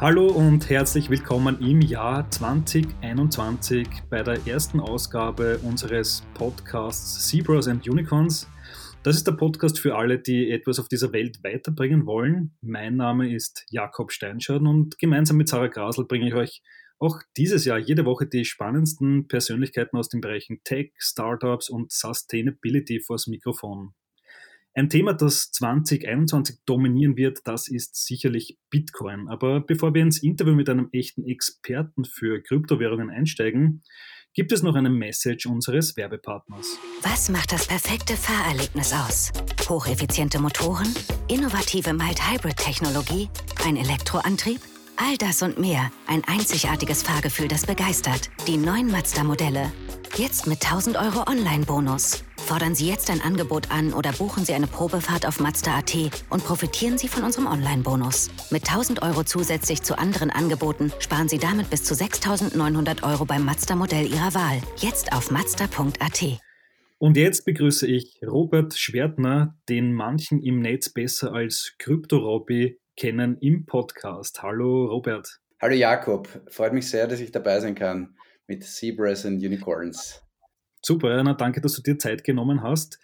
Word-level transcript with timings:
Hallo 0.00 0.28
und 0.28 0.70
herzlich 0.70 1.10
willkommen 1.10 1.60
im 1.60 1.82
Jahr 1.82 2.30
2021 2.30 3.86
bei 4.08 4.22
der 4.22 4.46
ersten 4.46 4.80
Ausgabe 4.80 5.58
unseres 5.58 6.24
Podcasts 6.32 7.28
Zebras 7.28 7.68
and 7.68 7.86
Unicorns. 7.86 8.48
Das 9.02 9.16
ist 9.16 9.26
der 9.26 9.32
Podcast 9.32 9.78
für 9.78 9.96
alle, 9.96 10.18
die 10.18 10.52
etwas 10.52 10.78
auf 10.78 10.88
dieser 10.88 11.12
Welt 11.12 11.44
weiterbringen 11.44 12.06
wollen. 12.06 12.56
Mein 12.62 12.96
Name 12.96 13.30
ist 13.30 13.66
Jakob 13.68 14.10
Steinschaden 14.10 14.66
und 14.66 14.98
gemeinsam 14.98 15.36
mit 15.36 15.50
Sarah 15.50 15.66
Grasel 15.66 16.06
bringe 16.06 16.28
ich 16.28 16.34
euch 16.34 16.62
auch 16.98 17.20
dieses 17.36 17.66
Jahr 17.66 17.78
jede 17.78 18.06
Woche 18.06 18.24
die 18.26 18.46
spannendsten 18.46 19.28
Persönlichkeiten 19.28 19.98
aus 19.98 20.08
den 20.08 20.22
Bereichen 20.22 20.62
Tech, 20.64 20.92
Startups 20.96 21.68
und 21.68 21.92
Sustainability 21.92 23.00
vors 23.00 23.26
Mikrofon. 23.26 23.92
Ein 24.72 24.88
Thema, 24.88 25.14
das 25.14 25.50
2021 25.50 26.60
dominieren 26.64 27.16
wird, 27.16 27.40
das 27.44 27.66
ist 27.66 28.06
sicherlich 28.06 28.56
Bitcoin. 28.70 29.28
Aber 29.28 29.60
bevor 29.60 29.94
wir 29.94 30.02
ins 30.02 30.22
Interview 30.22 30.54
mit 30.54 30.68
einem 30.68 30.88
echten 30.92 31.24
Experten 31.24 32.04
für 32.04 32.40
Kryptowährungen 32.40 33.10
einsteigen, 33.10 33.82
gibt 34.32 34.52
es 34.52 34.62
noch 34.62 34.76
eine 34.76 34.90
Message 34.90 35.46
unseres 35.46 35.96
Werbepartners. 35.96 36.78
Was 37.02 37.28
macht 37.30 37.50
das 37.50 37.66
perfekte 37.66 38.14
Fahrerlebnis 38.14 38.92
aus? 38.92 39.32
Hocheffiziente 39.68 40.38
Motoren, 40.38 40.94
innovative 41.28 41.92
Mild-Hybrid-Technologie, 41.92 43.28
ein 43.64 43.76
Elektroantrieb? 43.76 44.60
All 45.02 45.16
das 45.16 45.40
und 45.40 45.58
mehr. 45.58 45.90
Ein 46.06 46.22
einzigartiges 46.26 47.02
Fahrgefühl, 47.02 47.48
das 47.48 47.64
begeistert. 47.64 48.30
Die 48.46 48.58
neuen 48.58 48.90
Mazda-Modelle. 48.90 49.72
Jetzt 50.14 50.46
mit 50.46 50.62
1000 50.62 50.98
Euro 50.98 51.26
Online-Bonus. 51.26 52.22
Fordern 52.36 52.74
Sie 52.74 52.86
jetzt 52.86 53.08
ein 53.08 53.22
Angebot 53.22 53.70
an 53.70 53.94
oder 53.94 54.12
buchen 54.12 54.44
Sie 54.44 54.52
eine 54.52 54.66
Probefahrt 54.66 55.26
auf 55.26 55.40
Mazda.at 55.40 55.94
und 56.28 56.44
profitieren 56.44 56.98
Sie 56.98 57.08
von 57.08 57.22
unserem 57.22 57.46
Online-Bonus. 57.46 58.28
Mit 58.50 58.68
1000 58.68 59.00
Euro 59.00 59.24
zusätzlich 59.24 59.80
zu 59.80 59.98
anderen 59.98 60.28
Angeboten 60.28 60.92
sparen 60.98 61.28
Sie 61.30 61.38
damit 61.38 61.70
bis 61.70 61.82
zu 61.82 61.94
6900 61.94 63.02
Euro 63.02 63.24
beim 63.24 63.46
Mazda-Modell 63.46 64.06
Ihrer 64.06 64.34
Wahl. 64.34 64.60
Jetzt 64.76 65.14
auf 65.14 65.30
Mazda.at. 65.30 66.40
Und 66.98 67.16
jetzt 67.16 67.46
begrüße 67.46 67.86
ich 67.86 68.20
Robert 68.22 68.76
Schwertner, 68.76 69.56
den 69.70 69.94
manchen 69.94 70.42
im 70.42 70.60
Netz 70.60 70.90
besser 70.90 71.32
als 71.32 71.76
Krypto-Robby 71.78 72.79
kennen, 73.00 73.38
im 73.40 73.64
Podcast. 73.64 74.42
Hallo 74.42 74.84
Robert. 74.84 75.40
Hallo 75.58 75.74
Jakob, 75.74 76.28
freut 76.50 76.74
mich 76.74 76.86
sehr, 76.90 77.06
dass 77.06 77.20
ich 77.20 77.32
dabei 77.32 77.58
sein 77.58 77.74
kann 77.74 78.14
mit 78.46 78.62
Zebras 78.62 79.24
and 79.24 79.42
Unicorns. 79.42 80.22
Super, 80.82 81.22
na 81.22 81.32
danke, 81.32 81.62
dass 81.62 81.72
du 81.72 81.80
dir 81.80 81.96
Zeit 81.98 82.24
genommen 82.24 82.62
hast. 82.62 82.98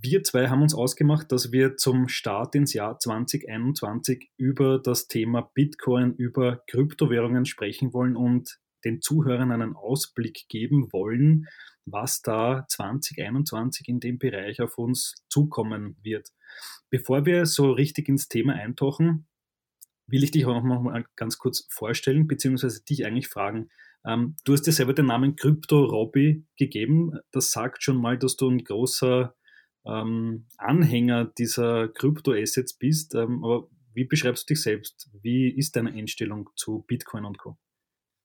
Wir 0.00 0.22
zwei 0.22 0.48
haben 0.48 0.62
uns 0.62 0.74
ausgemacht, 0.74 1.30
dass 1.30 1.52
wir 1.52 1.76
zum 1.76 2.08
Start 2.08 2.54
ins 2.54 2.72
Jahr 2.72 2.98
2021 2.98 4.30
über 4.38 4.78
das 4.78 5.08
Thema 5.08 5.50
Bitcoin, 5.52 6.14
über 6.14 6.62
Kryptowährungen 6.66 7.44
sprechen 7.44 7.92
wollen 7.92 8.16
und 8.16 8.58
den 8.86 9.02
Zuhörern 9.02 9.52
einen 9.52 9.76
Ausblick 9.76 10.48
geben 10.48 10.90
wollen, 10.90 11.48
was 11.84 12.22
da 12.22 12.64
2021 12.66 13.88
in 13.88 14.00
dem 14.00 14.18
Bereich 14.18 14.62
auf 14.62 14.78
uns 14.78 15.16
zukommen 15.28 15.98
wird. 16.02 16.30
Bevor 16.88 17.26
wir 17.26 17.44
so 17.44 17.72
richtig 17.72 18.08
ins 18.08 18.28
Thema 18.28 18.54
eintauchen, 18.54 19.26
will 20.06 20.24
ich 20.24 20.30
dich 20.30 20.46
auch 20.46 20.62
noch 20.62 20.80
mal 20.80 21.04
ganz 21.16 21.38
kurz 21.38 21.66
vorstellen, 21.70 22.26
beziehungsweise 22.26 22.84
dich 22.84 23.04
eigentlich 23.06 23.28
fragen, 23.28 23.70
ähm, 24.06 24.36
du 24.44 24.52
hast 24.52 24.62
dir 24.62 24.72
selber 24.72 24.92
den 24.92 25.06
Namen 25.06 25.36
Crypto 25.36 25.84
Robby 25.84 26.44
gegeben. 26.56 27.18
Das 27.32 27.52
sagt 27.52 27.82
schon 27.82 27.96
mal, 27.96 28.18
dass 28.18 28.36
du 28.36 28.50
ein 28.50 28.62
großer 28.62 29.34
ähm, 29.86 30.46
Anhänger 30.58 31.26
dieser 31.38 31.88
Krypto-Assets 31.88 32.74
bist. 32.74 33.14
Ähm, 33.14 33.42
aber 33.44 33.68
wie 33.94 34.04
beschreibst 34.04 34.48
du 34.48 34.54
dich 34.54 34.62
selbst? 34.62 35.08
Wie 35.22 35.48
ist 35.48 35.76
deine 35.76 35.92
Einstellung 35.92 36.50
zu 36.56 36.84
Bitcoin 36.86 37.24
und 37.24 37.38
Co? 37.38 37.56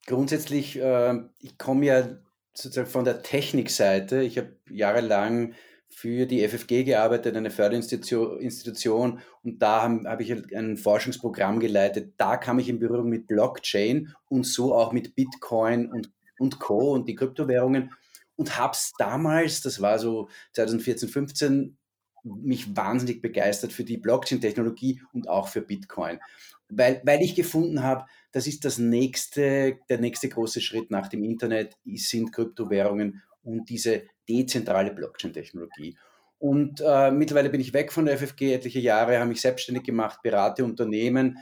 Grundsätzlich, 0.05 0.79
äh, 0.79 1.19
ich 1.39 1.57
komme 1.57 1.85
ja 1.85 2.19
sozusagen 2.53 2.89
von 2.89 3.05
der 3.05 3.21
Technikseite. 3.21 4.23
Ich 4.23 4.37
habe 4.37 4.57
jahrelang 4.69 5.53
für 5.89 6.25
die 6.25 6.47
FFG 6.47 6.83
gearbeitet, 6.83 7.35
eine 7.35 7.51
Förderinstitution, 7.51 9.19
und 9.43 9.61
da 9.61 9.81
habe 9.81 10.09
hab 10.09 10.21
ich 10.21 10.31
halt 10.31 10.53
ein 10.53 10.77
Forschungsprogramm 10.77 11.59
geleitet. 11.59 12.13
Da 12.17 12.37
kam 12.37 12.59
ich 12.59 12.69
in 12.69 12.79
Berührung 12.79 13.09
mit 13.09 13.27
Blockchain 13.27 14.13
und 14.29 14.45
so 14.45 14.73
auch 14.73 14.93
mit 14.93 15.15
Bitcoin 15.15 15.91
und, 15.91 16.11
und 16.37 16.59
Co. 16.59 16.93
und 16.93 17.07
die 17.07 17.15
Kryptowährungen 17.15 17.91
und 18.39 18.57
habe 18.57 18.71
es 18.71 18.93
damals, 18.97 19.61
das 19.61 19.81
war 19.81 19.99
so 19.99 20.29
2014, 20.53 21.09
15, 21.09 21.77
mich 22.23 22.75
wahnsinnig 22.75 23.21
begeistert 23.21 23.73
für 23.73 23.83
die 23.83 23.97
Blockchain-Technologie 23.97 25.01
und 25.11 25.27
auch 25.27 25.49
für 25.49 25.61
Bitcoin. 25.61 26.19
Weil, 26.69 27.01
weil 27.03 27.21
ich 27.21 27.35
gefunden 27.35 27.83
habe, 27.83 28.05
das 28.31 28.47
ist 28.47 28.63
das 28.63 28.77
nächste, 28.77 29.79
der 29.89 29.99
nächste 29.99 30.29
große 30.29 30.61
Schritt 30.61 30.91
nach 30.91 31.09
dem 31.09 31.23
Internet, 31.23 31.75
sind 31.95 32.31
Kryptowährungen 32.31 33.21
und 33.43 33.69
diese 33.69 34.03
dezentrale 34.27 34.91
Blockchain-Technologie. 34.91 35.97
Und 36.37 36.81
äh, 36.85 37.11
mittlerweile 37.11 37.49
bin 37.49 37.61
ich 37.61 37.73
weg 37.73 37.91
von 37.91 38.05
der 38.05 38.17
FFG, 38.17 38.53
etliche 38.53 38.79
Jahre, 38.79 39.19
habe 39.19 39.29
mich 39.29 39.41
selbstständig 39.41 39.83
gemacht, 39.83 40.21
berate 40.23 40.63
Unternehmen, 40.63 41.37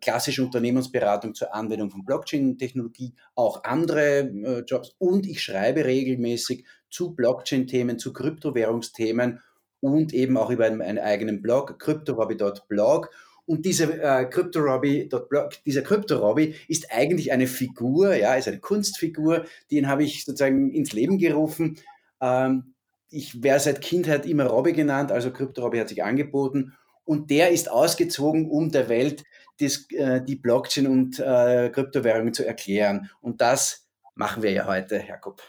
klassische 0.00 0.42
Unternehmensberatung 0.42 1.34
zur 1.34 1.54
Anwendung 1.54 1.90
von 1.90 2.04
Blockchain-Technologie, 2.04 3.14
auch 3.34 3.64
andere 3.64 4.20
äh, 4.20 4.64
Jobs 4.66 4.94
und 4.98 5.26
ich 5.26 5.42
schreibe 5.42 5.84
regelmäßig 5.84 6.66
zu 6.90 7.14
Blockchain-Themen, 7.14 7.98
zu 7.98 8.12
Kryptowährungsthemen 8.12 9.40
und 9.80 10.12
eben 10.12 10.36
auch 10.36 10.50
über 10.50 10.66
einen, 10.66 10.82
einen 10.82 10.98
eigenen 10.98 11.42
Blog, 11.42 11.78
cryptorobby.blog. 11.78 13.10
Und 13.44 13.66
diese 13.66 14.00
äh, 14.00 14.24
CryptoRobby.blog, 14.26 15.64
dieser 15.64 15.82
CryptoRobby 15.82 16.54
ist 16.68 16.92
eigentlich 16.92 17.32
eine 17.32 17.46
Figur, 17.46 18.14
ja, 18.14 18.34
ist 18.34 18.48
eine 18.48 18.60
Kunstfigur, 18.60 19.46
den 19.70 19.88
habe 19.88 20.04
ich 20.04 20.24
sozusagen 20.24 20.70
ins 20.70 20.92
Leben 20.92 21.18
gerufen. 21.18 21.78
Ähm, 22.20 22.74
ich 23.10 23.42
wäre 23.42 23.60
seit 23.60 23.80
Kindheit 23.80 24.26
immer 24.26 24.46
Robby 24.46 24.72
genannt, 24.72 25.12
also 25.12 25.32
CryptoRobby 25.32 25.78
hat 25.78 25.88
sich 25.88 26.02
angeboten 26.02 26.72
und 27.04 27.30
der 27.30 27.50
ist 27.50 27.70
ausgezogen, 27.70 28.48
um 28.48 28.70
der 28.70 28.88
Welt 28.88 29.24
das, 29.58 29.86
äh, 29.90 30.22
die 30.24 30.36
Blockchain 30.36 30.86
und 30.86 31.18
äh, 31.18 31.70
Kryptowährungen 31.70 32.32
zu 32.32 32.46
erklären. 32.46 33.10
Und 33.20 33.40
das 33.40 33.88
machen 34.14 34.42
wir 34.42 34.52
ja 34.52 34.66
heute, 34.66 35.02
Jakob. 35.06 35.42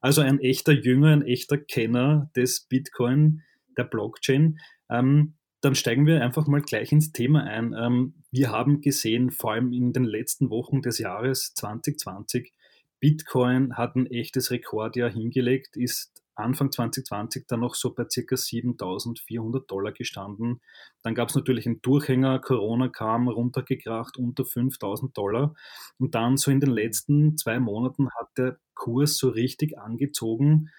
Also 0.00 0.20
ein 0.20 0.40
echter 0.40 0.72
Jünger, 0.72 1.12
ein 1.12 1.22
echter 1.22 1.58
Kenner 1.58 2.30
des 2.34 2.62
Bitcoin, 2.62 3.42
der 3.76 3.84
Blockchain. 3.84 4.58
Ähm, 4.90 5.34
dann 5.62 5.76
steigen 5.76 6.06
wir 6.06 6.22
einfach 6.22 6.46
mal 6.48 6.60
gleich 6.60 6.92
ins 6.92 7.12
Thema 7.12 7.44
ein. 7.44 7.72
Ähm, 7.72 8.14
wir 8.30 8.50
haben 8.50 8.80
gesehen, 8.80 9.30
vor 9.30 9.52
allem 9.52 9.72
in 9.72 9.92
den 9.92 10.04
letzten 10.04 10.50
Wochen 10.50 10.82
des 10.82 10.98
Jahres 10.98 11.54
2020, 11.54 12.52
Bitcoin 13.00 13.76
hat 13.76 13.96
ein 13.96 14.06
echtes 14.06 14.50
Rekordjahr 14.50 15.10
hingelegt, 15.10 15.76
ist 15.76 16.22
Anfang 16.34 16.72
2020 16.72 17.46
dann 17.46 17.60
noch 17.60 17.74
so 17.74 17.94
bei 17.94 18.04
ca. 18.04 18.36
7400 18.36 19.70
Dollar 19.70 19.92
gestanden. 19.92 20.60
Dann 21.02 21.14
gab 21.14 21.28
es 21.28 21.34
natürlich 21.34 21.66
einen 21.66 21.82
Durchhänger, 21.82 22.40
Corona 22.40 22.88
kam 22.88 23.28
runtergekracht 23.28 24.16
unter 24.16 24.44
5000 24.44 25.16
Dollar. 25.16 25.54
Und 25.98 26.14
dann 26.14 26.36
so 26.36 26.50
in 26.50 26.60
den 26.60 26.70
letzten 26.70 27.36
zwei 27.36 27.60
Monaten 27.60 28.08
hat 28.18 28.28
der 28.36 28.58
Kurs 28.74 29.16
so 29.16 29.28
richtig 29.28 29.78
angezogen 29.78 30.70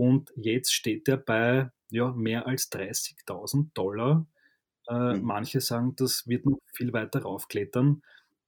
und 0.00 0.32
jetzt 0.34 0.72
steht 0.72 1.08
er 1.08 1.18
bei 1.18 1.70
ja, 1.90 2.10
mehr 2.12 2.46
als 2.46 2.72
30.000 2.72 3.66
Dollar. 3.74 4.26
Äh, 4.88 4.94
mhm. 4.94 5.22
Manche 5.22 5.60
sagen, 5.60 5.94
das 5.96 6.26
wird 6.26 6.46
noch 6.46 6.58
viel 6.72 6.94
weiter 6.94 7.20
raufklettern. 7.20 8.02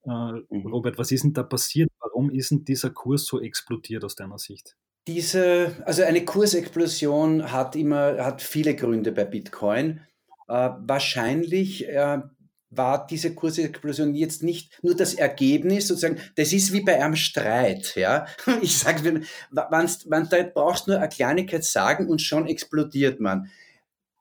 Äh, 0.05 0.09
mhm. 0.09 0.67
Robert, 0.67 0.97
was 0.97 1.13
ist 1.13 1.25
denn 1.25 1.35
da 1.35 1.43
passiert? 1.43 1.91
Warum 2.01 2.31
ist 2.31 2.53
denn 2.53 2.65
dieser 2.65 2.89
Kurs 2.89 3.27
so 3.27 3.39
explodiert 3.39 4.03
aus 4.03 4.17
deiner 4.17 4.39
Sicht? 4.39 4.77
Diese, 5.07 5.77
also 5.85 6.05
eine 6.05 6.25
Kursexplosion 6.25 7.53
hat 7.53 7.77
immer, 7.77 8.25
hat 8.25 8.41
viele 8.41 8.75
Gründe 8.75 9.13
bei 9.13 9.27
Bitcoin. 9.27 10.01
Äh, 10.49 10.71
wahrscheinlich 10.79 11.87
äh, 11.87 12.23
war 12.75 13.07
diese 13.07 13.35
Kursexplosion 13.35 14.15
jetzt 14.15 14.43
nicht 14.43 14.79
nur 14.83 14.97
das 14.97 15.15
Ergebnis, 15.15 15.89
sozusagen, 15.89 16.19
das 16.37 16.53
ist 16.53 16.73
wie 16.73 16.81
bei 16.81 17.03
einem 17.03 17.17
Streit, 17.17 17.95
ja. 17.97 18.27
Ich 18.63 18.79
sage, 18.79 19.25
man, 19.51 19.89
man, 20.07 20.29
da 20.29 20.43
brauchst 20.43 20.89
nur 20.89 20.99
eine 20.99 21.09
Kleinigkeit 21.09 21.65
sagen 21.65 22.09
und 22.09 22.23
schon 22.23 22.47
explodiert 22.47 23.21
man. 23.21 23.51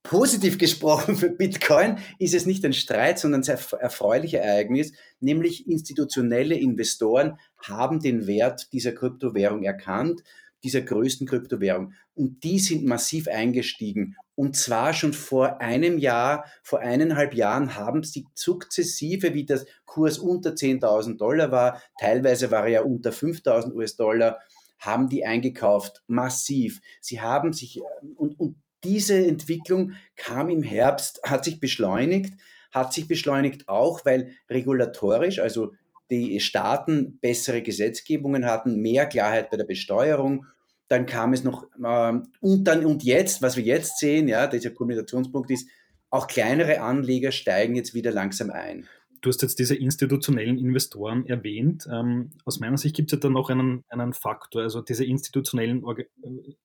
Positiv 0.04 0.58
gesprochen 0.58 1.16
für 1.16 1.30
Bitcoin 1.30 2.00
ist 2.18 2.34
es 2.34 2.46
nicht 2.46 2.66
ein 2.66 2.74
Streit, 2.74 3.20
sondern 3.20 3.42
ein 3.42 3.44
sehr 3.44 3.60
erfreuliches 3.80 4.40
Ereignis, 4.40 4.94
nämlich 5.20 5.68
institutionelle 5.68 6.56
Investoren 6.56 7.38
haben 7.62 8.00
den 8.00 8.26
Wert 8.26 8.74
dieser 8.74 8.94
Kryptowährung 8.94 9.64
erkannt 9.64 10.24
dieser 10.64 10.82
größten 10.82 11.28
Kryptowährung. 11.28 11.94
Und 12.14 12.44
die 12.44 12.60
sind 12.60 12.86
massiv 12.86 13.28
eingestiegen. 13.28 14.16
Und 14.42 14.56
zwar 14.56 14.96
schon 14.96 15.14
vor 15.14 15.62
einem 15.62 16.00
Jahr, 16.00 16.46
vor 16.64 16.80
eineinhalb 16.80 17.36
Jahren 17.36 17.76
haben 17.76 18.02
sie 18.02 18.26
sukzessive, 18.34 19.36
wie 19.36 19.46
der 19.46 19.64
Kurs 19.86 20.18
unter 20.18 20.54
10.000 20.54 21.20
Dollar 21.20 21.52
war, 21.52 21.80
teilweise 22.00 22.50
war 22.50 22.64
er 22.64 22.70
ja 22.70 22.82
unter 22.82 23.12
5.000 23.12 23.72
US-Dollar, 23.72 24.40
haben 24.80 25.10
die 25.10 25.26
eingekauft, 25.26 26.02
massiv. 26.08 26.82
Sie 27.02 27.22
haben 27.22 27.54
sich, 27.54 27.82
und, 28.16 28.40
und 28.40 28.56
diese 28.84 29.14
Entwicklung 29.28 29.92
kam 30.16 30.50
im 30.50 30.64
Herbst, 30.64 31.22
hat 31.24 31.46
sich 31.46 31.60
beschleunigt, 31.60 32.34
hat 32.72 32.94
sich 32.94 33.08
beschleunigt 33.08 33.70
auch, 33.70 34.06
weil 34.06 34.32
regulatorisch, 34.50 35.38
also 35.38 35.74
die 36.10 36.40
Staaten 36.40 37.20
bessere 37.20 37.62
Gesetzgebungen 37.62 38.48
hatten, 38.48 38.82
mehr 38.82 39.06
Klarheit 39.06 39.52
bei 39.52 39.58
der 39.58 39.66
Besteuerung. 39.66 40.48
Dann 40.92 41.06
kam 41.06 41.32
es 41.32 41.46
noch, 41.46 41.64
äh, 41.82 42.20
und 42.42 42.66
dann 42.66 42.86
und 42.86 43.02
jetzt, 43.04 43.42
was 43.42 43.56
wir 43.56 43.64
jetzt 43.64 44.00
sehen, 44.00 44.28
ja, 44.28 44.46
dieser 44.48 44.72
Kommunikationspunkt 44.72 45.50
ist, 45.50 45.70
auch 46.10 46.28
kleinere 46.28 46.82
Anleger 46.82 47.32
steigen 47.32 47.76
jetzt 47.76 47.94
wieder 47.94 48.12
langsam 48.12 48.50
ein. 48.50 48.90
Du 49.22 49.30
hast 49.30 49.42
jetzt 49.42 49.58
diese 49.58 49.76
institutionellen 49.76 50.58
Investoren 50.58 51.26
erwähnt. 51.26 51.88
Ähm, 51.90 52.32
aus 52.44 52.60
meiner 52.60 52.78
Sicht 52.78 52.98
gibt 52.98 53.14
es 53.14 53.16
ja 53.16 53.20
dann 53.22 53.32
noch 53.32 53.50
einen, 53.50 53.86
einen 53.88 54.12
Faktor. 54.12 54.64
Also 54.64 54.82
diese 54.82 55.06
institutionellen 55.06 55.86
Orga 55.86 56.04
äh, 56.24 56.56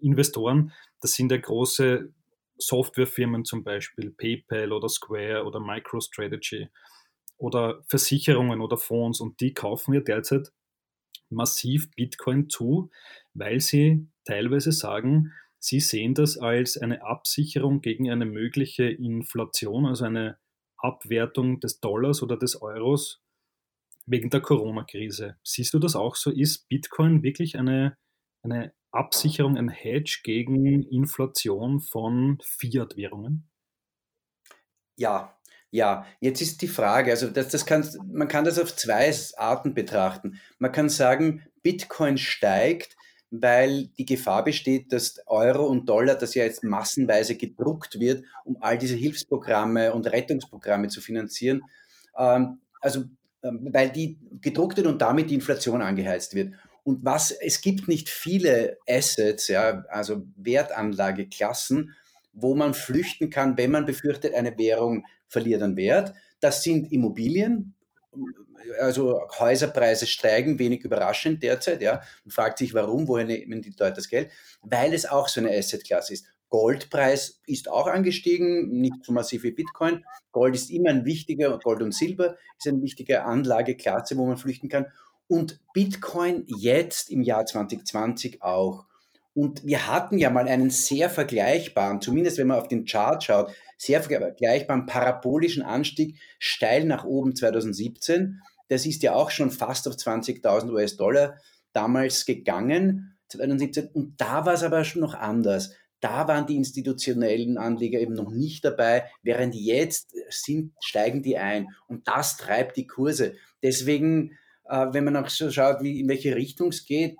Investoren, 0.00 0.72
das 1.00 1.12
sind 1.12 1.30
ja 1.30 1.38
große 1.38 2.12
Softwarefirmen 2.56 3.44
zum 3.44 3.62
Beispiel, 3.62 4.10
PayPal 4.10 4.72
oder 4.72 4.88
Square 4.88 5.44
oder 5.44 5.60
MicroStrategy 5.60 6.68
oder 7.36 7.84
Versicherungen 7.86 8.60
oder 8.60 8.76
Fonds 8.76 9.20
und 9.20 9.40
die 9.40 9.54
kaufen 9.54 9.94
ja 9.94 10.00
derzeit 10.00 10.50
massiv 11.30 11.90
Bitcoin 11.94 12.48
zu, 12.48 12.90
weil 13.38 13.60
sie 13.60 14.08
teilweise 14.24 14.72
sagen, 14.72 15.32
sie 15.58 15.80
sehen 15.80 16.14
das 16.14 16.38
als 16.38 16.76
eine 16.76 17.02
Absicherung 17.02 17.80
gegen 17.80 18.10
eine 18.10 18.26
mögliche 18.26 18.84
Inflation, 18.84 19.86
also 19.86 20.04
eine 20.04 20.38
Abwertung 20.76 21.60
des 21.60 21.80
Dollars 21.80 22.22
oder 22.22 22.36
des 22.36 22.60
Euros 22.60 23.22
wegen 24.06 24.30
der 24.30 24.40
Corona-Krise. 24.40 25.36
Siehst 25.42 25.74
du 25.74 25.78
das 25.78 25.96
auch 25.96 26.16
so? 26.16 26.30
Ist 26.30 26.68
Bitcoin 26.68 27.22
wirklich 27.22 27.58
eine, 27.58 27.96
eine 28.42 28.72
Absicherung, 28.90 29.56
ein 29.56 29.68
Hedge 29.68 30.20
gegen 30.24 30.82
Inflation 30.84 31.80
von 31.80 32.38
Fiat-Währungen? 32.42 33.50
Ja, 34.96 35.38
ja, 35.70 36.06
jetzt 36.20 36.40
ist 36.40 36.62
die 36.62 36.68
Frage, 36.68 37.10
also 37.10 37.28
das, 37.28 37.48
das 37.48 37.66
kann, 37.66 37.86
man 38.10 38.28
kann 38.28 38.44
das 38.44 38.58
auf 38.58 38.74
zwei 38.74 39.12
Arten 39.36 39.74
betrachten. 39.74 40.40
Man 40.58 40.72
kann 40.72 40.88
sagen, 40.88 41.46
Bitcoin 41.62 42.16
steigt, 42.16 42.96
weil 43.30 43.88
die 43.98 44.06
Gefahr 44.06 44.44
besteht, 44.44 44.92
dass 44.92 45.20
Euro 45.26 45.66
und 45.66 45.88
Dollar, 45.88 46.14
das 46.14 46.34
ja 46.34 46.44
jetzt 46.44 46.64
massenweise 46.64 47.36
gedruckt 47.36 48.00
wird, 48.00 48.24
um 48.44 48.56
all 48.60 48.78
diese 48.78 48.96
Hilfsprogramme 48.96 49.92
und 49.92 50.06
Rettungsprogramme 50.06 50.88
zu 50.88 51.00
finanzieren, 51.00 51.62
ähm, 52.16 52.60
also 52.80 53.04
ähm, 53.42 53.68
weil 53.72 53.90
die 53.90 54.18
gedruckt 54.40 54.76
wird 54.76 54.86
und 54.86 55.02
damit 55.02 55.30
die 55.30 55.34
Inflation 55.34 55.82
angeheizt 55.82 56.34
wird. 56.34 56.54
Und 56.84 57.04
was, 57.04 57.30
es 57.30 57.60
gibt 57.60 57.86
nicht 57.86 58.08
viele 58.08 58.78
Assets, 58.88 59.48
ja, 59.48 59.84
also 59.90 60.26
Wertanlageklassen, 60.36 61.94
wo 62.32 62.54
man 62.54 62.72
flüchten 62.72 63.30
kann, 63.30 63.58
wenn 63.58 63.70
man 63.70 63.84
befürchtet, 63.84 64.34
eine 64.34 64.56
Währung 64.58 65.04
verliert 65.26 65.62
an 65.62 65.76
Wert. 65.76 66.14
Das 66.40 66.62
sind 66.62 66.90
Immobilien, 66.90 67.74
also 68.80 69.22
Häuserpreise 69.38 70.06
steigen, 70.06 70.58
wenig 70.58 70.84
überraschend 70.84 71.42
derzeit, 71.42 71.82
ja. 71.82 72.02
Man 72.24 72.30
fragt 72.30 72.58
sich, 72.58 72.74
warum, 72.74 73.08
woher 73.08 73.24
nehmen 73.24 73.62
die 73.62 73.74
Leute 73.78 73.94
das 73.94 74.08
Geld? 74.08 74.30
Weil 74.62 74.94
es 74.94 75.06
auch 75.06 75.28
so 75.28 75.40
eine 75.40 75.50
Assetklasse 75.56 76.14
ist. 76.14 76.26
Goldpreis 76.50 77.40
ist 77.46 77.68
auch 77.68 77.86
angestiegen, 77.86 78.70
nicht 78.80 79.04
so 79.04 79.12
massiv 79.12 79.42
wie 79.42 79.52
Bitcoin. 79.52 80.04
Gold 80.32 80.54
ist 80.54 80.70
immer 80.70 80.90
ein 80.90 81.04
wichtiger, 81.04 81.58
Gold 81.58 81.82
und 81.82 81.94
Silber 81.94 82.36
ist 82.58 82.66
eine 82.66 82.80
wichtige 82.80 83.24
Anlageklasse, 83.24 84.16
wo 84.16 84.26
man 84.26 84.38
flüchten 84.38 84.68
kann 84.68 84.86
und 85.28 85.60
Bitcoin 85.74 86.44
jetzt 86.46 87.10
im 87.10 87.22
Jahr 87.22 87.46
2020 87.46 88.42
auch. 88.42 88.86
Und 89.34 89.64
wir 89.64 89.86
hatten 89.86 90.18
ja 90.18 90.30
mal 90.30 90.48
einen 90.48 90.70
sehr 90.70 91.10
vergleichbaren, 91.10 92.00
zumindest 92.00 92.38
wenn 92.38 92.48
man 92.48 92.58
auf 92.58 92.66
den 92.66 92.86
Chart 92.86 93.22
schaut, 93.22 93.54
sehr 93.78 94.02
vergleichbaren 94.02 94.84
parabolischen 94.84 95.62
Anstieg 95.62 96.18
steil 96.38 96.84
nach 96.84 97.04
oben 97.04 97.34
2017. 97.34 98.42
Das 98.68 98.84
ist 98.84 99.02
ja 99.02 99.14
auch 99.14 99.30
schon 99.30 99.50
fast 99.50 99.88
auf 99.88 99.94
20.000 99.94 100.70
US-Dollar 100.70 101.38
damals 101.72 102.26
gegangen, 102.26 103.16
2017. 103.28 103.88
Und 103.88 104.20
da 104.20 104.44
war 104.44 104.54
es 104.54 104.62
aber 104.62 104.84
schon 104.84 105.00
noch 105.00 105.14
anders. 105.14 105.74
Da 106.00 106.28
waren 106.28 106.46
die 106.46 106.56
institutionellen 106.56 107.56
Anleger 107.56 107.98
eben 107.98 108.14
noch 108.14 108.30
nicht 108.30 108.64
dabei, 108.64 109.10
während 109.22 109.54
jetzt 109.54 110.14
sind, 110.28 110.74
steigen 110.80 111.22
die 111.22 111.38
ein. 111.38 111.68
Und 111.86 112.06
das 112.06 112.36
treibt 112.36 112.76
die 112.76 112.86
Kurse. 112.86 113.34
Deswegen 113.62 114.36
äh, 114.68 114.86
wenn 114.92 115.04
man 115.04 115.16
auch 115.16 115.28
so 115.28 115.50
schaut, 115.50 115.82
wie, 115.82 116.00
in 116.00 116.08
welche 116.08 116.36
Richtung 116.36 116.68
es 116.68 116.84
geht, 116.84 117.16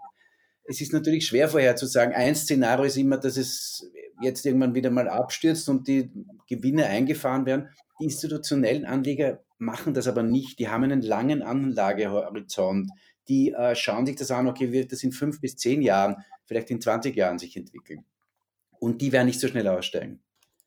es 0.65 0.81
ist 0.81 0.93
natürlich 0.93 1.27
schwer 1.27 1.49
vorherzusagen. 1.49 2.15
Ein 2.15 2.35
Szenario 2.35 2.85
ist 2.85 2.99
immer, 2.99 3.17
dass 3.17 3.37
es 3.39 3.91
jetzt 4.23 4.45
irgendwann 4.47 4.75
wieder 4.75 4.91
mal 4.91 5.09
abstürzt 5.09 5.69
und 5.69 5.89
die 5.89 6.11
Gewinne 6.49 6.87
eingefahren 6.87 7.47
werden. 7.47 7.69
Die 8.01 8.05
institutionellen 8.05 8.85
Anleger 8.85 9.43
machen 9.59 9.95
das 9.95 10.07
aber 10.07 10.23
nicht. 10.23 10.59
Die 10.59 10.69
haben 10.69 10.85
einen 10.85 11.03
langen 11.03 11.43
Anlagehorizont. 11.43 12.91
Die 13.29 13.53
äh, 13.53 13.75
schauen 13.75 14.07
sich 14.07 14.17
das 14.17 14.31
an, 14.31 14.47
okay, 14.47 14.73
wird 14.73 14.93
das 14.93 15.03
in 15.03 15.13
fünf 15.13 15.41
bis 15.41 15.57
zehn 15.57 15.83
Jahren, 15.83 16.17
vielleicht 16.47 16.71
in 16.71 16.81
20 16.81 17.15
Jahren 17.15 17.39
sich 17.39 17.57
entwickeln. 17.57 18.05
Und 18.79 19.03
die 19.03 19.13
werden 19.13 19.27
nicht 19.27 19.41
so 19.41 19.49
schnell 19.49 19.69
aussteigen. 19.69 20.21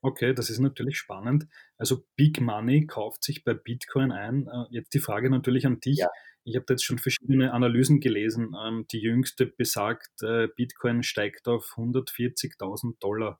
Okay, 0.03 0.33
das 0.33 0.49
ist 0.49 0.59
natürlich 0.59 0.97
spannend. 0.97 1.47
Also 1.77 2.03
Big 2.15 2.41
Money 2.41 2.87
kauft 2.87 3.23
sich 3.23 3.43
bei 3.43 3.53
Bitcoin 3.53 4.11
ein. 4.11 4.47
Äh, 4.47 4.65
jetzt 4.71 4.93
die 4.93 4.99
Frage 4.99 5.29
natürlich 5.29 5.65
an 5.65 5.79
dich. 5.79 5.97
Ja. 5.97 6.09
Ich 6.43 6.55
habe 6.55 6.65
jetzt 6.69 6.83
schon 6.83 6.97
verschiedene 6.97 7.53
Analysen 7.53 7.99
gelesen. 7.99 8.55
Ähm, 8.65 8.85
die 8.91 8.99
jüngste 8.99 9.45
besagt, 9.45 10.23
äh, 10.23 10.47
Bitcoin 10.55 11.03
steigt 11.03 11.47
auf 11.47 11.75
140.000 11.77 12.95
Dollar. 12.99 13.39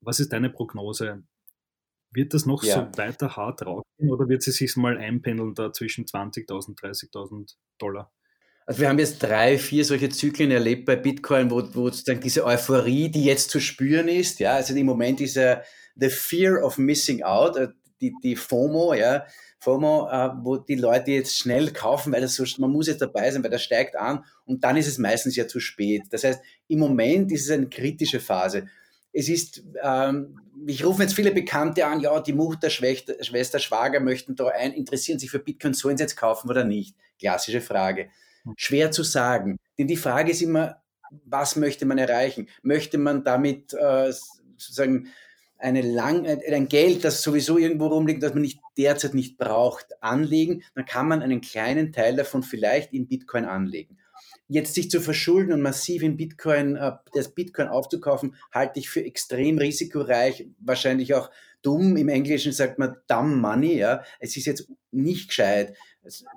Was 0.00 0.18
ist 0.18 0.32
deine 0.32 0.50
Prognose? 0.50 1.22
Wird 2.10 2.34
das 2.34 2.44
noch 2.44 2.62
ja. 2.64 2.74
so 2.74 2.98
weiter 2.98 3.36
hart 3.36 3.64
rausgehen 3.64 4.10
oder 4.10 4.28
wird 4.28 4.42
sie 4.42 4.50
sich 4.50 4.76
mal 4.76 4.98
einpendeln 4.98 5.54
da 5.54 5.72
zwischen 5.72 6.04
20.000, 6.04 6.78
30.000 6.78 7.54
Dollar? 7.78 8.12
Also 8.66 8.80
wir 8.80 8.88
haben 8.88 8.98
jetzt 8.98 9.22
drei, 9.22 9.58
vier 9.58 9.84
solche 9.84 10.08
Zyklen 10.08 10.50
erlebt 10.50 10.84
bei 10.84 10.96
Bitcoin, 10.96 11.50
wo, 11.50 11.62
wo 11.74 11.88
sozusagen 11.88 12.20
diese 12.20 12.44
Euphorie, 12.44 13.08
die 13.08 13.24
jetzt 13.24 13.50
zu 13.50 13.60
spüren 13.60 14.08
ist, 14.08 14.38
ja, 14.40 14.54
also 14.54 14.74
im 14.74 14.86
Moment 14.86 15.20
ist 15.20 15.36
ja 15.36 15.62
the 15.96 16.08
fear 16.08 16.62
of 16.64 16.78
missing 16.78 17.22
out, 17.22 17.56
äh, 17.56 17.68
die, 18.02 18.14
die 18.22 18.36
FOMO, 18.36 18.94
ja, 18.94 19.24
FOMO, 19.60 20.08
äh, 20.10 20.30
wo 20.42 20.56
die 20.56 20.74
Leute 20.74 21.12
jetzt 21.12 21.38
schnell 21.38 21.70
kaufen, 21.72 22.12
weil 22.12 22.20
das 22.20 22.34
so, 22.34 22.44
man 22.58 22.70
muss 22.70 22.88
jetzt 22.88 23.00
dabei 23.00 23.30
sein, 23.30 23.42
weil 23.42 23.50
das 23.50 23.62
steigt 23.62 23.96
an 23.96 24.24
und 24.44 24.64
dann 24.64 24.76
ist 24.76 24.88
es 24.88 24.98
meistens 24.98 25.36
ja 25.36 25.46
zu 25.46 25.60
spät. 25.60 26.02
Das 26.10 26.24
heißt, 26.24 26.40
im 26.68 26.80
Moment 26.80 27.30
ist 27.32 27.44
es 27.44 27.50
eine 27.50 27.68
kritische 27.68 28.20
Phase. 28.20 28.68
Es 29.12 29.28
ist, 29.28 29.62
ähm, 29.82 30.40
ich 30.66 30.84
rufe 30.84 31.02
jetzt 31.02 31.14
viele 31.14 31.30
Bekannte 31.30 31.86
an, 31.86 32.00
ja, 32.00 32.18
die 32.20 32.32
Mutter, 32.32 32.70
Schwester, 32.70 33.14
Schwester, 33.22 33.58
Schwager 33.58 34.00
möchten 34.00 34.34
da 34.34 34.48
ein, 34.48 34.72
interessieren 34.72 35.18
sich 35.18 35.30
für 35.30 35.38
Bitcoin, 35.38 35.74
sollen 35.74 35.96
sie 35.96 36.04
jetzt 36.04 36.16
kaufen 36.16 36.50
oder 36.50 36.64
nicht? 36.64 36.96
Klassische 37.18 37.60
Frage. 37.60 38.08
Schwer 38.56 38.90
zu 38.90 39.04
sagen, 39.04 39.58
denn 39.78 39.86
die 39.86 39.96
Frage 39.96 40.32
ist 40.32 40.42
immer, 40.42 40.82
was 41.24 41.56
möchte 41.56 41.86
man 41.86 41.98
erreichen? 41.98 42.48
Möchte 42.62 42.98
man 42.98 43.22
damit 43.22 43.74
äh, 43.74 44.12
sozusagen 44.56 45.08
eine 45.62 45.80
lang, 45.80 46.26
ein 46.26 46.68
Geld, 46.68 47.04
das 47.04 47.22
sowieso 47.22 47.58
irgendwo 47.58 47.86
rumliegt, 47.86 48.22
das 48.22 48.34
man 48.34 48.42
nicht 48.42 48.60
derzeit 48.76 49.14
nicht 49.14 49.38
braucht, 49.38 49.86
anlegen, 50.02 50.62
dann 50.74 50.84
kann 50.84 51.08
man 51.08 51.22
einen 51.22 51.40
kleinen 51.40 51.92
Teil 51.92 52.16
davon 52.16 52.42
vielleicht 52.42 52.92
in 52.92 53.08
Bitcoin 53.08 53.44
anlegen. 53.44 53.98
Jetzt 54.48 54.74
sich 54.74 54.90
zu 54.90 55.00
verschulden 55.00 55.52
und 55.52 55.62
massiv 55.62 56.02
in 56.02 56.16
Bitcoin, 56.16 56.76
äh, 56.76 56.92
das 57.14 57.34
Bitcoin 57.34 57.68
aufzukaufen, 57.68 58.34
halte 58.52 58.80
ich 58.80 58.90
für 58.90 59.04
extrem 59.04 59.56
risikoreich, 59.58 60.46
wahrscheinlich 60.58 61.14
auch 61.14 61.30
dumm. 61.62 61.96
Im 61.96 62.08
Englischen 62.08 62.52
sagt 62.52 62.78
man 62.78 62.96
dumb 63.06 63.36
money, 63.36 63.78
ja. 63.78 64.02
Es 64.20 64.36
ist 64.36 64.46
jetzt 64.46 64.68
nicht 64.90 65.28
gescheit, 65.28 65.74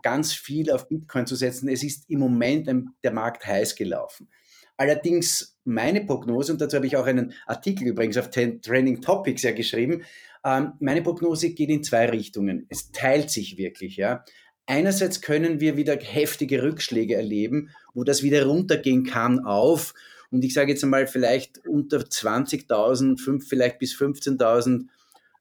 ganz 0.01 0.33
viel 0.33 0.71
auf 0.71 0.87
Bitcoin 0.87 1.25
zu 1.25 1.35
setzen. 1.35 1.67
Es 1.67 1.83
ist 1.83 2.09
im 2.09 2.19
Moment 2.19 2.69
der 3.03 3.11
Markt 3.11 3.45
heiß 3.45 3.75
gelaufen. 3.75 4.29
Allerdings 4.77 5.57
meine 5.63 6.05
Prognose, 6.05 6.51
und 6.51 6.61
dazu 6.61 6.77
habe 6.77 6.87
ich 6.87 6.97
auch 6.97 7.05
einen 7.05 7.33
Artikel 7.45 7.87
übrigens 7.87 8.17
auf 8.17 8.29
Training 8.29 9.01
Topics 9.01 9.43
ja 9.43 9.51
geschrieben, 9.51 10.03
ähm, 10.43 10.73
meine 10.79 11.01
Prognose 11.01 11.51
geht 11.51 11.69
in 11.69 11.83
zwei 11.83 12.09
Richtungen. 12.09 12.65
Es 12.69 12.91
teilt 12.91 13.31
sich 13.31 13.57
wirklich, 13.57 13.97
ja. 13.97 14.23
Einerseits 14.67 15.21
können 15.21 15.59
wir 15.59 15.77
wieder 15.77 15.95
heftige 15.95 16.63
Rückschläge 16.63 17.15
erleben, 17.15 17.69
wo 17.93 18.03
das 18.03 18.23
wieder 18.23 18.45
runtergehen 18.45 19.05
kann 19.05 19.39
auf, 19.39 19.93
und 20.31 20.43
ich 20.43 20.53
sage 20.53 20.71
jetzt 20.71 20.83
einmal 20.83 21.07
vielleicht 21.07 21.65
unter 21.67 21.99
20.000, 21.99 23.47
vielleicht 23.47 23.79
bis 23.79 23.93
15.000 23.95 24.87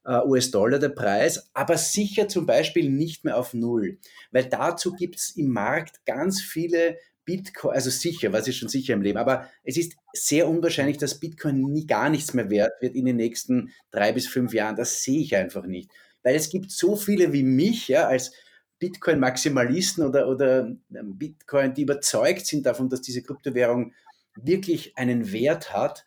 äh, 0.05 0.21
US-Dollar 0.25 0.79
der 0.79 0.89
Preis, 0.89 1.49
aber 1.53 1.77
sicher 1.77 2.27
zum 2.27 2.45
Beispiel 2.45 2.89
nicht 2.89 3.25
mehr 3.25 3.37
auf 3.37 3.53
Null, 3.53 3.97
weil 4.31 4.45
dazu 4.45 4.93
gibt 4.93 5.17
es 5.17 5.35
im 5.35 5.49
Markt 5.49 6.05
ganz 6.05 6.41
viele 6.41 6.97
Bitcoin, 7.25 7.73
also 7.73 7.89
sicher, 7.89 8.31
was 8.31 8.47
ist 8.47 8.57
schon 8.57 8.69
sicher 8.69 8.93
im 8.93 9.01
Leben, 9.01 9.17
aber 9.17 9.49
es 9.63 9.77
ist 9.77 9.95
sehr 10.13 10.47
unwahrscheinlich, 10.47 10.97
dass 10.97 11.19
Bitcoin 11.19 11.59
nie 11.59 11.85
gar 11.85 12.09
nichts 12.09 12.33
mehr 12.33 12.49
wert 12.49 12.73
wird 12.81 12.95
in 12.95 13.05
den 13.05 13.15
nächsten 13.17 13.73
drei 13.91 14.11
bis 14.11 14.27
fünf 14.27 14.53
Jahren. 14.53 14.75
Das 14.75 15.03
sehe 15.03 15.19
ich 15.19 15.35
einfach 15.35 15.65
nicht. 15.65 15.89
Weil 16.23 16.35
es 16.35 16.49
gibt 16.49 16.71
so 16.71 16.95
viele 16.95 17.33
wie 17.33 17.43
mich, 17.43 17.87
ja, 17.87 18.07
als 18.07 18.31
Bitcoin-Maximalisten 18.79 20.05
oder, 20.05 20.27
oder 20.27 20.67
ähm, 20.93 21.17
Bitcoin, 21.17 21.73
die 21.73 21.83
überzeugt 21.83 22.45
sind 22.45 22.65
davon, 22.65 22.89
dass 22.89 23.01
diese 23.01 23.23
Kryptowährung 23.23 23.93
wirklich 24.35 24.97
einen 24.97 25.31
Wert 25.31 25.73
hat, 25.73 26.05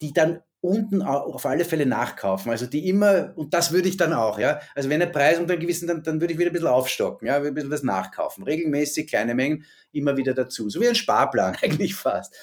die 0.00 0.12
dann 0.12 0.40
unten 0.66 1.02
auf 1.02 1.46
alle 1.46 1.64
Fälle 1.64 1.86
nachkaufen. 1.86 2.50
Also 2.50 2.66
die 2.66 2.88
immer, 2.88 3.32
und 3.36 3.54
das 3.54 3.72
würde 3.72 3.88
ich 3.88 3.96
dann 3.96 4.12
auch, 4.12 4.38
ja. 4.38 4.60
Also 4.74 4.88
wenn 4.88 5.00
der 5.00 5.06
Preis 5.06 5.38
unter 5.38 5.52
einem 5.52 5.62
gewissen, 5.62 5.86
dann, 5.86 6.02
dann 6.02 6.20
würde 6.20 6.32
ich 6.32 6.38
wieder 6.38 6.50
ein 6.50 6.52
bisschen 6.52 6.68
aufstocken, 6.68 7.28
ja, 7.28 7.36
ein 7.36 7.54
bisschen 7.54 7.70
was 7.70 7.82
nachkaufen. 7.82 8.44
Regelmäßig 8.44 9.06
kleine 9.06 9.34
Mengen 9.34 9.64
immer 9.92 10.16
wieder 10.16 10.34
dazu. 10.34 10.68
So 10.68 10.80
wie 10.80 10.88
ein 10.88 10.94
Sparplan 10.94 11.56
eigentlich 11.62 11.94
fast. 11.94 12.34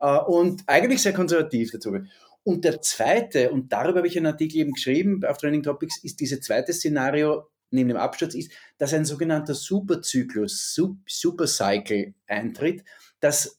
Äh, 0.00 0.18
und 0.18 0.62
eigentlich 0.66 1.02
sehr 1.02 1.12
konservativ 1.12 1.70
dazu. 1.70 1.96
Und 2.42 2.64
der 2.64 2.80
zweite, 2.80 3.50
und 3.50 3.72
darüber 3.72 3.98
habe 3.98 4.08
ich 4.08 4.16
einen 4.16 4.26
Artikel 4.26 4.58
eben 4.58 4.72
geschrieben 4.72 5.24
auf 5.24 5.38
Training 5.38 5.62
Topics, 5.62 6.02
ist 6.02 6.20
dieses 6.20 6.40
zweite 6.40 6.72
Szenario 6.72 7.48
neben 7.70 7.88
dem 7.88 7.98
Absturz 7.98 8.34
ist, 8.34 8.52
dass 8.78 8.94
ein 8.94 9.04
sogenannter 9.04 9.54
Superzyklus, 9.54 10.74
Supercycle 11.06 12.14
eintritt, 12.26 12.84
dass 13.20 13.58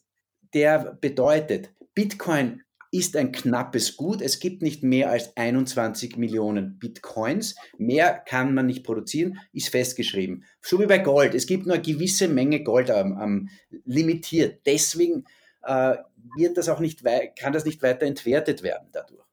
der 0.53 0.97
bedeutet, 1.01 1.71
Bitcoin 1.93 2.63
ist 2.91 3.15
ein 3.15 3.31
knappes 3.31 3.97
Gut. 3.97 4.21
Es 4.21 4.39
gibt 4.39 4.61
nicht 4.61 4.83
mehr 4.83 5.09
als 5.09 5.35
21 5.35 6.17
Millionen 6.17 6.79
Bitcoins. 6.79 7.55
Mehr 7.77 8.13
kann 8.25 8.53
man 8.53 8.65
nicht 8.65 8.83
produzieren, 8.83 9.39
ist 9.53 9.69
festgeschrieben. 9.69 10.43
So 10.61 10.79
wie 10.79 10.85
bei 10.85 10.99
Gold. 10.99 11.35
Es 11.35 11.47
gibt 11.47 11.65
nur 11.65 11.75
eine 11.75 11.83
gewisse 11.83 12.27
Menge 12.27 12.63
Gold 12.63 12.89
ähm, 12.89 13.17
ähm, 13.21 13.49
limitiert. 13.85 14.61
Deswegen 14.65 15.25
äh, 15.63 15.95
wird 16.35 16.57
das 16.57 16.69
auch 16.69 16.79
nicht, 16.79 17.03
kann 17.37 17.53
das 17.53 17.65
nicht 17.65 17.81
weiter 17.81 18.05
entwertet 18.05 18.63
werden 18.63 18.87
dadurch. 18.91 19.23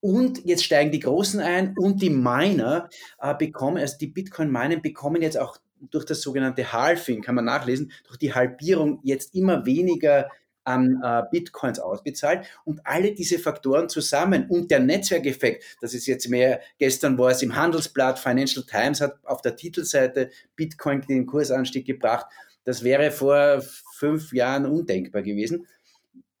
Und 0.00 0.44
jetzt 0.44 0.64
steigen 0.64 0.92
die 0.92 1.00
Großen 1.00 1.40
ein 1.40 1.74
und 1.78 2.02
die 2.02 2.10
Miner 2.10 2.90
äh, 3.20 3.34
bekommen, 3.34 3.78
also 3.78 3.96
die 3.98 4.08
Bitcoin-Miner 4.08 4.76
bekommen 4.80 5.22
jetzt 5.22 5.38
auch 5.38 5.56
durch 5.90 6.04
das 6.04 6.20
sogenannte 6.20 6.72
Halving, 6.72 7.22
kann 7.22 7.34
man 7.34 7.46
nachlesen, 7.46 7.90
durch 8.06 8.18
die 8.18 8.34
Halbierung 8.34 9.00
jetzt 9.02 9.34
immer 9.34 9.64
weniger 9.64 10.30
an 10.64 11.00
äh, 11.02 11.22
Bitcoins 11.30 11.78
ausbezahlt 11.78 12.46
und 12.64 12.80
alle 12.84 13.12
diese 13.12 13.38
Faktoren 13.38 13.88
zusammen 13.88 14.46
und 14.48 14.70
der 14.70 14.80
Netzwerkeffekt, 14.80 15.64
das 15.80 15.94
ist 15.94 16.06
jetzt 16.06 16.28
mehr, 16.28 16.60
gestern 16.78 17.18
war 17.18 17.30
es 17.30 17.42
im 17.42 17.54
Handelsblatt, 17.54 18.18
Financial 18.18 18.64
Times 18.64 19.00
hat 19.00 19.18
auf 19.24 19.42
der 19.42 19.56
Titelseite 19.56 20.30
Bitcoin 20.56 21.02
den 21.02 21.26
Kursanstieg 21.26 21.86
gebracht, 21.86 22.26
das 22.64 22.82
wäre 22.82 23.10
vor 23.10 23.62
fünf 23.96 24.32
Jahren 24.32 24.66
undenkbar 24.66 25.22
gewesen. 25.22 25.66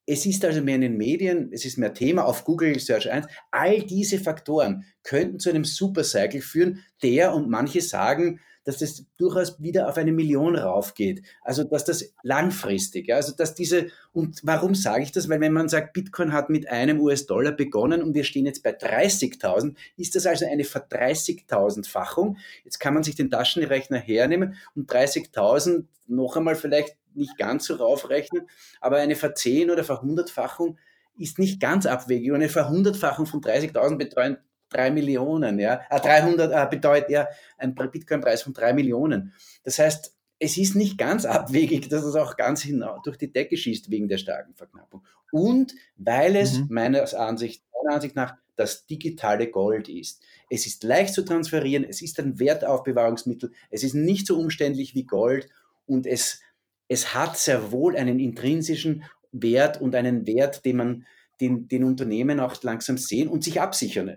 Es 0.06 0.26
ist 0.26 0.44
also 0.44 0.60
mehr 0.60 0.74
in 0.74 0.82
den 0.82 0.96
Medien, 0.96 1.50
es 1.52 1.64
ist 1.64 1.78
mehr 1.78 1.94
Thema 1.94 2.26
auf 2.26 2.44
Google 2.44 2.78
Search 2.78 3.10
1. 3.10 3.26
All 3.50 3.82
diese 3.82 4.18
Faktoren 4.18 4.84
könnten 5.02 5.38
zu 5.38 5.48
einem 5.48 5.64
Supercycle 5.64 6.42
führen, 6.42 6.84
der 7.02 7.34
und 7.34 7.48
manche 7.48 7.80
sagen, 7.80 8.40
dass 8.64 8.78
das 8.78 9.04
durchaus 9.16 9.62
wieder 9.62 9.88
auf 9.88 9.96
eine 9.96 10.12
Million 10.12 10.56
raufgeht. 10.56 11.22
Also, 11.42 11.64
dass 11.64 11.84
das 11.84 12.12
langfristig, 12.22 13.08
ja, 13.08 13.16
also, 13.16 13.34
dass 13.36 13.54
diese, 13.54 13.88
und 14.12 14.40
warum 14.42 14.74
sage 14.74 15.02
ich 15.02 15.12
das? 15.12 15.28
Weil 15.28 15.40
wenn 15.40 15.52
man 15.52 15.68
sagt, 15.68 15.92
Bitcoin 15.92 16.32
hat 16.32 16.50
mit 16.50 16.68
einem 16.68 17.00
US-Dollar 17.00 17.52
begonnen 17.52 18.02
und 18.02 18.14
wir 18.14 18.24
stehen 18.24 18.46
jetzt 18.46 18.62
bei 18.62 18.76
30.000, 18.76 19.76
ist 19.96 20.16
das 20.16 20.26
also 20.26 20.46
eine 20.46 20.64
Ver-30.000-Fachung. 20.64 22.38
Jetzt 22.64 22.80
kann 22.80 22.94
man 22.94 23.02
sich 23.02 23.14
den 23.14 23.30
Taschenrechner 23.30 23.98
hernehmen 23.98 24.56
und 24.74 24.90
30.000 24.90 25.84
noch 26.06 26.36
einmal 26.36 26.56
vielleicht 26.56 26.96
nicht 27.14 27.38
ganz 27.38 27.66
so 27.66 27.74
raufrechnen, 27.76 28.48
aber 28.80 28.96
eine 28.96 29.14
Ver-10 29.14 29.70
oder 29.70 29.84
Ver-100-Fachung 29.84 30.78
ist 31.18 31.38
nicht 31.38 31.60
ganz 31.60 31.86
abwegig. 31.86 32.32
Eine 32.32 32.48
Verhundertfachung 32.48 33.26
von 33.26 33.40
30.000 33.40 34.36
3 34.74 34.90
Millionen, 34.90 35.58
ja, 35.58 35.82
äh, 35.90 36.00
300 36.00 36.52
äh, 36.52 36.68
bedeutet 36.68 37.10
ja 37.10 37.28
ein 37.58 37.74
Bitcoin-Preis 37.74 38.42
von 38.42 38.52
3 38.52 38.72
Millionen. 38.72 39.32
Das 39.62 39.78
heißt, 39.78 40.14
es 40.38 40.56
ist 40.58 40.74
nicht 40.74 40.98
ganz 40.98 41.24
abwegig, 41.24 41.88
dass 41.88 42.04
es 42.04 42.14
auch 42.16 42.36
ganz 42.36 42.62
hinaus 42.62 43.00
durch 43.04 43.16
die 43.16 43.32
Decke 43.32 43.56
schießt 43.56 43.90
wegen 43.90 44.08
der 44.08 44.18
starken 44.18 44.54
Verknappung. 44.54 45.04
Und 45.32 45.74
weil 45.96 46.36
es 46.36 46.58
mhm. 46.58 46.66
meiner 46.70 47.18
Ansicht, 47.18 47.64
meiner 47.82 47.96
Ansicht 47.96 48.16
nach 48.16 48.36
das 48.56 48.86
digitale 48.86 49.48
Gold 49.50 49.88
ist. 49.88 50.22
Es 50.48 50.66
ist 50.66 50.84
leicht 50.84 51.12
zu 51.12 51.22
transferieren, 51.22 51.84
es 51.84 52.02
ist 52.02 52.20
ein 52.20 52.38
Wertaufbewahrungsmittel, 52.38 53.52
es 53.70 53.82
ist 53.82 53.94
nicht 53.94 54.26
so 54.28 54.38
umständlich 54.38 54.94
wie 54.94 55.04
Gold 55.04 55.48
und 55.86 56.06
es, 56.06 56.40
es 56.86 57.14
hat 57.14 57.36
sehr 57.36 57.72
wohl 57.72 57.96
einen 57.96 58.20
intrinsischen 58.20 59.02
Wert 59.32 59.80
und 59.80 59.96
einen 59.96 60.26
Wert, 60.26 60.64
den 60.64 60.76
man 60.76 61.06
den, 61.40 61.68
den 61.68 61.84
Unternehmen 61.84 62.40
auch 62.40 62.62
langsam 62.62 62.98
sehen 62.98 63.28
und 63.28 63.44
sich 63.44 63.60
absichern. 63.60 64.16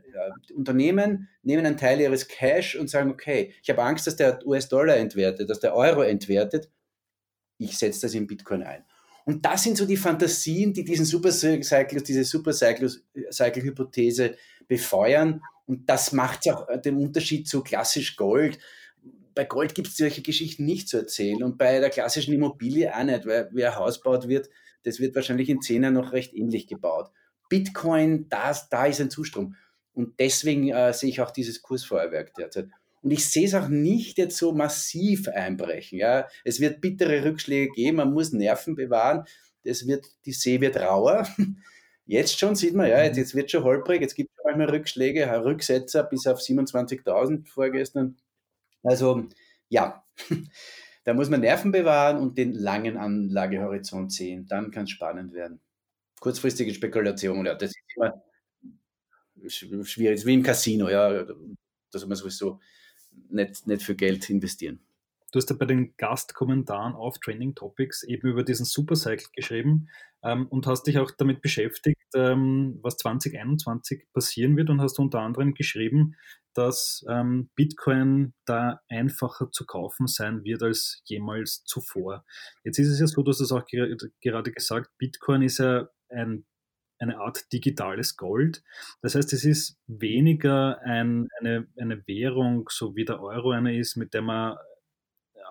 Die 0.50 0.53
Unternehmen 0.53 1.29
nehmen 1.41 1.65
einen 1.65 1.77
Teil 1.77 2.00
ihres 2.00 2.27
Cash 2.27 2.75
und 2.75 2.89
sagen, 2.89 3.09
okay, 3.09 3.53
ich 3.63 3.69
habe 3.69 3.83
Angst, 3.83 4.07
dass 4.07 4.15
der 4.15 4.45
US-Dollar 4.45 4.97
entwertet, 4.97 5.50
dass 5.50 5.59
der 5.59 5.75
Euro 5.75 6.01
entwertet. 6.01 6.69
Ich 7.57 7.77
setze 7.77 8.01
das 8.01 8.13
in 8.13 8.27
Bitcoin 8.27 8.63
ein. 8.63 8.83
Und 9.25 9.45
das 9.45 9.63
sind 9.63 9.77
so 9.77 9.86
die 9.86 9.97
Fantasien, 9.97 10.74
die 10.74 10.86
diesen 10.86 11.05
Supercycle, 11.05 12.01
diese 12.01 12.24
Supercycle-Hypothese 12.24 14.36
befeuern. 14.67 15.41
Und 15.65 15.89
das 15.89 16.13
macht 16.13 16.45
ja 16.45 16.55
auch 16.55 16.81
den 16.81 16.97
Unterschied 16.97 17.47
zu 17.47 17.62
klassisch 17.62 18.15
Gold. 18.15 18.59
Bei 19.36 19.43
Gold 19.43 19.75
gibt 19.75 19.89
es 19.89 19.97
solche 19.97 20.21
Geschichten 20.21 20.65
nicht 20.65 20.88
zu 20.88 20.97
erzählen 20.97 21.43
und 21.43 21.57
bei 21.57 21.79
der 21.79 21.89
klassischen 21.89 22.33
Immobilie 22.33 22.95
auch 22.95 23.03
nicht, 23.03 23.25
weil 23.25 23.50
wer 23.51 23.75
Haus 23.75 24.01
baut 24.01 24.27
wird, 24.27 24.50
das 24.88 25.00
wird 25.00 25.15
wahrscheinlich 25.15 25.50
in 25.50 25.62
zehn 25.62 25.84
Jahren 25.84 25.96
noch 25.96 26.13
recht 26.13 26.34
ähnlich 26.34 26.67
gebaut. 26.67 27.12
Bitcoin, 27.50 28.29
das, 28.29 28.70
da 28.70 28.86
ist 28.86 29.01
ein 29.01 29.10
Zustrom. 29.10 29.56
Und 29.94 30.20
deswegen 30.20 30.70
äh, 30.70 30.94
sehe 30.94 31.10
ich 31.10 31.22
auch 31.22 31.32
dieses 31.32 31.62
Kursfeuerwerk 31.62 32.34
derzeit. 32.36 32.70
Und 33.01 33.12
ich 33.12 33.29
sehe 33.29 33.46
es 33.46 33.53
auch 33.53 33.67
nicht 33.67 34.17
jetzt 34.17 34.38
so 34.38 34.53
massiv 34.53 35.27
einbrechen. 35.27 36.00
Ja. 36.00 36.27
Es 36.46 36.60
wird 36.60 36.79
bittere 36.82 37.25
Rückschläge 37.25 37.72
geben, 37.72 37.98
man 37.98 38.13
muss 38.13 38.32
Nerven 38.32 38.75
bewahren. 38.75 39.25
Das 39.65 39.86
wird, 39.88 40.06
die 40.25 40.32
See 40.32 40.62
wird 40.62 40.77
rauer. 40.77 41.27
Jetzt 42.06 42.39
schon 42.39 42.56
sieht 42.56 42.74
man, 42.74 42.88
ja, 42.88 43.03
jetzt, 43.03 43.17
jetzt 43.17 43.36
wird 43.36 43.51
schon 43.51 43.65
holprig, 43.65 44.00
jetzt 44.00 44.15
gibt 44.15 44.32
es 44.32 44.41
manchmal 44.46 44.70
Rückschläge, 44.70 45.27
Rücksetzer 45.44 46.03
bis 46.06 46.25
auf 46.25 46.39
27.000 46.39 47.46
vorgestern. 47.46 48.15
Also 48.82 49.25
ja, 49.67 50.06
Da 51.08 51.14
muss 51.14 51.30
man 51.30 51.40
Nerven 51.40 51.72
bewahren 51.72 52.18
und 52.18 52.38
den 52.38 52.54
langen 52.54 52.98
Anlagehorizont 52.98 54.12
sehen. 54.12 54.46
Dann 54.46 54.72
kann 54.72 54.84
es 54.84 54.90
spannend 54.90 55.32
werden. 55.32 55.62
Kurzfristige 56.20 56.74
Spekulation, 56.74 57.46
ja, 57.46 57.56
das 57.56 57.70
ist 57.70 57.78
immer 57.96 58.22
schwierig. 59.48 60.16
Das 60.16 60.20
ist 60.20 60.26
wie 60.26 60.34
im 60.34 60.44
Casino, 60.44 60.90
ja. 60.90 61.24
Da 61.24 61.34
soll 61.92 62.10
man 62.10 62.18
sowieso 62.18 62.60
nicht, 63.30 63.68
nicht 63.68 63.84
für 63.84 63.96
Geld 63.96 64.30
investieren. 64.30 64.82
Du 65.32 65.40
hast 65.40 65.50
ja 65.50 65.56
bei 65.56 65.66
den 65.66 65.96
Gastkommentaren 65.96 66.94
auf 66.94 67.20
Trending 67.20 67.56
Topics 67.56 68.04
eben 68.04 68.28
über 68.28 68.44
diesen 68.44 68.66
Supercycle 68.66 69.28
geschrieben 69.34 69.88
ähm, 70.24 70.48
und 70.50 70.68
hast 70.68 70.88
dich 70.88 70.98
auch 71.00 71.12
damit 71.12 71.42
beschäftigt, 71.42 72.04
ähm, 72.16 72.80
was 72.82 72.98
2021 72.98 74.08
passieren 74.12 74.58
wird 74.58 74.70
und 74.70 74.82
hast 74.82 75.00
unter 75.00 75.22
anderem 75.22 75.54
geschrieben, 75.54 76.18
dass 76.58 77.06
ähm, 77.08 77.50
Bitcoin 77.56 78.34
da 78.46 78.82
einfacher 78.90 79.52
zu 79.52 79.66
kaufen 79.66 80.08
sein 80.08 80.44
wird 80.44 80.64
als 80.64 81.02
jemals 81.06 81.64
zuvor. 81.66 82.26
Jetzt 82.64 82.80
ist 82.80 82.90
es 82.90 83.00
ja 83.00 83.08
so, 83.08 83.22
dass 83.22 83.40
es 83.40 83.52
auch 83.52 83.64
gerade 83.66 84.52
gesagt, 84.52 84.90
Bitcoin 84.98 85.44
ist 85.44 85.60
ja 85.60 85.88
ein, 86.10 86.46
eine 87.00 87.20
Art 87.20 87.52
digitales 87.54 88.18
Gold. 88.18 88.64
Das 89.02 89.14
heißt, 89.14 89.32
es 89.34 89.46
ist 89.46 89.80
weniger 89.86 90.82
ein, 90.82 91.28
eine, 91.40 91.68
eine 91.80 92.06
Währung, 92.08 92.68
so 92.72 92.96
wie 92.96 93.06
der 93.06 93.22
Euro 93.22 93.52
eine 93.52 93.78
ist, 93.78 93.96
mit 93.96 94.16
der 94.16 94.24
man 94.24 94.58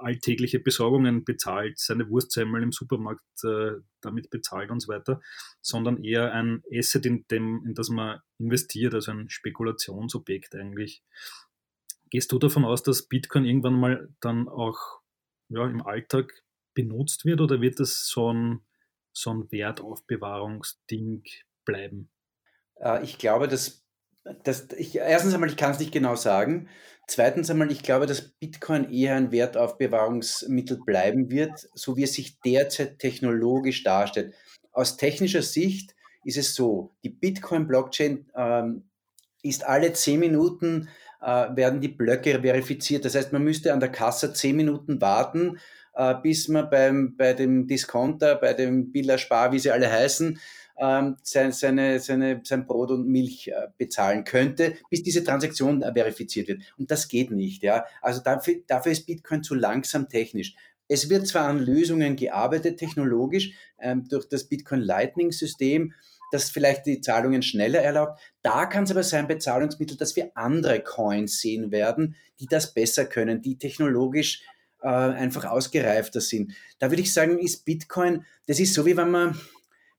alltägliche 0.00 0.60
Besorgungen 0.60 1.24
bezahlt, 1.24 1.78
seine 1.78 2.08
Wurstsemmel 2.08 2.62
im 2.62 2.72
Supermarkt 2.72 3.44
äh, 3.44 3.80
damit 4.00 4.30
bezahlt 4.30 4.70
und 4.70 4.80
so 4.80 4.92
weiter, 4.92 5.20
sondern 5.60 6.02
eher 6.02 6.32
ein 6.32 6.62
Asset, 6.72 7.06
in, 7.06 7.26
dem, 7.30 7.64
in 7.66 7.74
das 7.74 7.88
man 7.88 8.20
investiert, 8.38 8.94
also 8.94 9.12
ein 9.12 9.28
Spekulationsobjekt 9.28 10.54
eigentlich. 10.54 11.02
Gehst 12.10 12.30
du 12.32 12.38
davon 12.38 12.64
aus, 12.64 12.82
dass 12.82 13.08
Bitcoin 13.08 13.44
irgendwann 13.44 13.78
mal 13.78 14.08
dann 14.20 14.48
auch 14.48 15.00
ja, 15.48 15.66
im 15.66 15.82
Alltag 15.82 16.44
benutzt 16.74 17.24
wird 17.24 17.40
oder 17.40 17.60
wird 17.60 17.80
das 17.80 18.06
so 18.06 18.32
ein, 18.32 18.60
so 19.12 19.30
ein 19.30 19.50
Wertaufbewahrungsding 19.50 21.24
bleiben? 21.64 22.10
Äh, 22.76 23.02
ich 23.02 23.18
glaube, 23.18 23.48
dass 23.48 23.85
das, 24.44 24.68
ich, 24.76 24.96
erstens 24.96 25.34
einmal, 25.34 25.48
ich 25.48 25.56
kann 25.56 25.72
es 25.72 25.78
nicht 25.78 25.92
genau 25.92 26.16
sagen. 26.16 26.68
Zweitens 27.06 27.50
einmal, 27.50 27.70
ich 27.70 27.82
glaube, 27.82 28.06
dass 28.06 28.30
Bitcoin 28.40 28.90
eher 28.90 29.14
ein 29.14 29.30
Wertaufbewahrungsmittel 29.30 30.80
bleiben 30.84 31.30
wird, 31.30 31.68
so 31.74 31.96
wie 31.96 32.02
es 32.02 32.14
sich 32.14 32.40
derzeit 32.40 32.98
technologisch 32.98 33.84
darstellt. 33.84 34.34
Aus 34.72 34.96
technischer 34.96 35.42
Sicht 35.42 35.94
ist 36.24 36.36
es 36.36 36.54
so, 36.54 36.96
die 37.04 37.10
Bitcoin-Blockchain 37.10 38.26
ähm, 38.34 38.90
ist 39.42 39.64
alle 39.64 39.92
zehn 39.92 40.18
Minuten 40.18 40.88
äh, 41.20 41.56
werden 41.56 41.80
die 41.80 41.88
Blöcke 41.88 42.40
verifiziert. 42.40 43.04
Das 43.04 43.14
heißt, 43.14 43.32
man 43.32 43.44
müsste 43.44 43.72
an 43.72 43.80
der 43.80 43.90
Kasse 43.90 44.32
zehn 44.32 44.56
Minuten 44.56 45.00
warten, 45.00 45.58
äh, 45.94 46.14
bis 46.22 46.48
man 46.48 46.68
beim, 46.70 47.16
bei 47.16 47.32
dem 47.32 47.66
Discounter, 47.66 48.36
bei 48.36 48.52
dem 48.54 48.92
Billa 48.92 49.18
Spar, 49.18 49.52
wie 49.52 49.58
sie 49.58 49.70
alle 49.70 49.90
heißen, 49.90 50.38
ähm, 50.78 51.16
seine, 51.22 51.52
seine, 51.52 52.00
seine, 52.00 52.40
sein 52.44 52.66
Brot 52.66 52.90
und 52.90 53.08
Milch 53.08 53.48
äh, 53.48 53.68
bezahlen 53.76 54.24
könnte, 54.24 54.74
bis 54.90 55.02
diese 55.02 55.24
Transaktion 55.24 55.82
äh, 55.82 55.92
verifiziert 55.92 56.48
wird. 56.48 56.62
Und 56.78 56.90
das 56.90 57.08
geht 57.08 57.30
nicht. 57.30 57.62
Ja? 57.62 57.84
Also 58.02 58.20
dafür, 58.22 58.56
dafür 58.66 58.92
ist 58.92 59.06
Bitcoin 59.06 59.42
zu 59.42 59.54
langsam 59.54 60.08
technisch. 60.08 60.54
Es 60.88 61.10
wird 61.10 61.26
zwar 61.26 61.48
an 61.48 61.58
Lösungen 61.58 62.16
gearbeitet, 62.16 62.78
technologisch, 62.78 63.52
ähm, 63.80 64.06
durch 64.08 64.28
das 64.28 64.44
Bitcoin 64.44 64.80
Lightning 64.80 65.32
System, 65.32 65.92
das 66.32 66.50
vielleicht 66.50 66.86
die 66.86 67.00
Zahlungen 67.00 67.42
schneller 67.42 67.80
erlaubt. 67.80 68.20
Da 68.42 68.66
kann 68.66 68.84
es 68.84 68.90
aber 68.90 69.02
sein 69.02 69.28
bei 69.28 69.36
Zahlungsmitteln, 69.36 69.98
dass 69.98 70.16
wir 70.16 70.30
andere 70.34 70.80
Coins 70.80 71.40
sehen 71.40 71.70
werden, 71.70 72.16
die 72.40 72.46
das 72.46 72.74
besser 72.74 73.04
können, 73.04 73.42
die 73.42 73.58
technologisch 73.58 74.42
äh, 74.82 74.88
einfach 74.88 75.44
ausgereifter 75.44 76.20
sind. 76.20 76.52
Da 76.78 76.90
würde 76.90 77.02
ich 77.02 77.12
sagen, 77.12 77.38
ist 77.38 77.64
Bitcoin, 77.64 78.24
das 78.46 78.60
ist 78.60 78.74
so 78.74 78.86
wie 78.86 78.96
wenn 78.96 79.10
man, 79.10 79.40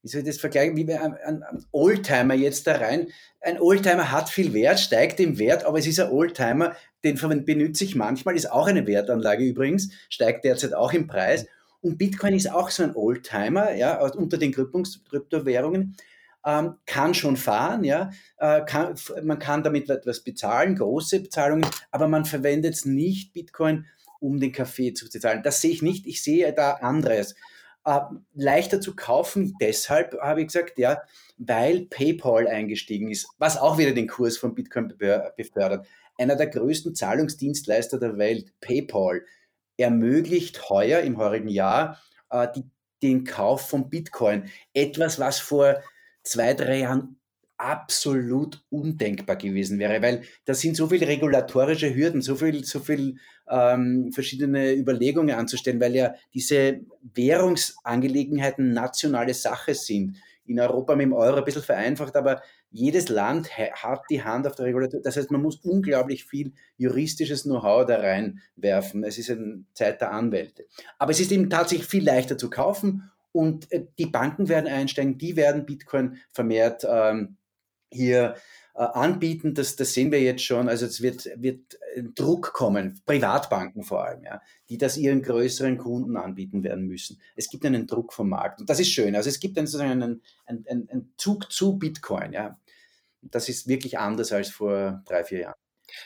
wie 0.07 0.11
soll 0.11 0.21
ich 0.21 0.27
das 0.27 0.37
vergleichen, 0.37 0.77
wie 0.77 0.93
ein, 0.93 1.15
ein, 1.25 1.43
ein 1.43 1.65
Oldtimer 1.73 2.33
jetzt 2.33 2.65
da 2.65 2.77
rein. 2.77 3.07
Ein 3.41 3.59
Oldtimer 3.59 4.09
hat 4.09 4.29
viel 4.29 4.53
Wert, 4.53 4.79
steigt 4.79 5.19
im 5.19 5.37
Wert, 5.37 5.65
aber 5.65 5.79
es 5.79 5.85
ist 5.85 5.99
ein 5.99 6.09
Oldtimer, 6.09 6.77
den 7.03 7.17
benutze 7.45 7.83
ich 7.83 7.95
manchmal, 7.95 8.37
ist 8.37 8.49
auch 8.49 8.67
eine 8.67 8.87
Wertanlage 8.87 9.43
übrigens, 9.43 9.89
steigt 10.09 10.45
derzeit 10.45 10.73
auch 10.73 10.93
im 10.93 11.07
Preis. 11.07 11.45
Und 11.81 11.97
Bitcoin 11.97 12.33
ist 12.33 12.49
auch 12.49 12.69
so 12.69 12.83
ein 12.83 12.95
Oldtimer, 12.95 13.73
ja, 13.75 13.99
unter 13.99 14.37
den 14.37 14.53
Kryptowährungen. 14.53 15.97
Ähm, 16.45 16.75
kann 16.85 17.13
schon 17.13 17.35
fahren, 17.35 17.83
ja, 17.83 18.11
äh, 18.37 18.61
kann, 18.63 18.95
man 19.23 19.39
kann 19.39 19.63
damit 19.63 19.89
etwas 19.89 20.21
bezahlen, 20.21 20.75
große 20.75 21.19
Bezahlungen, 21.19 21.69
aber 21.91 22.07
man 22.07 22.23
verwendet 22.23 22.85
nicht 22.85 23.33
Bitcoin, 23.33 23.85
um 24.21 24.39
den 24.39 24.53
Kaffee 24.53 24.93
zu 24.93 25.09
bezahlen. 25.09 25.43
Das 25.43 25.59
sehe 25.59 25.71
ich 25.71 25.81
nicht. 25.81 26.07
Ich 26.07 26.23
sehe 26.23 26.53
da 26.53 26.75
anderes. 26.75 27.35
Äh, 27.87 28.01
leichter 28.33 28.81
zu 28.81 28.97
kaufen, 28.97 29.55
deshalb 29.61 30.19
habe 30.21 30.41
ich 30.41 30.47
gesagt, 30.47 30.77
ja, 30.77 31.01
weil 31.37 31.85
PayPal 31.85 32.45
eingestiegen 32.45 33.09
ist, 33.09 33.29
was 33.37 33.55
auch 33.57 33.77
wieder 33.77 33.93
den 33.93 34.09
Kurs 34.09 34.37
von 34.37 34.53
Bitcoin 34.53 34.93
befördert. 35.37 35.87
Einer 36.17 36.35
der 36.35 36.47
größten 36.47 36.95
Zahlungsdienstleister 36.95 37.97
der 37.97 38.17
Welt, 38.17 38.51
PayPal, 38.59 39.21
ermöglicht 39.77 40.69
heuer 40.69 40.99
im 40.99 41.15
heurigen 41.15 41.47
Jahr 41.47 42.01
äh, 42.29 42.49
die, 42.53 42.65
den 43.01 43.23
Kauf 43.23 43.69
von 43.69 43.89
Bitcoin. 43.89 44.51
Etwas, 44.73 45.17
was 45.17 45.39
vor 45.39 45.81
zwei, 46.23 46.55
drei 46.55 46.79
Jahren 46.79 47.21
absolut 47.57 48.63
undenkbar 48.69 49.35
gewesen 49.35 49.79
wäre, 49.79 50.01
weil 50.01 50.21
da 50.45 50.53
sind 50.53 50.75
so 50.75 50.87
viele 50.87 51.07
regulatorische 51.07 51.93
Hürden, 51.93 52.21
so 52.21 52.35
viel, 52.35 52.63
so 52.63 52.79
viel 52.79 53.17
ähm, 53.49 54.11
verschiedene 54.13 54.73
Überlegungen 54.73 55.35
anzustellen, 55.35 55.79
weil 55.79 55.95
ja 55.95 56.13
diese 56.33 56.81
Währungsangelegenheiten 57.13 58.73
nationale 58.73 59.33
Sache 59.33 59.73
sind. 59.73 60.17
In 60.45 60.59
Europa 60.59 60.95
mit 60.95 61.05
dem 61.05 61.13
Euro 61.13 61.37
ein 61.37 61.43
bisschen 61.43 61.63
vereinfacht, 61.63 62.15
aber 62.15 62.41
jedes 62.71 63.09
Land 63.09 63.57
hat 63.57 64.03
die 64.09 64.23
Hand 64.23 64.47
auf 64.47 64.55
der 64.55 64.65
Regulatur. 64.65 65.01
Das 65.01 65.17
heißt, 65.17 65.31
man 65.31 65.41
muss 65.41 65.57
unglaublich 65.57 66.25
viel 66.25 66.53
juristisches 66.77 67.43
Know-how 67.43 67.85
da 67.85 67.97
reinwerfen. 67.97 69.03
Es 69.03 69.17
ist 69.17 69.29
eine 69.29 69.65
Zeit 69.73 69.99
der 69.99 70.11
Anwälte. 70.11 70.65
Aber 70.99 71.11
es 71.11 71.19
ist 71.19 71.31
eben 71.31 71.49
tatsächlich 71.49 71.87
viel 71.87 72.05
leichter 72.05 72.37
zu 72.37 72.49
kaufen 72.49 73.11
und 73.37 73.71
äh, 73.71 73.85
die 73.99 74.07
Banken 74.07 74.49
werden 74.49 74.67
einsteigen, 74.67 75.17
die 75.17 75.35
werden 75.35 75.65
Bitcoin 75.65 76.17
vermehrt 76.31 76.85
ähm, 76.89 77.36
hier 77.91 78.35
äh, 78.75 78.81
anbieten. 78.81 79.53
Das, 79.53 79.75
das 79.75 79.93
sehen 79.93 80.11
wir 80.11 80.21
jetzt 80.21 80.43
schon. 80.43 80.69
Also 80.69 80.85
es 80.85 81.01
wird, 81.01 81.29
wird 81.35 81.77
Druck 82.15 82.53
kommen, 82.53 83.01
Privatbanken 83.05 83.83
vor 83.83 84.05
allem, 84.05 84.23
ja, 84.23 84.41
die 84.69 84.77
das 84.77 84.97
ihren 84.97 85.21
größeren 85.21 85.77
Kunden 85.77 86.15
anbieten 86.15 86.63
werden 86.63 86.85
müssen. 86.85 87.19
Es 87.35 87.49
gibt 87.49 87.65
einen 87.65 87.87
Druck 87.87 88.13
vom 88.13 88.29
Markt 88.29 88.59
und 88.59 88.69
das 88.69 88.79
ist 88.79 88.91
schön. 88.91 89.15
Also 89.15 89.29
es 89.29 89.39
gibt 89.39 89.57
einen, 89.57 89.67
sozusagen 89.67 90.03
einen, 90.03 90.21
einen, 90.45 90.89
einen 90.89 91.13
Zug 91.17 91.51
zu 91.51 91.77
Bitcoin. 91.77 92.33
Ja. 92.33 92.59
Das 93.21 93.49
ist 93.49 93.67
wirklich 93.67 93.97
anders 93.97 94.31
als 94.31 94.49
vor 94.49 95.01
drei, 95.05 95.23
vier 95.23 95.39
Jahren. 95.39 95.59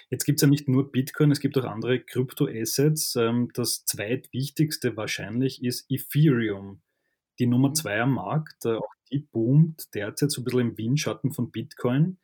Jetzt 0.10 0.26
gibt 0.26 0.38
es 0.38 0.42
ja 0.42 0.48
nicht 0.48 0.68
nur 0.68 0.92
Bitcoin, 0.92 1.32
es 1.32 1.40
gibt 1.40 1.58
auch 1.58 1.66
andere 1.66 2.00
Kryptoassets. 2.00 3.16
Ähm, 3.16 3.50
das 3.54 3.86
zweitwichtigste 3.86 4.96
wahrscheinlich 4.96 5.64
ist 5.64 5.86
Ethereum. 5.90 6.82
Die 7.40 7.48
Nummer 7.48 7.70
mhm. 7.70 7.76
zwei 7.76 8.00
am 8.02 8.14
Markt, 8.14 8.66
äh, 8.66 8.76
auch 8.76 8.94
die 9.12 9.20
boomt 9.20 9.94
derzeit 9.94 10.32
so 10.32 10.42
ein 10.42 10.44
bisschen 10.46 10.60
im 10.62 10.78
Windschatten 10.78 11.32
von 11.32 11.52
Bitcoin, 11.52 12.18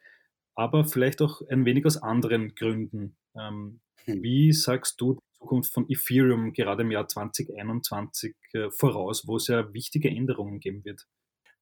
aber 0.56 0.86
vielleicht 0.86 1.22
auch 1.22 1.42
ein 1.50 1.66
wenig 1.66 1.86
aus 1.86 1.98
anderen 1.98 2.56
Gründen. 2.56 3.18
Ähm, 3.36 3.80
hm. 4.06 4.24
Wie 4.24 4.52
sagst 4.54 5.00
du 5.00 5.14
die 5.16 5.38
Zukunft 5.38 5.74
von 5.74 5.86
Ethereum 5.90 6.54
gerade 6.54 6.84
im 6.84 6.92
Jahr 6.92 7.08
2021 7.08 8.36
äh, 8.54 8.70
voraus, 8.72 9.28
wo 9.28 9.38
es 9.38 9.48
ja 9.48 9.74
wichtige 9.74 10.10
Änderungen 10.10 10.60
geben 10.60 10.84
wird? 10.84 11.08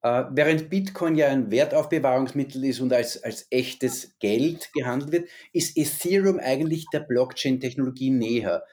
Äh, 0.01 0.25
während 0.31 0.69
Bitcoin 0.69 1.15
ja 1.15 1.29
ein 1.29 1.49
Wertaufbewahrungsmittel 1.49 2.63
ist 2.65 2.79
und 2.79 2.93
als, 2.93 3.21
als 3.23 3.47
echtes 3.49 4.15
Geld 4.19 4.71
gehandelt 4.73 5.11
wird, 5.11 5.29
ist 5.51 5.75
Ethereum 5.75 6.39
eigentlich 6.39 6.85
der 6.93 6.99
Blockchain-Technologie 6.99 8.11
näher. 8.11 8.63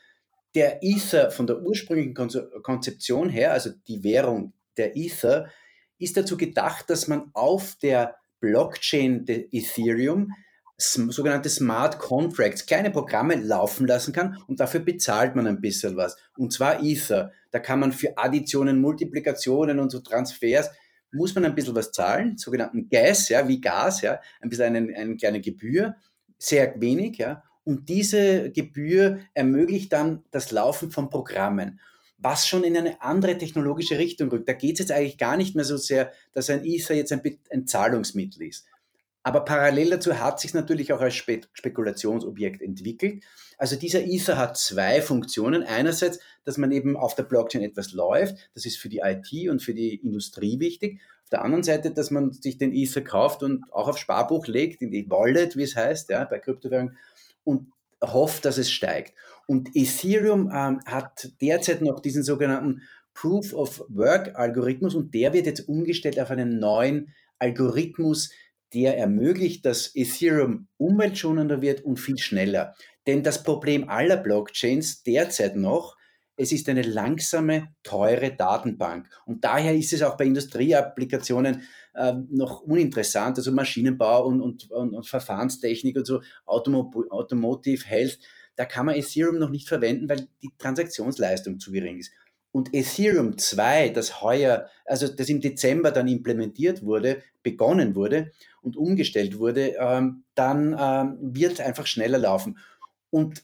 Der 0.54 0.82
Ether 0.82 1.30
von 1.30 1.46
der 1.46 1.62
ursprünglichen 1.62 2.14
Konzeption 2.62 3.30
her, 3.30 3.52
also 3.52 3.70
die 3.88 4.04
Währung 4.04 4.52
der 4.76 4.94
Ether, 4.94 5.48
ist 6.02 6.16
dazu 6.16 6.36
gedacht, 6.36 6.90
dass 6.90 7.08
man 7.08 7.30
auf 7.32 7.76
der 7.82 8.16
Blockchain 8.40 9.24
der 9.24 9.52
Ethereum 9.52 10.32
sogenannte 10.76 11.48
Smart 11.48 11.98
Contracts, 11.98 12.66
kleine 12.66 12.90
Programme 12.90 13.36
laufen 13.36 13.86
lassen 13.86 14.12
kann 14.12 14.38
und 14.48 14.58
dafür 14.58 14.80
bezahlt 14.80 15.36
man 15.36 15.46
ein 15.46 15.60
bisschen 15.60 15.96
was. 15.96 16.16
Und 16.36 16.52
zwar 16.52 16.82
Ether. 16.82 17.32
Da 17.52 17.60
kann 17.60 17.78
man 17.78 17.92
für 17.92 18.18
Additionen, 18.18 18.80
Multiplikationen 18.80 19.78
und 19.78 19.90
so 19.90 20.00
Transfers 20.00 20.70
muss 21.12 21.34
man 21.34 21.44
ein 21.44 21.54
bisschen 21.54 21.76
was 21.76 21.92
zahlen, 21.92 22.38
sogenannten 22.38 22.88
Gas, 22.88 23.28
ja, 23.28 23.46
wie 23.46 23.60
Gas, 23.60 24.00
ja, 24.00 24.18
ein 24.40 24.48
bisschen 24.48 24.74
eine, 24.74 24.96
eine 24.96 25.16
kleine 25.16 25.40
Gebühr, 25.40 25.94
sehr 26.38 26.74
wenig, 26.80 27.18
ja. 27.18 27.44
Und 27.64 27.88
diese 27.88 28.50
Gebühr 28.50 29.20
ermöglicht 29.34 29.92
dann 29.92 30.24
das 30.30 30.50
Laufen 30.50 30.90
von 30.90 31.10
Programmen 31.10 31.80
was 32.22 32.46
schon 32.46 32.64
in 32.64 32.76
eine 32.76 33.02
andere 33.02 33.37
technologische 33.37 33.98
Richtung 33.98 34.28
rückt. 34.30 34.48
Da 34.48 34.52
geht 34.52 34.74
es 34.74 34.78
jetzt 34.80 34.92
eigentlich 34.92 35.18
gar 35.18 35.37
nicht 35.37 35.54
mehr 35.54 35.64
so 35.64 35.76
sehr, 35.76 36.12
dass 36.32 36.50
ein 36.50 36.64
Ether 36.64 36.94
jetzt 36.94 37.12
ein, 37.12 37.22
ein 37.50 37.66
Zahlungsmittel 37.66 38.42
ist. 38.42 38.66
Aber 39.24 39.44
parallel 39.44 39.90
dazu 39.90 40.18
hat 40.18 40.40
sich 40.40 40.52
natürlich 40.52 40.92
auch 40.92 41.00
als 41.00 41.14
Spe 41.14 41.42
Spekulationsobjekt 41.52 42.61
entwickelt. 42.61 43.22
Also 43.56 43.76
dieser 43.76 44.04
Ether 44.04 44.37
hat 44.37 44.56
zwei 44.56 45.00
Funktionen. 45.00 45.62
Einerseits, 45.62 46.18
dass 46.44 46.58
man 46.58 46.72
eben 46.72 46.96
auf 46.96 47.14
der 47.14 47.22
Blockchain 47.22 47.62
etwas 47.62 47.92
läuft. 47.92 48.50
Das 48.54 48.66
ist 48.66 48.78
für 48.78 48.88
die 48.88 49.02
IT 49.04 49.48
und 49.48 49.62
für 49.62 49.74
die 49.74 49.94
Industrie 49.94 50.58
wichtig. 50.58 51.00
Auf 51.22 51.30
der 51.30 51.44
anderen 51.44 51.62
Seite, 51.62 51.92
dass 51.92 52.11
man 52.11 52.32
sich 52.32 52.58
den 52.58 52.74
Ether 52.74 53.02
kauft 53.02 53.44
und 53.44 53.64
auch 53.72 53.88
auf 53.88 53.98
Sparbuch 53.98 54.48
legt, 54.48 54.82
in 54.82 54.90
die 54.90 55.08
Wallet, 55.08 55.56
wie 55.56 55.62
es 55.62 55.76
heißt, 55.76 56.11
ja, 56.11 56.24
bei 56.24 56.40
Kryptowährungen, 56.40 56.96
und 57.44 57.68
hofft, 58.02 58.44
dass 58.44 58.58
es 58.58 58.70
steigt. 58.70 59.14
Und 59.46 59.70
Ethereum 59.74 60.50
ähm, 60.52 60.81
hat 60.87 61.33
derzeit 61.40 61.83
noch 61.83 62.00
diesen 62.00 62.22
sogenannten 62.22 62.83
Proof 63.14 63.52
of 63.52 63.85
Work 63.88 64.37
Algorithmus 64.37 64.94
und 64.94 65.14
der 65.14 65.33
wird 65.33 65.46
jetzt 65.46 65.68
umgestellt 65.68 66.18
auf 66.18 66.31
einen 66.31 66.59
neuen 66.59 67.12
Algorithmus, 67.38 68.31
der 68.72 68.96
ermöglicht, 68.96 69.66
dass 69.66 69.94
Ethereum 69.94 70.68
umweltschonender 70.78 71.61
wird 71.61 71.83
und 71.83 72.00
viel 72.00 72.18
schneller. 72.18 72.74
Denn 73.07 73.22
das 73.22 73.42
Problem 73.42 73.88
aller 73.88 74.16
Blockchains 74.16 75.02
derzeit 75.02 75.57
noch, 75.57 75.96
es 76.37 76.52
ist 76.52 76.68
eine 76.68 76.83
langsame, 76.83 77.74
teure 77.83 78.35
Datenbank. 78.35 79.09
Und 79.26 79.44
daher 79.44 79.74
ist 79.74 79.92
es 79.92 80.02
auch 80.02 80.16
bei 80.16 80.24
Industrieapplikationen 80.24 81.62
äh, 81.94 82.14
noch 82.31 82.62
uninteressant, 82.62 83.37
also 83.37 83.52
Maschinenbau 83.52 84.26
und, 84.26 84.40
und, 84.40 84.70
und, 84.70 84.94
und 84.94 85.07
Verfahrenstechnik 85.07 85.96
und 85.96 86.07
so, 86.07 86.22
Automo 86.46 86.90
Automotive, 87.11 87.85
Health 87.87 88.18
da 88.62 88.66
kann 88.66 88.87
man 88.87 88.94
Ethereum 88.94 89.40
noch 89.40 89.51
nicht 89.51 89.66
verwenden, 89.66 90.09
weil 90.09 90.29
die 90.40 90.53
Transaktionsleistung 90.57 91.59
zu 91.59 91.72
gering 91.72 91.98
ist. 91.98 92.12
Und 92.53 92.72
Ethereum 92.72 93.37
2, 93.37 93.88
das 93.88 94.22
heuer, 94.22 94.68
also 94.85 95.09
das 95.09 95.29
im 95.29 95.40
Dezember 95.40 95.90
dann 95.90 96.07
implementiert 96.07 96.85
wurde, 96.85 97.25
begonnen 97.42 97.96
wurde 97.96 98.31
und 98.61 98.77
umgestellt 98.77 99.37
wurde, 99.40 99.75
ähm, 99.81 100.22
dann 100.37 100.77
ähm, 100.79 101.18
wird 101.35 101.61
einfach 101.61 101.88
schneller 101.88 102.18
laufen. 102.18 102.57
Und 103.11 103.42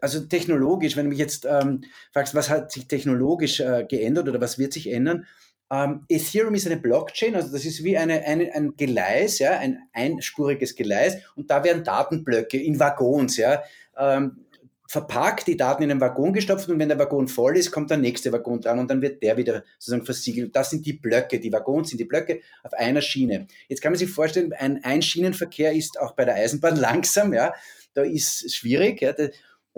also 0.00 0.20
technologisch, 0.20 0.96
wenn 0.96 1.04
du 1.04 1.10
mich 1.10 1.18
jetzt 1.18 1.44
ähm, 1.44 1.82
fragst, 2.14 2.34
was 2.34 2.48
hat 2.48 2.72
sich 2.72 2.88
technologisch 2.88 3.60
äh, 3.60 3.84
geändert 3.86 4.30
oder 4.30 4.40
was 4.40 4.58
wird 4.58 4.72
sich 4.72 4.90
ändern? 4.90 5.26
Ähm, 5.70 6.04
Ethereum 6.08 6.54
ist 6.54 6.66
eine 6.66 6.78
Blockchain, 6.78 7.34
also 7.34 7.52
das 7.52 7.64
ist 7.64 7.84
wie 7.84 7.96
eine, 7.96 8.24
eine, 8.24 8.54
ein 8.54 8.74
Gleis, 8.76 9.38
ja, 9.38 9.58
ein 9.58 9.78
einspuriges 9.92 10.76
Gleis 10.76 11.18
und 11.36 11.50
da 11.50 11.62
werden 11.62 11.84
Datenblöcke 11.84 12.60
in 12.60 12.80
Waggons, 12.80 13.36
ja, 13.36 13.62
ähm, 13.98 14.46
verpackt, 14.88 15.46
die 15.46 15.56
Daten 15.58 15.82
in 15.82 15.90
einen 15.90 16.00
Waggon 16.00 16.32
gestopft 16.32 16.70
und 16.70 16.78
wenn 16.78 16.88
der 16.88 16.98
Waggon 16.98 17.28
voll 17.28 17.58
ist, 17.58 17.70
kommt 17.70 17.90
der 17.90 17.98
nächste 17.98 18.32
Waggon 18.32 18.62
dran 18.62 18.78
und 18.78 18.90
dann 18.90 19.02
wird 19.02 19.22
der 19.22 19.36
wieder 19.36 19.62
sozusagen 19.78 20.06
versiegelt. 20.06 20.56
Das 20.56 20.70
sind 20.70 20.86
die 20.86 20.94
Blöcke, 20.94 21.38
die 21.38 21.52
Waggons 21.52 21.90
sind 21.90 21.98
die 21.98 22.06
Blöcke 22.06 22.40
auf 22.62 22.72
einer 22.72 23.02
Schiene. 23.02 23.48
Jetzt 23.68 23.82
kann 23.82 23.92
man 23.92 23.98
sich 23.98 24.10
vorstellen, 24.10 24.54
ein 24.54 24.82
Einschienenverkehr 24.82 25.74
ist 25.74 26.00
auch 26.00 26.12
bei 26.12 26.24
der 26.24 26.36
Eisenbahn 26.36 26.76
langsam, 26.80 27.34
ja, 27.34 27.52
da 27.92 28.02
ist 28.02 28.54
schwierig. 28.54 29.02
Ja, 29.02 29.12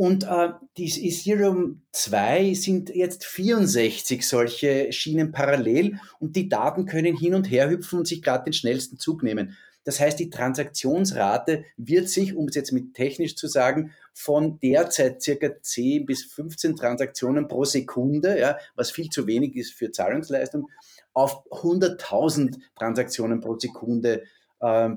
und 0.00 0.24
äh, 0.24 0.52
die 0.78 1.08
Ethereum 1.08 1.82
2 1.92 2.54
sind 2.54 2.88
jetzt 2.88 3.26
64 3.26 4.26
solche 4.26 4.90
Schienen 4.94 5.30
parallel 5.30 6.00
und 6.18 6.36
die 6.36 6.48
Daten 6.48 6.86
können 6.86 7.14
hin 7.14 7.34
und 7.34 7.50
her 7.50 7.68
hüpfen 7.68 7.98
und 7.98 8.08
sich 8.08 8.22
gerade 8.22 8.44
den 8.44 8.54
schnellsten 8.54 8.98
Zug 8.98 9.22
nehmen. 9.22 9.58
Das 9.84 10.00
heißt, 10.00 10.18
die 10.18 10.30
Transaktionsrate 10.30 11.66
wird 11.76 12.08
sich, 12.08 12.34
um 12.34 12.48
es 12.48 12.54
jetzt 12.54 12.72
mit 12.72 12.94
technisch 12.94 13.36
zu 13.36 13.46
sagen, 13.46 13.92
von 14.14 14.58
derzeit 14.60 15.20
circa 15.20 15.60
10 15.60 16.06
bis 16.06 16.24
15 16.24 16.76
Transaktionen 16.76 17.46
pro 17.46 17.66
Sekunde, 17.66 18.40
ja, 18.40 18.56
was 18.76 18.90
viel 18.90 19.10
zu 19.10 19.26
wenig 19.26 19.54
ist 19.54 19.74
für 19.74 19.92
Zahlungsleistung, 19.92 20.70
auf 21.12 21.44
100.000 21.50 22.58
Transaktionen 22.74 23.42
pro 23.42 23.58
Sekunde 23.58 24.22
äh, 24.60 24.88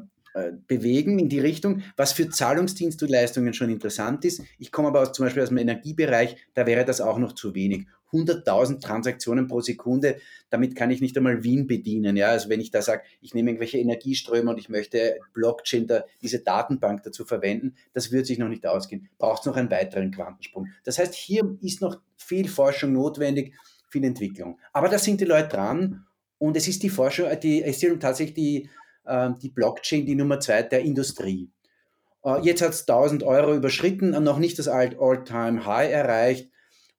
bewegen 0.68 1.20
in 1.20 1.30
die 1.30 1.40
Richtung, 1.40 1.84
was 1.96 2.14
für 2.14 2.30
Zahlungsdienstleistungen 2.30 3.54
schon 3.54 3.70
interessant 3.70 4.26
ist. 4.26 4.42
Ich 4.58 4.72
komme 4.72 4.88
aber 4.88 5.02
aus, 5.02 5.12
zum 5.12 5.26
Beispiel 5.26 5.44
aus 5.44 5.50
dem 5.50 5.58
Energiebereich, 5.58 6.38
da 6.54 6.66
wäre 6.66 6.86
das 6.86 7.02
auch 7.02 7.20
noch 7.20 7.34
zu 7.34 7.54
wenig. 7.54 7.86
100.000 8.14 8.80
Transaktionen 8.80 9.48
pro 9.48 9.62
Sekunde, 9.62 10.18
damit 10.50 10.76
kann 10.76 10.92
ich 10.92 11.02
nicht 11.02 11.18
einmal 11.18 11.44
Wien 11.44 11.68
bedienen. 11.68 12.16
Ja? 12.16 12.28
Also 12.28 12.48
wenn 12.50 12.62
ich 12.62 12.72
da 12.72 12.82
sage, 12.82 13.02
ich 13.22 13.34
nehme 13.34 13.50
irgendwelche 13.50 13.80
Energieströme 13.80 14.52
und 14.52 14.60
ich 14.60 14.70
möchte 14.70 15.18
Blockchain, 15.34 15.88
da, 15.88 16.04
diese 16.22 16.40
Datenbank 16.40 17.04
dazu 17.04 17.26
verwenden, 17.26 17.76
das 17.94 18.12
wird 18.12 18.28
sich 18.28 18.38
noch 18.38 18.50
nicht 18.50 18.66
ausgehen. 18.66 19.10
Braucht 19.18 19.42
es 19.42 19.46
noch 19.48 19.56
einen 19.56 19.72
weiteren 19.72 20.12
Quantensprung. 20.12 20.68
Das 20.84 21.00
heißt, 21.00 21.16
hier 21.16 21.58
ist 21.62 21.82
noch 21.82 22.00
viel 22.16 22.48
Forschung 22.48 22.94
notwendig, 22.94 23.54
viel 23.90 24.04
Entwicklung. 24.04 24.60
Aber 24.72 24.90
da 24.90 25.00
sind 25.00 25.20
die 25.20 25.26
Leute 25.26 25.50
dran 25.50 26.06
und 26.38 26.56
es 26.56 26.68
ist 26.68 26.84
die 26.84 26.90
Forschung, 26.90 27.28
die 27.42 27.64
Ethereum 27.64 28.00
tatsächlich 28.00 28.36
die 28.36 28.70
die 29.06 29.50
Blockchain 29.50 30.06
die 30.06 30.16
Nummer 30.16 30.40
zwei 30.40 30.64
der 30.64 30.82
Industrie. 30.82 31.52
Äh, 32.24 32.42
jetzt 32.42 32.62
hat 32.62 32.72
es 32.72 32.88
1000 32.88 33.24
Euro 33.24 33.56
überschritten, 33.56 34.12
noch 34.24 34.40
nicht 34.40 34.58
das 34.60 34.68
All-Time-High 34.68 35.92
erreicht, 35.92 36.50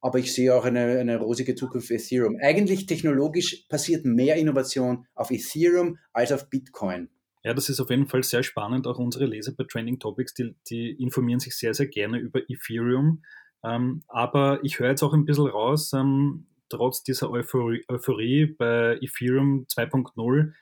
aber 0.01 0.19
ich 0.19 0.35
sehe 0.35 0.55
auch 0.55 0.64
eine, 0.64 0.99
eine 0.99 1.19
rosige 1.19 1.55
Zukunft 1.55 1.88
für 1.88 1.95
Ethereum. 1.95 2.37
Eigentlich 2.40 2.87
technologisch 2.87 3.64
passiert 3.69 4.05
mehr 4.05 4.37
Innovation 4.37 5.07
auf 5.14 5.31
Ethereum 5.31 5.99
als 6.12 6.31
auf 6.31 6.51
Bitcoin. 6.51 7.09
Ja, 7.43 7.53
das 7.53 7.69
ist 7.69 7.81
auf 7.81 7.90
jeden 7.90 8.07
Fall 8.07 8.23
sehr 8.23 8.43
spannend. 8.43 8.87
Auch 8.87 8.99
unsere 8.99 9.27
Leser 9.27 9.53
bei 9.53 9.64
Trending 9.64 9.99
Topics, 9.99 10.33
die, 10.35 10.55
die 10.69 10.90
informieren 10.90 11.40
sich 11.40 11.57
sehr, 11.57 11.75
sehr 11.75 11.87
gerne 11.87 12.19
über 12.19 12.40
Ethereum. 12.49 13.23
Ähm, 13.62 14.03
aber 14.09 14.61
ich 14.62 14.79
höre 14.79 14.90
jetzt 14.90 15.03
auch 15.03 15.12
ein 15.12 15.25
bisschen 15.25 15.47
raus, 15.47 15.93
ähm, 15.95 16.47
trotz 16.69 17.03
dieser 17.03 17.31
Euphorie, 17.31 17.85
Euphorie 17.88 18.47
bei 18.47 18.99
Ethereum 19.01 19.67
2.0 19.71 20.53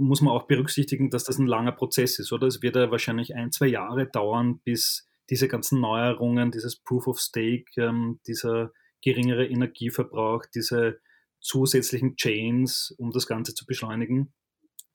muss 0.00 0.22
man 0.22 0.32
auch 0.32 0.46
berücksichtigen, 0.46 1.10
dass 1.10 1.24
das 1.24 1.38
ein 1.38 1.46
langer 1.46 1.72
Prozess 1.72 2.18
ist, 2.18 2.32
oder? 2.32 2.46
Es 2.46 2.62
wird 2.62 2.76
ja 2.76 2.90
wahrscheinlich 2.90 3.34
ein, 3.34 3.52
zwei 3.52 3.66
Jahre 3.66 4.06
dauern, 4.06 4.60
bis 4.64 5.06
diese 5.28 5.46
ganzen 5.46 5.80
Neuerungen, 5.80 6.50
dieses 6.50 6.76
Proof 6.76 7.06
of 7.06 7.20
Stake, 7.20 7.66
ähm, 7.76 8.18
dieser 8.26 8.72
geringere 9.02 9.46
Energieverbrauch, 9.46 10.44
diese 10.54 11.00
zusätzlichen 11.40 12.16
Chains, 12.16 12.94
um 12.98 13.10
das 13.12 13.26
Ganze 13.26 13.54
zu 13.54 13.64
beschleunigen, 13.66 14.32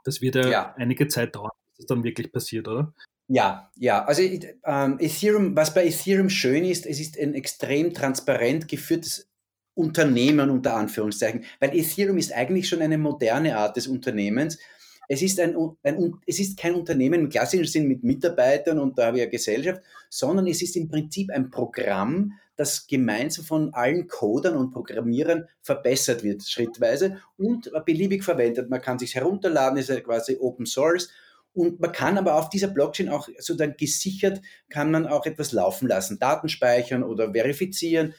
das 0.04 0.22
wird 0.22 0.36
ja, 0.36 0.50
ja. 0.50 0.76
einige 0.78 1.08
Zeit 1.08 1.36
dauern, 1.36 1.52
bis 1.68 1.78
das 1.78 1.86
dann 1.88 2.04
wirklich 2.04 2.32
passiert, 2.32 2.68
oder? 2.68 2.94
Ja, 3.28 3.72
ja. 3.76 4.06
Also 4.06 4.22
ähm, 4.22 4.98
Ethereum, 5.00 5.56
was 5.56 5.74
bei 5.74 5.86
Ethereum 5.88 6.30
schön 6.30 6.63
ist, 6.63 6.86
es 6.86 7.00
ist 7.00 7.18
ein 7.20 7.34
extrem 7.34 7.94
transparent 7.94 8.68
geführtes 8.68 9.28
Unternehmen 9.74 10.50
unter 10.50 10.76
Anführungszeichen, 10.76 11.44
weil 11.60 11.76
Ethereum 11.76 12.18
ist 12.18 12.32
eigentlich 12.32 12.70
schon 12.70 12.82
eine 12.82 12.98
moderne 12.98 13.58
Art 13.58 13.76
des 13.78 13.88
Unternehmens 13.88 14.60
es 15.08 15.22
ist, 15.22 15.39
ein, 15.39 15.56
ein, 15.84 16.15
es 16.26 16.39
ist 16.39 16.58
kein 16.58 16.76
Unternehmen 16.76 17.22
im 17.22 17.30
klassischen 17.30 17.65
Sinn 17.65 17.88
mit 17.88 18.04
Mitarbeitern 18.04 18.80
und 18.80 18.98
da 18.98 19.08
habe 19.08 19.18
ich 19.18 19.24
eine 19.24 19.32
Gesellschaft, 19.32 19.82
sondern 20.10 20.48
es 20.48 20.62
ist 20.62 20.76
im 20.76 20.88
Prinzip 20.88 21.32
ein 21.32 21.52
Programm, 21.52 22.34
das 22.56 22.88
gemeinsam 22.88 23.46
von 23.46 23.74
allen 23.74 24.08
Codern 24.08 24.56
und 24.56 24.72
Programmierern 24.72 25.48
verbessert 25.62 26.24
wird, 26.24 26.44
schrittweise 26.44 27.22
und 27.38 27.70
beliebig 27.86 28.24
verwendet. 28.24 28.70
Man 28.70 28.82
kann 28.82 29.00
sich 29.00 29.15
herunterladen, 29.15 29.78
ist 29.78 29.89
ja 29.89 30.00
quasi 30.00 30.38
Open 30.39 30.65
Source. 30.65 31.10
Und 31.54 31.80
man 31.80 31.91
kann 31.91 32.18
aber 32.18 32.36
auf 32.36 32.50
dieser 32.50 32.68
Blockchain 32.68 33.10
auch 33.10 33.28
sozusagen 33.38 33.76
gesichert, 33.78 34.41
kann 34.70 34.91
man 34.91 35.08
auch 35.08 35.26
etwas 35.26 35.54
laufen 35.54 35.88
lassen, 35.88 36.20
Daten 36.20 36.50
speichern 36.50 37.04
oder 37.04 37.32
verifizieren. 37.32 38.13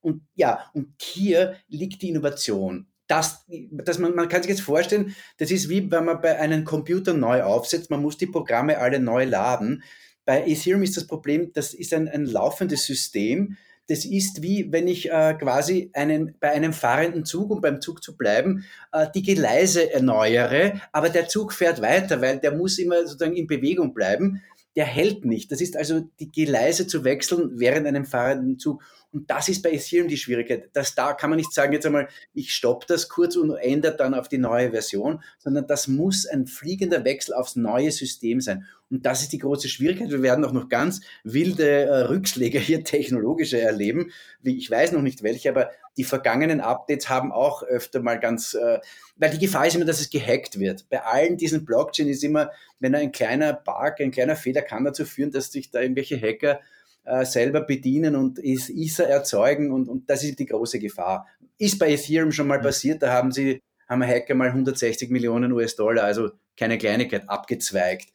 Und 0.00 0.22
ja, 0.34 0.70
und 0.72 0.94
hier 1.00 1.56
liegt 1.68 2.02
die 2.02 2.08
Innovation 2.08 2.86
das, 3.12 3.44
dass 3.70 3.98
man, 3.98 4.14
man 4.14 4.28
kann 4.30 4.42
sich 4.42 4.48
jetzt 4.48 4.62
vorstellen, 4.62 5.14
das 5.36 5.50
ist 5.50 5.68
wie 5.68 5.90
wenn 5.90 6.06
man 6.06 6.22
bei 6.22 6.38
einem 6.38 6.64
Computer 6.64 7.12
neu 7.12 7.42
aufsetzt, 7.42 7.90
man 7.90 8.00
muss 8.00 8.16
die 8.16 8.26
Programme 8.26 8.78
alle 8.78 9.00
neu 9.00 9.24
laden. 9.26 9.82
Bei 10.24 10.46
Ethereum 10.46 10.82
ist 10.82 10.96
das 10.96 11.06
Problem, 11.06 11.52
das 11.52 11.74
ist 11.74 11.92
ein, 11.92 12.08
ein 12.08 12.24
laufendes 12.24 12.86
System. 12.86 13.58
Das 13.88 14.06
ist 14.06 14.40
wie 14.40 14.72
wenn 14.72 14.88
ich 14.88 15.10
äh, 15.10 15.34
quasi 15.34 15.90
einen, 15.92 16.36
bei 16.40 16.52
einem 16.52 16.72
fahrenden 16.72 17.26
Zug, 17.26 17.50
um 17.50 17.60
beim 17.60 17.82
Zug 17.82 18.02
zu 18.02 18.16
bleiben, 18.16 18.64
äh, 18.92 19.08
die 19.14 19.22
Geleise 19.22 19.92
erneuere, 19.92 20.80
aber 20.92 21.10
der 21.10 21.28
Zug 21.28 21.52
fährt 21.52 21.82
weiter, 21.82 22.22
weil 22.22 22.38
der 22.38 22.52
muss 22.52 22.78
immer 22.78 23.06
sozusagen 23.06 23.36
in 23.36 23.46
Bewegung 23.46 23.92
bleiben. 23.92 24.42
Der 24.76 24.86
hält 24.86 25.24
nicht. 25.24 25.52
Das 25.52 25.60
ist 25.60 25.76
also 25.76 26.00
die 26.18 26.30
Geleise 26.30 26.86
zu 26.86 27.04
wechseln 27.04 27.58
während 27.60 27.86
einem 27.86 28.06
fahrenden 28.06 28.58
Zug. 28.58 28.82
Und 29.12 29.30
das 29.30 29.50
ist 29.50 29.62
bei 29.62 29.72
Ethereum 29.72 30.08
die 30.08 30.16
Schwierigkeit. 30.16 30.70
Dass 30.72 30.94
da 30.94 31.12
kann 31.12 31.28
man 31.28 31.36
nicht 31.36 31.52
sagen, 31.52 31.74
jetzt 31.74 31.84
einmal, 31.84 32.08
ich 32.32 32.54
stoppe 32.54 32.86
das 32.88 33.10
kurz 33.10 33.36
und 33.36 33.54
ändere 33.54 33.96
dann 33.96 34.14
auf 34.14 34.28
die 34.28 34.38
neue 34.38 34.70
Version, 34.70 35.22
sondern 35.38 35.66
das 35.66 35.86
muss 35.88 36.26
ein 36.26 36.46
fliegender 36.46 37.04
Wechsel 37.04 37.34
aufs 37.34 37.56
neue 37.56 37.92
System 37.92 38.40
sein. 38.40 38.66
Und 38.92 39.06
das 39.06 39.22
ist 39.22 39.32
die 39.32 39.38
große 39.38 39.70
Schwierigkeit. 39.70 40.10
Wir 40.10 40.22
werden 40.22 40.44
auch 40.44 40.52
noch 40.52 40.68
ganz 40.68 41.00
wilde 41.24 41.66
äh, 41.66 42.00
Rückschläge 42.02 42.58
hier 42.58 42.84
technologische 42.84 43.58
erleben. 43.58 44.12
Wie, 44.42 44.58
ich 44.58 44.70
weiß 44.70 44.92
noch 44.92 45.00
nicht 45.00 45.22
welche, 45.22 45.48
aber 45.48 45.70
die 45.96 46.04
vergangenen 46.04 46.60
Updates 46.60 47.08
haben 47.08 47.32
auch 47.32 47.62
öfter 47.62 48.00
mal 48.00 48.20
ganz, 48.20 48.52
äh, 48.52 48.80
weil 49.16 49.30
die 49.30 49.38
Gefahr 49.38 49.66
ist 49.66 49.76
immer, 49.76 49.86
dass 49.86 50.00
es 50.00 50.10
gehackt 50.10 50.58
wird. 50.58 50.88
Bei 50.90 51.02
allen 51.02 51.38
diesen 51.38 51.64
Blockchain 51.64 52.06
ist 52.06 52.22
immer, 52.22 52.50
wenn 52.80 52.94
ein 52.94 53.12
kleiner 53.12 53.54
Bug, 53.54 53.98
ein 53.98 54.10
kleiner 54.10 54.36
Fehler 54.36 54.60
kann 54.60 54.84
dazu 54.84 55.06
führen, 55.06 55.30
dass 55.30 55.50
sich 55.50 55.70
da 55.70 55.80
irgendwelche 55.80 56.20
Hacker 56.20 56.60
äh, 57.04 57.24
selber 57.24 57.62
bedienen 57.62 58.14
und 58.14 58.38
ist 58.38 58.68
ISA 58.68 59.04
erzeugen 59.04 59.72
und, 59.72 59.88
und 59.88 60.10
das 60.10 60.22
ist 60.22 60.38
die 60.38 60.46
große 60.46 60.78
Gefahr. 60.78 61.26
Ist 61.56 61.78
bei 61.78 61.90
Ethereum 61.90 62.30
schon 62.30 62.46
mal 62.46 62.58
mhm. 62.58 62.64
passiert, 62.64 63.02
da 63.02 63.10
haben 63.10 63.32
sie, 63.32 63.62
haben 63.88 64.04
Hacker 64.04 64.34
mal 64.34 64.48
160 64.48 65.08
Millionen 65.08 65.52
US-Dollar, 65.52 66.04
also 66.04 66.30
keine 66.58 66.76
Kleinigkeit, 66.76 67.28
abgezweigt. 67.28 68.12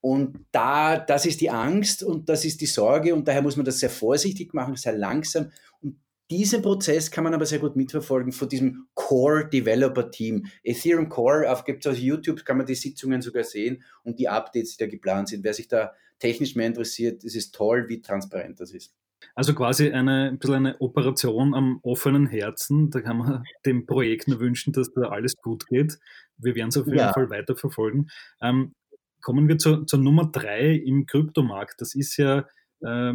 Und 0.00 0.46
da, 0.50 0.98
das 0.98 1.26
ist 1.26 1.40
die 1.40 1.50
Angst 1.50 2.02
und 2.02 2.28
das 2.28 2.44
ist 2.44 2.60
die 2.60 2.66
Sorge 2.66 3.14
und 3.14 3.28
daher 3.28 3.42
muss 3.42 3.56
man 3.56 3.66
das 3.66 3.80
sehr 3.80 3.90
vorsichtig 3.90 4.54
machen, 4.54 4.76
sehr 4.76 4.96
langsam. 4.96 5.50
Und 5.80 5.96
diesen 6.30 6.62
Prozess 6.62 7.10
kann 7.10 7.24
man 7.24 7.34
aber 7.34 7.44
sehr 7.44 7.58
gut 7.58 7.76
mitverfolgen 7.76 8.32
von 8.32 8.48
diesem 8.48 8.86
Core 8.94 9.48
Developer 9.48 10.10
Team. 10.10 10.46
Ethereum 10.62 11.08
Core, 11.08 11.50
auf 11.50 11.64
gibt 11.64 11.84
es 11.84 11.92
auf 11.92 11.98
YouTube, 11.98 12.44
kann 12.44 12.56
man 12.56 12.66
die 12.66 12.74
Sitzungen 12.74 13.20
sogar 13.20 13.44
sehen 13.44 13.82
und 14.04 14.18
die 14.18 14.28
Updates, 14.28 14.76
die 14.76 14.84
da 14.84 14.90
geplant 14.90 15.28
sind. 15.28 15.44
Wer 15.44 15.54
sich 15.54 15.68
da 15.68 15.92
technisch 16.18 16.54
mehr 16.54 16.66
interessiert, 16.66 17.24
es 17.24 17.34
ist 17.34 17.54
toll, 17.54 17.88
wie 17.88 18.00
transparent 18.00 18.60
das 18.60 18.72
ist. 18.72 18.94
Also 19.34 19.54
quasi 19.54 19.90
eine, 19.90 20.30
ein 20.30 20.38
bisschen 20.38 20.54
eine 20.54 20.80
Operation 20.80 21.54
am 21.54 21.78
offenen 21.82 22.26
Herzen. 22.26 22.90
Da 22.90 23.00
kann 23.00 23.18
man 23.18 23.42
dem 23.66 23.86
Projekt 23.86 24.28
nur 24.28 24.40
wünschen, 24.40 24.72
dass 24.72 24.92
da 24.92 25.08
alles 25.08 25.36
gut 25.36 25.66
geht. 25.66 25.98
Wir 26.38 26.54
werden 26.54 26.68
es 26.68 26.78
auf 26.78 26.86
jeden 26.86 26.98
ja. 26.98 27.12
Fall 27.12 27.28
weiterverfolgen. 27.28 28.08
Ähm, 28.40 28.74
kommen 29.22 29.48
wir 29.48 29.58
zur, 29.58 29.86
zur 29.86 29.98
Nummer 29.98 30.30
drei 30.30 30.74
im 30.74 31.06
Kryptomarkt. 31.06 31.80
Das 31.80 31.94
ist 31.94 32.16
ja 32.16 32.46
äh, 32.80 33.14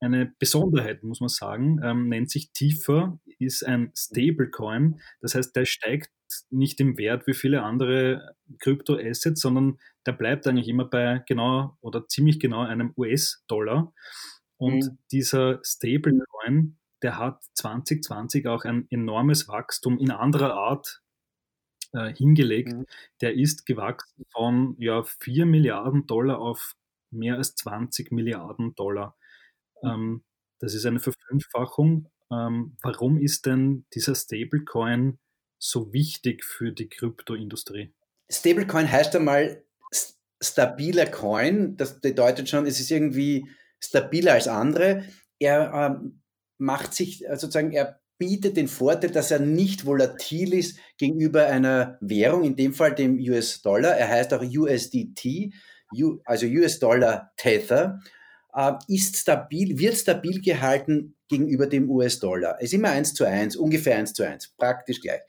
eine 0.00 0.34
Besonderheit, 0.38 1.02
muss 1.02 1.20
man 1.20 1.28
sagen, 1.28 1.80
ähm, 1.82 2.08
nennt 2.08 2.30
sich 2.30 2.52
Tiefer, 2.52 3.18
ist 3.38 3.64
ein 3.64 3.90
Stablecoin. 3.96 5.00
Das 5.20 5.34
heißt, 5.34 5.54
der 5.56 5.64
steigt 5.64 6.10
nicht 6.50 6.80
im 6.80 6.98
Wert 6.98 7.26
wie 7.26 7.34
viele 7.34 7.62
andere 7.62 8.34
Kryptoassets, 8.60 9.40
sondern 9.40 9.78
der 10.06 10.12
bleibt 10.12 10.46
eigentlich 10.46 10.68
immer 10.68 10.84
bei 10.84 11.22
genau 11.26 11.76
oder 11.80 12.06
ziemlich 12.08 12.40
genau 12.40 12.62
einem 12.62 12.92
US-Dollar. 12.96 13.92
Und 14.56 14.84
mhm. 14.84 14.98
dieser 15.10 15.60
Stablecoin, 15.62 16.78
der 17.02 17.18
hat 17.18 17.42
2020 17.54 18.46
auch 18.46 18.64
ein 18.64 18.86
enormes 18.90 19.48
Wachstum 19.48 19.98
in 19.98 20.10
anderer 20.10 20.54
Art 20.54 21.02
äh, 21.94 22.12
hingelegt. 22.14 22.72
Mhm. 22.72 22.86
Der 23.20 23.34
ist 23.34 23.66
gewachsen 23.66 24.26
von 24.32 24.76
ja, 24.78 25.02
4 25.02 25.46
Milliarden 25.46 26.06
Dollar 26.06 26.38
auf 26.40 26.74
mehr 27.10 27.36
als 27.36 27.54
20 27.54 28.12
Milliarden 28.12 28.74
Dollar. 28.74 29.16
Ähm, 29.82 30.24
das 30.58 30.74
ist 30.74 30.86
eine 30.86 31.00
Verfünffachung. 31.00 32.10
Ähm, 32.30 32.76
warum 32.82 33.18
ist 33.18 33.46
denn 33.46 33.86
dieser 33.94 34.14
Stablecoin 34.14 35.18
so 35.58 35.92
wichtig 35.92 36.44
für 36.44 36.72
die 36.72 36.88
Kryptoindustrie? 36.88 37.94
Stablecoin 38.30 38.90
heißt 38.90 39.14
einmal 39.16 39.64
stabiler 40.42 41.06
Coin. 41.06 41.76
Das 41.76 42.00
bedeutet 42.00 42.48
schon, 42.48 42.66
es 42.66 42.80
ist 42.80 42.90
irgendwie 42.90 43.48
stabiler 43.78 44.32
als 44.32 44.48
andere. 44.48 45.04
Er 45.38 45.72
ähm, 45.72 46.22
macht 46.58 46.94
sich 46.94 47.26
äh, 47.26 47.36
sozusagen, 47.36 47.72
er 47.72 48.00
bietet 48.18 48.56
den 48.56 48.68
Vorteil, 48.68 49.10
dass 49.10 49.30
er 49.30 49.40
nicht 49.40 49.86
volatil 49.86 50.54
ist 50.54 50.78
gegenüber 50.98 51.46
einer 51.46 51.98
Währung, 52.00 52.44
in 52.44 52.56
dem 52.56 52.74
Fall 52.74 52.94
dem 52.94 53.18
US-Dollar. 53.18 53.96
Er 53.96 54.08
heißt 54.08 54.32
auch 54.34 54.42
USDT, 54.42 55.52
also 56.24 56.46
US-Dollar 56.46 57.32
Tether 57.36 58.00
äh, 58.54 58.72
ist 58.88 59.16
stabil, 59.16 59.78
wird 59.78 59.96
stabil 59.96 60.40
gehalten 60.40 61.14
gegenüber 61.28 61.66
dem 61.66 61.90
US-Dollar. 61.90 62.56
Es 62.58 62.66
ist 62.66 62.74
immer 62.74 62.90
1 62.90 63.14
zu 63.14 63.24
1, 63.24 63.56
ungefähr 63.56 63.96
1 63.96 64.12
zu 64.12 64.22
1, 64.26 64.54
praktisch 64.56 65.00
gleich. 65.00 65.20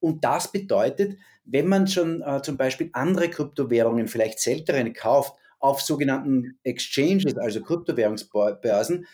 Und 0.00 0.24
das 0.24 0.52
bedeutet, 0.52 1.18
wenn 1.44 1.66
man 1.66 1.86
schon 1.86 2.22
äh, 2.22 2.42
zum 2.42 2.56
Beispiel 2.56 2.90
andere 2.92 3.30
Kryptowährungen, 3.30 4.06
vielleicht 4.06 4.38
seltene 4.38 4.92
kauft, 4.92 5.34
auf 5.60 5.80
sogenannten 5.80 6.58
Exchanges, 6.62 7.36
also 7.36 7.60
Kryptowährungsbörsen, 7.62 9.06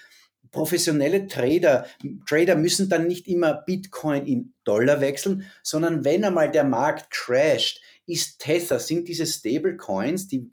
professionelle 0.55 1.27
Trader, 1.27 1.87
Trader 2.27 2.55
müssen 2.55 2.89
dann 2.89 3.07
nicht 3.07 3.29
immer 3.29 3.53
Bitcoin 3.53 4.25
in 4.25 4.55
Dollar 4.65 5.01
wechseln, 5.01 5.45
sondern 5.63 6.05
wenn 6.05 6.25
einmal 6.25 6.51
der 6.51 6.65
Markt 6.65 7.11
crasht, 7.11 7.83
ist 8.07 8.39
Tether, 8.39 8.79
sind 8.79 9.09
diese 9.09 9.27
Stablecoins, 9.27 10.29
die 10.29 10.51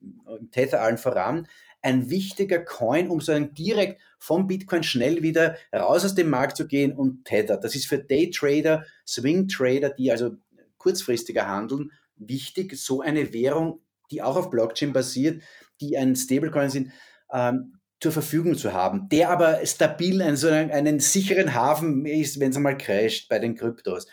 Tether 0.51 0.81
allen 0.81 0.97
voran, 0.97 1.47
ein 1.81 2.09
wichtiger 2.09 2.59
Coin, 2.59 3.09
um 3.09 3.21
so 3.21 3.37
direkt 3.39 4.01
vom 4.19 4.47
Bitcoin 4.47 4.83
schnell 4.83 5.21
wieder 5.21 5.55
raus 5.73 6.05
aus 6.05 6.15
dem 6.15 6.29
Markt 6.29 6.57
zu 6.57 6.67
gehen 6.67 6.93
und 6.93 7.25
Tether. 7.25 7.57
Das 7.57 7.75
ist 7.75 7.87
für 7.87 7.99
Daytrader, 7.99 8.85
Swing 9.07 9.47
Trader, 9.47 9.89
die 9.89 10.11
also 10.11 10.35
kurzfristiger 10.77 11.47
handeln, 11.47 11.91
wichtig, 12.15 12.75
so 12.77 13.01
eine 13.01 13.33
Währung, 13.33 13.81
die 14.11 14.21
auch 14.21 14.35
auf 14.35 14.49
Blockchain 14.49 14.93
basiert, 14.93 15.41
die 15.79 15.97
ein 15.97 16.15
Stablecoin 16.15 16.69
sind, 16.69 16.91
ähm, 17.31 17.77
zur 18.01 18.11
Verfügung 18.11 18.57
zu 18.57 18.73
haben, 18.73 19.07
der 19.09 19.29
aber 19.29 19.63
stabil 19.65 20.21
einen, 20.21 20.35
so 20.35 20.47
einen, 20.47 20.71
einen 20.71 20.99
sicheren 20.99 21.53
Hafen 21.53 22.05
ist, 22.05 22.39
wenn 22.39 22.49
es 22.49 22.57
einmal 22.57 22.77
crasht 22.77 23.29
bei 23.29 23.37
den 23.37 23.55
Kryptos. 23.55 24.07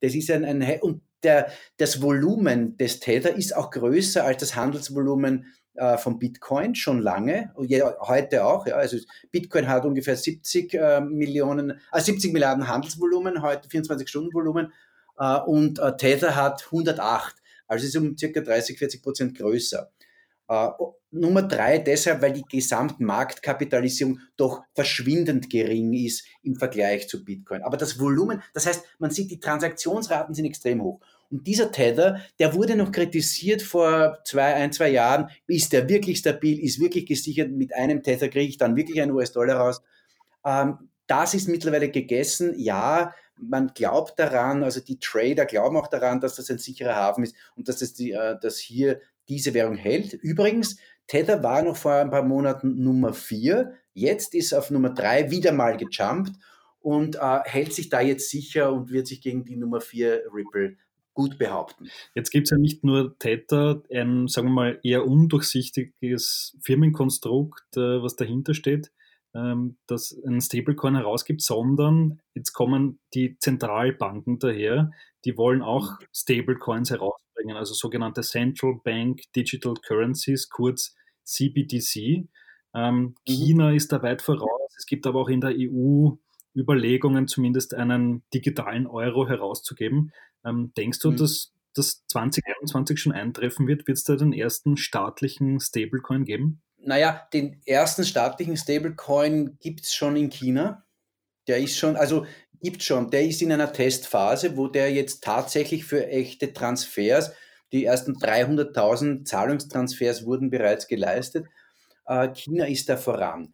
Das 0.00 0.14
ist 0.14 0.30
ein, 0.30 0.44
ein 0.44 0.80
und 0.80 1.02
der, 1.22 1.50
das 1.76 2.02
Volumen 2.02 2.76
des 2.78 3.00
Tether 3.00 3.36
ist 3.36 3.54
auch 3.54 3.70
größer 3.70 4.24
als 4.24 4.40
das 4.40 4.56
Handelsvolumen 4.56 5.46
äh, 5.74 5.98
von 5.98 6.18
Bitcoin 6.18 6.74
schon 6.74 7.00
lange, 7.00 7.52
ja, 7.66 7.94
heute 8.00 8.44
auch. 8.44 8.66
Ja, 8.66 8.76
also 8.76 8.96
Bitcoin 9.30 9.68
hat 9.68 9.84
ungefähr 9.84 10.16
70 10.16 10.74
äh, 10.74 11.00
Millionen, 11.00 11.80
äh, 11.92 12.00
70 12.00 12.32
Milliarden 12.32 12.68
Handelsvolumen, 12.68 13.42
heute 13.42 13.68
24 13.68 14.08
Stunden 14.08 14.32
Volumen 14.32 14.72
äh, 15.18 15.38
und 15.40 15.78
äh, 15.80 15.96
Tether 15.96 16.34
hat 16.36 16.64
108, 16.66 17.36
also 17.66 17.86
ist 17.86 17.96
um 17.96 18.16
circa 18.16 18.40
30, 18.40 18.78
40 18.78 19.02
Prozent 19.02 19.36
größer. 19.36 19.90
Uh, 20.50 20.92
Nummer 21.10 21.42
drei 21.42 21.78
deshalb, 21.78 22.20
weil 22.22 22.32
die 22.32 22.42
Gesamtmarktkapitalisierung 22.42 24.18
doch 24.36 24.62
verschwindend 24.74 25.48
gering 25.48 25.92
ist 25.92 26.26
im 26.42 26.56
Vergleich 26.56 27.08
zu 27.08 27.24
Bitcoin. 27.24 27.62
Aber 27.62 27.76
das 27.76 27.98
Volumen, 28.00 28.42
das 28.52 28.66
heißt, 28.66 28.84
man 28.98 29.10
sieht, 29.10 29.30
die 29.30 29.38
Transaktionsraten 29.38 30.34
sind 30.34 30.44
extrem 30.44 30.82
hoch. 30.82 31.00
Und 31.30 31.46
dieser 31.46 31.70
Tether, 31.70 32.20
der 32.38 32.54
wurde 32.54 32.76
noch 32.76 32.92
kritisiert 32.92 33.62
vor 33.62 34.18
zwei, 34.24 34.54
ein, 34.54 34.72
zwei 34.72 34.90
Jahren. 34.90 35.30
Ist 35.46 35.72
der 35.72 35.88
wirklich 35.88 36.18
stabil? 36.18 36.58
Ist 36.58 36.80
wirklich 36.80 37.06
gesichert? 37.06 37.50
Mit 37.50 37.74
einem 37.74 38.02
Tether 38.02 38.28
kriege 38.28 38.48
ich 38.48 38.58
dann 38.58 38.76
wirklich 38.76 39.00
einen 39.00 39.12
US-Dollar 39.12 39.56
raus? 39.56 39.82
Ähm, 40.44 40.90
das 41.06 41.34
ist 41.34 41.48
mittlerweile 41.48 41.90
gegessen. 41.90 42.54
Ja, 42.56 43.14
man 43.36 43.72
glaubt 43.74 44.18
daran, 44.18 44.62
also 44.62 44.80
die 44.80 44.98
Trader 44.98 45.44
glauben 45.44 45.76
auch 45.76 45.88
daran, 45.88 46.20
dass 46.20 46.36
das 46.36 46.50
ein 46.50 46.58
sicherer 46.58 46.94
Hafen 46.94 47.24
ist 47.24 47.34
und 47.56 47.68
dass, 47.68 47.78
das 47.78 47.94
die, 47.94 48.12
äh, 48.12 48.38
dass 48.40 48.58
hier 48.58 49.00
diese 49.28 49.54
Währung 49.54 49.76
hält. 49.76 50.14
Übrigens, 50.14 50.78
Tether 51.06 51.42
war 51.42 51.62
noch 51.62 51.76
vor 51.76 51.94
ein 51.94 52.10
paar 52.10 52.22
Monaten 52.22 52.82
Nummer 52.82 53.12
4, 53.12 53.74
jetzt 53.92 54.34
ist 54.34 54.52
auf 54.52 54.70
Nummer 54.70 54.90
3 54.90 55.30
wieder 55.30 55.52
mal 55.52 55.76
gejumpt 55.76 56.32
und 56.80 57.16
äh, 57.16 57.40
hält 57.44 57.72
sich 57.72 57.88
da 57.88 58.00
jetzt 58.00 58.30
sicher 58.30 58.72
und 58.72 58.90
wird 58.90 59.06
sich 59.06 59.20
gegen 59.20 59.44
die 59.44 59.56
Nummer 59.56 59.80
4 59.80 60.24
Ripple 60.32 60.76
gut 61.14 61.38
behaupten. 61.38 61.88
Jetzt 62.14 62.30
gibt 62.30 62.48
es 62.48 62.50
ja 62.50 62.58
nicht 62.58 62.84
nur 62.84 63.16
Tether, 63.18 63.82
ein, 63.90 64.26
sagen 64.26 64.48
wir 64.48 64.52
mal, 64.52 64.80
eher 64.82 65.06
undurchsichtiges 65.06 66.56
Firmenkonstrukt, 66.60 67.76
äh, 67.76 68.02
was 68.02 68.16
dahinter 68.16 68.52
steht, 68.52 68.90
ähm, 69.34 69.76
das 69.86 70.16
ein 70.26 70.40
Stablecoin 70.40 70.96
herausgibt, 70.96 71.42
sondern 71.42 72.20
jetzt 72.34 72.52
kommen 72.52 73.00
die 73.14 73.36
Zentralbanken 73.38 74.38
daher, 74.38 74.90
die 75.24 75.36
wollen 75.36 75.62
auch 75.62 76.00
mhm. 76.00 76.06
Stablecoins 76.12 76.90
herausbringen, 76.90 77.56
also 77.56 77.74
sogenannte 77.74 78.22
Central 78.22 78.80
Bank 78.84 79.22
Digital 79.34 79.74
Currencies, 79.86 80.48
kurz 80.48 80.94
CBDC. 81.24 82.28
Ähm, 82.74 82.96
mhm. 82.96 83.14
China 83.24 83.72
ist 83.72 83.92
da 83.92 84.02
weit 84.02 84.22
voraus. 84.22 84.74
Es 84.76 84.86
gibt 84.86 85.06
aber 85.06 85.20
auch 85.20 85.28
in 85.28 85.40
der 85.40 85.54
EU 85.56 86.10
Überlegungen, 86.56 87.26
zumindest 87.26 87.74
einen 87.74 88.22
digitalen 88.32 88.86
Euro 88.86 89.28
herauszugeben. 89.28 90.12
Ähm, 90.44 90.72
denkst 90.76 91.00
du, 91.00 91.10
mhm. 91.10 91.16
dass 91.16 91.52
das 91.74 92.06
2021 92.06 93.00
schon 93.00 93.12
eintreffen 93.12 93.66
wird? 93.66 93.88
Wird 93.88 93.98
es 93.98 94.04
da 94.04 94.14
den 94.14 94.32
ersten 94.32 94.76
staatlichen 94.76 95.58
Stablecoin 95.58 96.24
geben? 96.24 96.62
Naja, 96.86 97.26
den 97.32 97.60
ersten 97.66 98.04
staatlichen 98.04 98.56
Stablecoin 98.56 99.58
gibt 99.60 99.82
es 99.82 99.94
schon 99.94 100.16
in 100.16 100.30
China. 100.30 100.84
Der 101.46 101.58
ist 101.58 101.78
schon, 101.78 101.96
also 101.96 102.26
gibt 102.60 102.82
schon, 102.82 103.10
der 103.10 103.24
ist 103.24 103.42
in 103.42 103.52
einer 103.52 103.72
Testphase, 103.72 104.56
wo 104.56 104.68
der 104.68 104.92
jetzt 104.92 105.22
tatsächlich 105.22 105.84
für 105.84 106.06
echte 106.06 106.52
Transfers, 106.52 107.32
die 107.72 107.84
ersten 107.84 108.14
300.000 108.14 109.24
Zahlungstransfers 109.24 110.24
wurden 110.24 110.50
bereits 110.50 110.86
geleistet. 110.86 111.46
Äh, 112.06 112.28
China 112.32 112.66
ist 112.66 112.88
da 112.88 112.96
voran. 112.96 113.52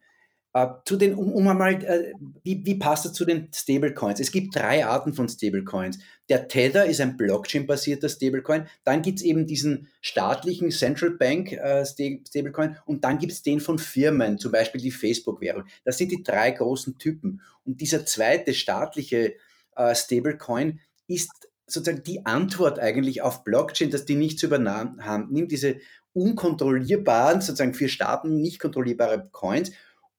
Äh, 0.53 0.67
zu 0.83 0.97
den, 0.97 1.15
um, 1.15 1.31
um 1.31 1.47
einmal, 1.47 1.81
äh, 1.83 2.13
wie, 2.43 2.65
wie 2.65 2.75
passt 2.75 3.05
das 3.05 3.13
zu 3.13 3.23
den 3.23 3.47
Stablecoins? 3.53 4.19
Es 4.19 4.33
gibt 4.33 4.53
drei 4.53 4.85
Arten 4.85 5.13
von 5.13 5.29
Stablecoins. 5.29 5.99
Der 6.27 6.49
Tether 6.49 6.85
ist 6.85 6.99
ein 6.99 7.15
Blockchain-basierter 7.15 8.09
Stablecoin. 8.09 8.67
Dann 8.83 9.01
gibt 9.01 9.19
es 9.19 9.25
eben 9.25 9.47
diesen 9.47 9.87
staatlichen 10.01 10.71
Central 10.71 11.11
Bank 11.11 11.53
äh, 11.53 11.85
Stablecoin 11.85 12.75
und 12.85 13.05
dann 13.05 13.17
gibt 13.17 13.31
es 13.31 13.43
den 13.43 13.61
von 13.61 13.79
Firmen, 13.79 14.39
zum 14.39 14.51
Beispiel 14.51 14.81
die 14.81 14.91
Facebook-Währung. 14.91 15.63
Das 15.85 15.97
sind 15.97 16.11
die 16.11 16.23
drei 16.23 16.51
großen 16.51 16.97
Typen. 16.97 17.41
Und 17.63 17.79
dieser 17.79 18.05
zweite 18.05 18.53
staatliche 18.53 19.35
äh, 19.77 19.95
Stablecoin 19.95 20.81
ist 21.07 21.31
sozusagen 21.65 22.03
die 22.03 22.25
Antwort 22.25 22.77
eigentlich 22.77 23.21
auf 23.21 23.45
Blockchain, 23.45 23.89
dass 23.89 24.03
die 24.03 24.15
nicht 24.15 24.37
zu 24.37 24.47
übernehmen 24.47 24.99
nimmt, 25.29 25.53
diese 25.53 25.77
unkontrollierbaren, 26.11 27.39
sozusagen 27.39 27.73
für 27.73 27.87
Staaten 27.87 28.41
nicht 28.41 28.59
kontrollierbare 28.59 29.29
Coins 29.31 29.71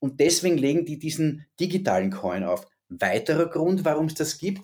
und 0.03 0.19
deswegen 0.19 0.59
legen 0.59 0.85
die 0.85 0.99
diesen 0.99 1.47
digitalen 1.61 2.11
Coin 2.11 2.43
auf. 2.43 2.67
Weiterer 2.89 3.47
Grund, 3.47 3.85
warum 3.85 4.07
es 4.07 4.15
das 4.15 4.37
gibt, 4.37 4.63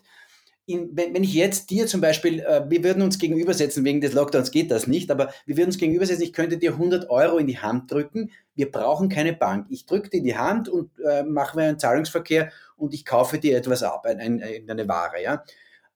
in, 0.66 0.90
wenn, 0.96 1.14
wenn, 1.14 1.22
ich 1.22 1.32
jetzt 1.32 1.70
dir 1.70 1.86
zum 1.86 2.00
Beispiel, 2.00 2.40
äh, 2.40 2.68
wir 2.68 2.82
würden 2.82 3.02
uns 3.02 3.20
gegenübersetzen, 3.20 3.84
wegen 3.84 4.00
des 4.00 4.14
Lockdowns 4.14 4.50
geht 4.50 4.70
das 4.72 4.88
nicht, 4.88 5.12
aber 5.12 5.32
wir 5.46 5.56
würden 5.56 5.68
uns 5.68 5.78
gegenübersetzen, 5.78 6.24
ich 6.24 6.32
könnte 6.32 6.58
dir 6.58 6.72
100 6.72 7.08
Euro 7.08 7.38
in 7.38 7.46
die 7.46 7.58
Hand 7.58 7.90
drücken, 7.90 8.32
wir 8.56 8.70
brauchen 8.70 9.08
keine 9.08 9.32
Bank. 9.32 9.68
Ich 9.70 9.86
drücke 9.86 10.10
dir 10.10 10.22
die 10.22 10.36
Hand 10.36 10.68
und 10.68 10.90
äh, 11.08 11.22
mache 11.22 11.56
mir 11.56 11.68
einen 11.68 11.78
Zahlungsverkehr 11.78 12.50
und 12.76 12.92
ich 12.92 13.04
kaufe 13.04 13.38
dir 13.38 13.56
etwas 13.56 13.84
ab, 13.84 14.06
ein, 14.06 14.20
ein, 14.20 14.42
eine 14.42 14.88
Ware. 14.88 15.22
Ja? 15.22 15.44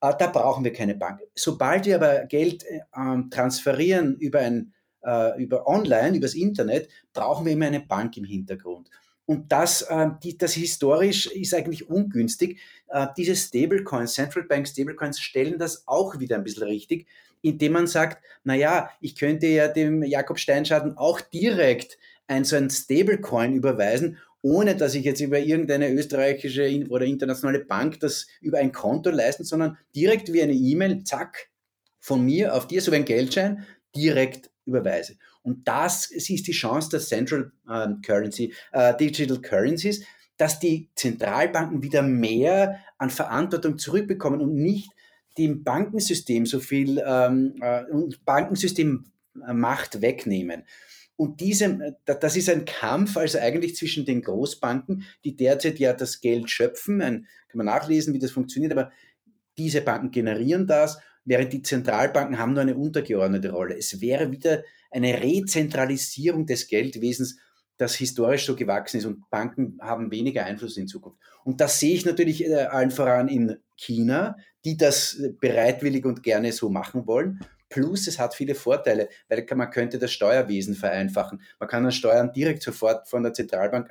Äh, 0.00 0.12
da 0.18 0.28
brauchen 0.28 0.62
wir 0.62 0.72
keine 0.72 0.94
Bank. 0.94 1.20
Sobald 1.34 1.84
wir 1.84 1.96
aber 1.96 2.26
Geld 2.26 2.64
äh, 2.64 2.80
transferieren 3.28 4.16
über, 4.18 4.38
ein, 4.38 4.72
äh, 5.02 5.42
über 5.42 5.66
online, 5.66 6.16
übers 6.16 6.34
Internet, 6.34 6.88
brauchen 7.12 7.44
wir 7.44 7.54
immer 7.54 7.66
eine 7.66 7.80
Bank 7.80 8.16
im 8.16 8.24
Hintergrund. 8.24 8.88
Und 9.26 9.52
das, 9.52 9.82
äh, 9.82 10.08
die, 10.22 10.36
das 10.36 10.52
historisch 10.54 11.26
ist 11.26 11.54
eigentlich 11.54 11.88
ungünstig. 11.88 12.58
Äh, 12.88 13.06
diese 13.16 13.36
Stablecoins, 13.36 14.14
Central 14.14 14.44
Bank 14.44 14.66
Stablecoins 14.66 15.20
stellen 15.20 15.58
das 15.58 15.86
auch 15.86 16.18
wieder 16.18 16.36
ein 16.36 16.44
bisschen 16.44 16.64
richtig, 16.64 17.06
indem 17.40 17.72
man 17.72 17.86
sagt, 17.86 18.22
naja, 18.44 18.90
ich 19.00 19.16
könnte 19.16 19.46
ja 19.46 19.68
dem 19.68 20.02
Jakob 20.02 20.38
Steinschaden 20.38 20.96
auch 20.96 21.20
direkt 21.20 21.98
ein 22.26 22.44
so 22.44 22.56
ein 22.56 22.70
Stablecoin 22.70 23.54
überweisen, 23.54 24.18
ohne 24.42 24.74
dass 24.74 24.94
ich 24.94 25.04
jetzt 25.04 25.20
über 25.20 25.38
irgendeine 25.38 25.92
österreichische 25.92 26.86
oder 26.88 27.04
internationale 27.04 27.64
Bank 27.64 28.00
das 28.00 28.26
über 28.40 28.58
ein 28.58 28.72
Konto 28.72 29.10
leisten, 29.10 29.44
sondern 29.44 29.78
direkt 29.94 30.32
wie 30.32 30.42
eine 30.42 30.52
E-Mail, 30.52 31.04
zack, 31.04 31.48
von 32.00 32.24
mir 32.24 32.54
auf 32.54 32.66
dir, 32.66 32.82
so 32.82 32.90
wie 32.90 32.96
ein 32.96 33.04
Geldschein, 33.04 33.64
direkt 33.94 34.50
überweise. 34.64 35.16
Und 35.42 35.66
das 35.66 36.10
ist 36.10 36.28
die 36.28 36.52
Chance 36.52 36.90
der 36.90 37.00
Central 37.00 37.52
ähm, 37.70 38.00
Currency, 38.02 38.54
äh, 38.72 38.96
Digital 38.96 39.40
Currencies, 39.40 40.04
dass 40.36 40.58
die 40.58 40.88
Zentralbanken 40.94 41.82
wieder 41.82 42.02
mehr 42.02 42.80
an 42.98 43.10
Verantwortung 43.10 43.78
zurückbekommen 43.78 44.40
und 44.40 44.54
nicht 44.54 44.90
dem 45.38 45.64
Bankensystem 45.64 46.46
so 46.46 46.60
viel 46.60 47.02
ähm, 47.04 47.54
äh, 47.60 47.82
Bankensystem 48.24 49.04
äh, 49.46 49.52
Macht 49.52 50.00
wegnehmen. 50.00 50.64
Und 51.16 51.40
diese, 51.40 51.96
das 52.04 52.36
ist 52.36 52.48
ein 52.48 52.64
Kampf 52.64 53.16
also 53.16 53.38
eigentlich 53.38 53.76
zwischen 53.76 54.04
den 54.04 54.22
Großbanken, 54.22 55.04
die 55.24 55.36
derzeit 55.36 55.78
ja 55.78 55.92
das 55.92 56.20
Geld 56.20 56.50
schöpfen. 56.50 57.00
Ein, 57.00 57.26
kann 57.48 57.58
man 57.58 57.66
nachlesen, 57.66 58.14
wie 58.14 58.18
das 58.18 58.30
funktioniert, 58.30 58.72
aber 58.72 58.90
diese 59.58 59.82
Banken 59.82 60.10
generieren 60.10 60.66
das, 60.66 60.98
während 61.24 61.52
die 61.52 61.62
Zentralbanken 61.62 62.38
haben 62.38 62.54
nur 62.54 62.62
eine 62.62 62.76
untergeordnete 62.76 63.50
Rolle. 63.50 63.76
Es 63.76 64.00
wäre 64.00 64.32
wieder 64.32 64.64
eine 64.92 65.22
Rezentralisierung 65.22 66.46
des 66.46 66.68
Geldwesens, 66.68 67.38
das 67.78 67.94
historisch 67.94 68.46
so 68.46 68.54
gewachsen 68.54 68.98
ist 68.98 69.06
und 69.06 69.28
Banken 69.30 69.78
haben 69.80 70.10
weniger 70.10 70.44
Einfluss 70.44 70.76
in 70.76 70.86
Zukunft. 70.86 71.18
Und 71.44 71.60
das 71.60 71.80
sehe 71.80 71.94
ich 71.94 72.04
natürlich 72.04 72.46
äh, 72.46 72.54
allen 72.54 72.90
voran 72.90 73.28
in 73.28 73.56
China, 73.76 74.36
die 74.64 74.76
das 74.76 75.20
bereitwillig 75.40 76.04
und 76.04 76.22
gerne 76.22 76.52
so 76.52 76.68
machen 76.68 77.06
wollen. 77.06 77.40
Plus 77.68 78.06
es 78.06 78.18
hat 78.18 78.34
viele 78.34 78.54
Vorteile, 78.54 79.08
weil 79.28 79.46
man 79.54 79.70
könnte 79.70 79.98
das 79.98 80.12
Steuerwesen 80.12 80.74
vereinfachen. 80.74 81.40
Man 81.58 81.68
kann 81.68 81.82
dann 81.82 81.92
Steuern 81.92 82.32
direkt 82.32 82.62
sofort 82.62 83.08
von 83.08 83.22
der 83.22 83.32
Zentralbank 83.32 83.88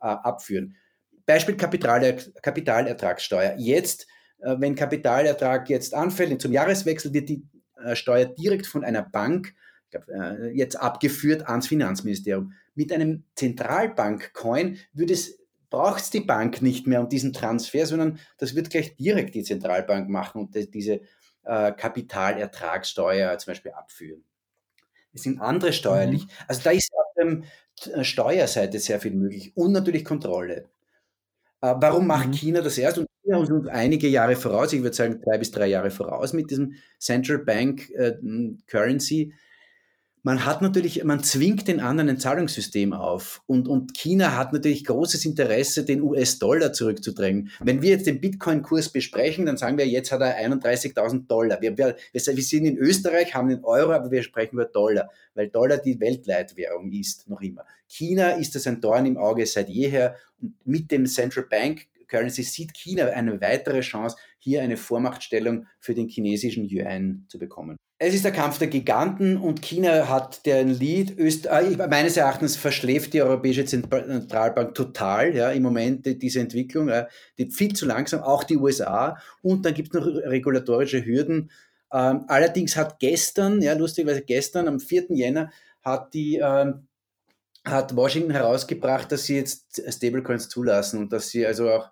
äh, 0.00 0.06
abführen. 0.06 0.76
Beispiel 1.24 1.56
Kapitaler 1.56 2.12
Kapitalertragssteuer. 2.42 3.54
Jetzt, 3.58 4.06
äh, 4.40 4.54
wenn 4.58 4.74
Kapitalertrag 4.74 5.68
jetzt 5.70 5.94
anfällt, 5.94 6.40
zum 6.40 6.52
Jahreswechsel 6.52 7.12
wird 7.12 7.30
die 7.30 7.42
äh, 7.82 7.96
Steuer 7.96 8.26
direkt 8.26 8.66
von 8.66 8.84
einer 8.84 9.02
Bank 9.02 9.48
äh, 9.48 9.61
jetzt 10.52 10.76
abgeführt 10.76 11.48
ans 11.48 11.68
Finanzministerium. 11.68 12.52
Mit 12.74 12.92
einem 12.92 13.24
Zentralbank-Coin 13.34 14.78
braucht 15.70 16.02
es 16.02 16.10
die 16.10 16.20
Bank 16.20 16.62
nicht 16.62 16.86
mehr 16.86 17.00
um 17.00 17.08
diesen 17.08 17.32
Transfer, 17.32 17.86
sondern 17.86 18.18
das 18.38 18.54
wird 18.54 18.70
gleich 18.70 18.96
direkt 18.96 19.34
die 19.34 19.42
Zentralbank 19.42 20.08
machen 20.08 20.42
und 20.42 20.74
diese 20.74 21.00
äh, 21.44 21.72
Kapitalertragssteuer 21.72 23.36
zum 23.38 23.50
Beispiel 23.50 23.72
abführen. 23.72 24.22
Es 25.14 25.22
sind 25.22 25.40
andere 25.40 25.72
steuerlich. 25.72 26.24
Mhm. 26.24 26.30
Also 26.48 26.60
da 26.62 26.70
ist 26.70 26.90
auf 26.92 27.14
der 27.16 28.00
äh, 28.00 28.04
Steuerseite 28.04 28.78
sehr 28.78 29.00
viel 29.00 29.12
möglich 29.12 29.56
und 29.56 29.72
natürlich 29.72 30.04
Kontrolle. 30.04 30.68
Äh, 31.62 31.74
warum 31.76 32.06
macht 32.06 32.28
mhm. 32.28 32.34
China 32.34 32.60
das 32.60 32.78
erst? 32.78 32.98
Und 32.98 33.06
China 33.22 33.42
ist 33.42 33.50
uns 33.50 33.68
einige 33.68 34.08
Jahre 34.08 34.36
voraus, 34.36 34.72
ich 34.72 34.82
würde 34.82 34.96
sagen 34.96 35.20
drei 35.24 35.38
bis 35.38 35.50
drei 35.50 35.66
Jahre 35.68 35.90
voraus 35.90 36.32
mit 36.32 36.50
diesem 36.50 36.74
Central 36.98 37.38
Bank 37.38 37.90
äh, 37.90 38.14
Currency 38.66 39.32
man 40.24 40.44
hat 40.44 40.62
natürlich, 40.62 41.02
man 41.02 41.22
zwingt 41.22 41.66
den 41.66 41.80
anderen 41.80 42.10
ein 42.10 42.18
Zahlungssystem 42.18 42.92
auf. 42.92 43.42
Und, 43.46 43.66
und 43.66 43.94
China 43.94 44.36
hat 44.36 44.52
natürlich 44.52 44.84
großes 44.84 45.24
Interesse, 45.24 45.84
den 45.84 46.00
US-Dollar 46.00 46.72
zurückzudrängen. 46.72 47.50
Wenn 47.60 47.82
wir 47.82 47.90
jetzt 47.90 48.06
den 48.06 48.20
Bitcoin-Kurs 48.20 48.90
besprechen, 48.90 49.46
dann 49.46 49.56
sagen 49.56 49.78
wir, 49.78 49.86
jetzt 49.86 50.12
hat 50.12 50.20
er 50.20 50.38
31.000 50.38 51.26
Dollar. 51.26 51.60
Wir, 51.60 51.76
wir, 51.76 51.96
wir 52.12 52.20
sind 52.20 52.66
in 52.66 52.76
Österreich, 52.76 53.34
haben 53.34 53.48
den 53.48 53.64
Euro, 53.64 53.92
aber 53.92 54.10
wir 54.10 54.22
sprechen 54.22 54.54
über 54.54 54.66
Dollar, 54.66 55.10
weil 55.34 55.48
Dollar 55.48 55.78
die 55.78 55.98
Weltleitwährung 55.98 56.92
ist, 56.92 57.28
noch 57.28 57.40
immer. 57.40 57.64
China 57.88 58.30
ist 58.30 58.54
das 58.54 58.66
ein 58.66 58.80
Dorn 58.80 59.06
im 59.06 59.16
Auge 59.16 59.44
seit 59.46 59.68
jeher. 59.68 60.16
Und 60.40 60.54
mit 60.64 60.90
dem 60.92 61.06
Central 61.06 61.46
Bank 61.50 61.86
Currency 62.06 62.42
sieht 62.42 62.74
China 62.74 63.06
eine 63.06 63.40
weitere 63.40 63.80
Chance, 63.80 64.16
hier 64.38 64.62
eine 64.62 64.76
Vormachtstellung 64.76 65.66
für 65.80 65.94
den 65.94 66.08
chinesischen 66.08 66.68
Yuan 66.68 67.24
zu 67.28 67.38
bekommen. 67.38 67.76
Es 68.04 68.14
ist 68.14 68.24
der 68.24 68.32
Kampf 68.32 68.58
der 68.58 68.66
Giganten 68.66 69.36
und 69.36 69.62
China 69.62 70.08
hat 70.08 70.44
den 70.44 70.70
Lead. 70.70 71.16
Öst 71.20 71.46
äh, 71.46 71.76
meines 71.88 72.16
Erachtens 72.16 72.56
verschläft 72.56 73.14
die 73.14 73.22
Europäische 73.22 73.64
Zentralbank 73.64 74.74
total 74.74 75.36
ja, 75.36 75.52
im 75.52 75.62
Moment 75.62 76.04
diese 76.20 76.40
Entwicklung. 76.40 76.88
Äh, 76.88 77.06
die 77.38 77.48
viel 77.52 77.74
zu 77.74 77.86
langsam, 77.86 78.20
auch 78.22 78.42
die 78.42 78.56
USA. 78.56 79.18
Und 79.40 79.64
dann 79.64 79.74
gibt 79.74 79.94
es 79.94 80.00
noch 80.00 80.04
regulatorische 80.04 81.06
Hürden. 81.06 81.52
Ähm, 81.92 82.24
allerdings 82.26 82.74
hat 82.74 82.98
gestern, 82.98 83.62
ja 83.62 83.74
lustigerweise 83.74 84.22
gestern, 84.22 84.66
am 84.66 84.80
4. 84.80 85.04
Jänner, 85.10 85.52
hat 85.84 86.12
die 86.12 86.40
ähm, 86.42 86.88
hat 87.64 87.94
Washington 87.94 88.32
herausgebracht, 88.32 89.12
dass 89.12 89.26
sie 89.26 89.36
jetzt 89.36 89.80
Stablecoins 89.88 90.48
zulassen 90.48 90.98
und 90.98 91.12
dass 91.12 91.28
sie 91.28 91.46
also 91.46 91.70
auch 91.70 91.88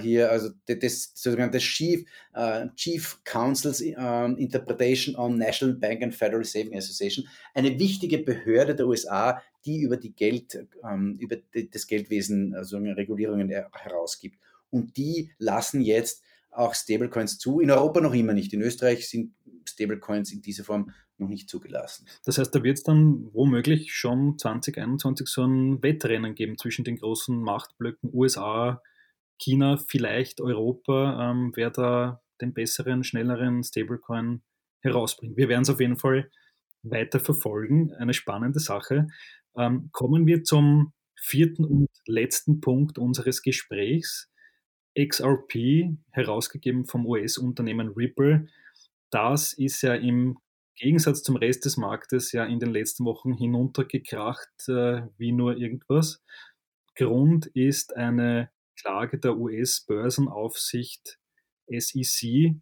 hier, 0.00 0.30
also 0.30 0.50
das 0.66 1.12
sogenannte 1.14 1.58
Chief, 1.58 2.04
uh, 2.36 2.68
Chief 2.74 3.18
Council's 3.24 3.80
uh, 3.80 4.34
Interpretation 4.36 5.14
on 5.14 5.38
National 5.38 5.74
Bank 5.74 6.02
and 6.02 6.14
Federal 6.14 6.44
Saving 6.44 6.76
Association, 6.76 7.26
eine 7.54 7.78
wichtige 7.78 8.18
Behörde 8.18 8.74
der 8.74 8.88
USA, 8.88 9.40
die 9.64 9.82
über 9.82 9.96
die 9.96 10.12
Geld, 10.12 10.66
ähm, 10.82 11.16
über 11.20 11.36
das 11.70 11.86
Geldwesen 11.86 12.54
also 12.54 12.78
Regulierungen 12.78 13.50
herausgibt. 13.50 14.38
Und 14.70 14.96
die 14.96 15.30
lassen 15.38 15.80
jetzt 15.80 16.22
auch 16.50 16.74
Stablecoins 16.74 17.38
zu. 17.38 17.60
In 17.60 17.70
Europa 17.70 18.00
noch 18.00 18.14
immer 18.14 18.32
nicht. 18.32 18.52
In 18.52 18.62
Österreich 18.62 19.08
sind 19.08 19.32
Stablecoins 19.64 20.32
in 20.32 20.42
dieser 20.42 20.64
Form 20.64 20.92
noch 21.18 21.28
nicht 21.28 21.48
zugelassen. 21.48 22.06
Das 22.24 22.38
heißt, 22.38 22.54
da 22.54 22.62
wird 22.62 22.78
es 22.78 22.84
dann 22.84 23.28
womöglich 23.32 23.92
schon 23.92 24.38
2021 24.38 25.26
so 25.26 25.44
ein 25.44 25.82
Wettrennen 25.82 26.34
geben 26.34 26.56
zwischen 26.58 26.84
den 26.84 26.96
großen 26.96 27.36
Machtblöcken 27.40 28.10
USA, 28.12 28.82
China, 29.38 29.76
vielleicht 29.76 30.40
Europa, 30.40 31.30
ähm, 31.30 31.52
wer 31.54 31.70
da 31.70 32.20
den 32.40 32.54
besseren, 32.54 33.04
schnelleren 33.04 33.62
Stablecoin 33.62 34.42
herausbringt. 34.80 35.36
Wir 35.36 35.48
werden 35.48 35.62
es 35.62 35.70
auf 35.70 35.80
jeden 35.80 35.96
Fall 35.96 36.30
weiter 36.82 37.20
verfolgen. 37.20 37.92
Eine 37.94 38.14
spannende 38.14 38.60
Sache. 38.60 39.08
Ähm, 39.56 39.90
kommen 39.92 40.26
wir 40.26 40.44
zum 40.44 40.92
vierten 41.16 41.64
und 41.64 41.88
letzten 42.06 42.60
Punkt 42.60 42.98
unseres 42.98 43.42
Gesprächs. 43.42 44.30
XRP, 44.98 45.96
herausgegeben 46.10 46.84
vom 46.84 47.06
US-Unternehmen 47.06 47.88
Ripple. 47.88 48.48
Das 49.10 49.52
ist 49.52 49.82
ja 49.82 49.94
im 49.94 50.38
Gegensatz 50.76 51.22
zum 51.22 51.36
Rest 51.36 51.64
des 51.64 51.76
Marktes 51.76 52.32
ja 52.32 52.44
in 52.44 52.58
den 52.58 52.70
letzten 52.70 53.04
Wochen 53.04 53.34
hinuntergekracht 53.34 54.68
äh, 54.68 55.02
wie 55.16 55.32
nur 55.32 55.56
irgendwas. 55.56 56.22
Grund 56.94 57.46
ist 57.46 57.96
eine 57.96 58.50
Klage 58.80 59.18
der 59.18 59.36
US-Börsenaufsicht 59.36 61.18
SEC 61.68 62.54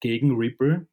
gegen 0.00 0.36
Ripple, 0.36 0.86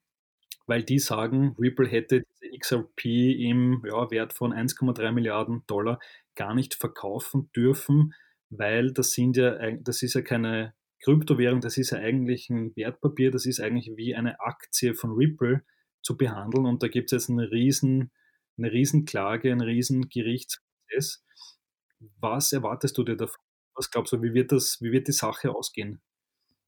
weil 0.67 0.83
die 0.83 0.99
sagen, 0.99 1.55
Ripple 1.59 1.87
hätte 1.87 2.23
diese 2.23 2.57
XRP 2.57 3.05
im 3.05 3.83
ja, 3.85 4.09
Wert 4.11 4.33
von 4.33 4.53
1,3 4.53 5.11
Milliarden 5.11 5.63
Dollar 5.67 5.99
gar 6.35 6.53
nicht 6.53 6.75
verkaufen 6.75 7.49
dürfen, 7.55 8.13
weil 8.49 8.91
das 8.91 9.11
sind 9.11 9.37
ja, 9.37 9.71
das 9.77 10.01
ist 10.01 10.13
ja 10.13 10.21
keine 10.21 10.73
Kryptowährung, 11.03 11.61
das 11.61 11.77
ist 11.77 11.91
ja 11.91 11.97
eigentlich 11.97 12.49
ein 12.49 12.75
Wertpapier, 12.75 13.31
das 13.31 13.45
ist 13.45 13.59
eigentlich 13.59 13.91
wie 13.95 14.15
eine 14.15 14.39
Aktie 14.39 14.93
von 14.93 15.11
Ripple 15.11 15.63
zu 16.01 16.15
behandeln 16.17 16.65
und 16.65 16.83
da 16.83 16.87
gibt 16.87 17.11
es 17.11 17.23
jetzt 17.23 17.29
eine 17.29 17.51
riesen, 17.51 18.11
eine 18.57 18.71
riesen 18.71 19.05
Klage, 19.05 19.51
einen 19.51 19.61
riesen 19.61 20.09
Gerichtsprozess. 20.09 21.23
Was 22.19 22.53
erwartest 22.53 22.97
du 22.97 23.03
dir 23.03 23.15
davon? 23.15 23.50
Was 23.75 23.91
glaubst 23.91 24.13
du, 24.13 24.21
wie 24.21 24.33
wird, 24.33 24.51
das, 24.51 24.77
wie 24.81 24.91
wird 24.91 25.07
die 25.07 25.13
Sache 25.13 25.53
ausgehen? 25.53 26.01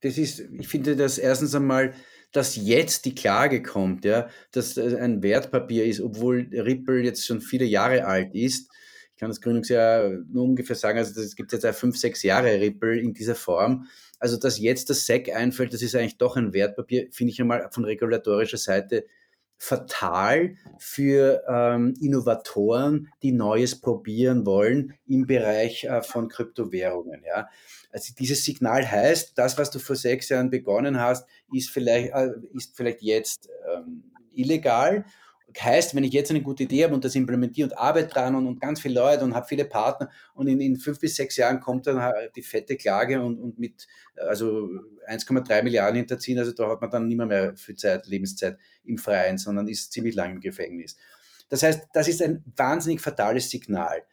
Das 0.01 0.17
ist, 0.17 0.39
ich 0.39 0.67
finde 0.67 0.95
das 0.95 1.17
erstens 1.17 1.55
einmal, 1.55 1.93
dass 2.33 2.55
jetzt 2.55 3.05
die 3.05 3.15
Klage 3.15 3.61
kommt, 3.61 4.03
ja, 4.05 4.27
dass 4.51 4.77
ein 4.77 5.23
Wertpapier 5.23 5.85
ist, 5.85 6.01
obwohl 6.01 6.49
Ripple 6.51 7.01
jetzt 7.01 7.25
schon 7.25 7.41
viele 7.41 7.65
Jahre 7.65 8.05
alt 8.05 8.33
ist. 8.33 8.69
Ich 9.13 9.19
kann 9.19 9.29
das 9.29 9.39
Gründungsjahr 9.39 10.09
nur 10.31 10.43
ungefähr 10.43 10.75
sagen, 10.75 10.97
also 10.97 11.21
es 11.21 11.35
gibt 11.35 11.53
jetzt 11.53 11.63
ja 11.63 11.71
fünf, 11.71 11.97
sechs 11.97 12.23
Jahre 12.23 12.59
Ripple 12.59 12.99
in 12.99 13.13
dieser 13.13 13.35
Form. 13.35 13.87
Also, 14.19 14.37
dass 14.37 14.59
jetzt 14.59 14.89
das 14.89 15.05
SEC 15.05 15.33
einfällt, 15.33 15.73
das 15.73 15.81
ist 15.81 15.95
eigentlich 15.95 16.17
doch 16.17 16.35
ein 16.35 16.53
Wertpapier, 16.53 17.07
finde 17.11 17.31
ich 17.31 17.39
einmal 17.39 17.69
von 17.71 17.85
regulatorischer 17.85 18.57
Seite 18.57 19.05
fatal 19.63 20.58
für 20.78 21.41
ähm, 21.47 21.93
Innovatoren, 22.02 23.13
die 23.21 23.32
Neues 23.32 23.80
probieren 23.80 24.45
wollen 24.45 24.95
im 25.08 25.26
Bereich 25.26 25.86
äh, 25.86 26.02
von 26.02 26.28
Kryptowährungen. 26.28 27.23
Ja. 27.26 27.47
Also 27.89 28.13
dieses 28.13 28.43
Signal 28.43 28.89
heißt, 28.89 29.38
das, 29.38 29.58
was 29.58 29.71
du 29.71 29.80
vor 29.80 29.95
sechs 29.95 30.28
Jahren 30.28 30.49
begonnen 30.49 30.99
hast, 30.99 31.26
ist 31.54 31.69
vielleicht, 31.69 32.13
äh, 32.13 32.32
ist 32.54 32.76
vielleicht 32.76 33.02
jetzt 33.04 33.49
ähm, 33.73 34.04
illegal 34.34 35.06
heißt, 35.59 35.95
wenn 35.95 36.03
ich 36.03 36.13
jetzt 36.13 36.31
eine 36.31 36.41
gute 36.41 36.63
Idee 36.63 36.85
habe 36.85 36.93
und 36.93 37.03
das 37.03 37.15
implementiere 37.15 37.69
und 37.69 37.77
arbeite 37.77 38.09
dran 38.09 38.35
und, 38.35 38.47
und 38.47 38.59
ganz 38.61 38.81
viele 38.81 38.99
Leute 38.99 39.23
und 39.23 39.35
habe 39.35 39.47
viele 39.47 39.65
Partner 39.65 40.09
und 40.33 40.47
in, 40.47 40.59
in 40.61 40.77
fünf 40.77 40.99
bis 40.99 41.15
sechs 41.15 41.37
Jahren 41.37 41.59
kommt 41.59 41.87
dann 41.87 42.13
die 42.35 42.41
fette 42.41 42.77
Klage 42.77 43.21
und, 43.21 43.39
und 43.39 43.59
mit 43.59 43.87
also 44.15 44.69
1,3 45.07 45.63
Milliarden 45.63 45.97
hinterziehen, 45.97 46.39
also 46.39 46.51
da 46.51 46.69
hat 46.69 46.81
man 46.81 46.89
dann 46.89 47.07
nicht 47.07 47.17
mehr, 47.17 47.25
mehr 47.25 47.55
viel 47.55 47.75
Zeit, 47.75 48.07
Lebenszeit 48.07 48.57
im 48.83 48.97
Freien, 48.97 49.37
sondern 49.37 49.67
ist 49.67 49.91
ziemlich 49.91 50.15
lang 50.15 50.33
im 50.33 50.39
Gefängnis. 50.39 50.95
Das 51.49 51.63
heißt, 51.63 51.87
das 51.93 52.07
ist 52.07 52.21
ein 52.21 52.43
wahnsinnig 52.55 53.01
fatales 53.01 53.49
Signal. 53.49 54.03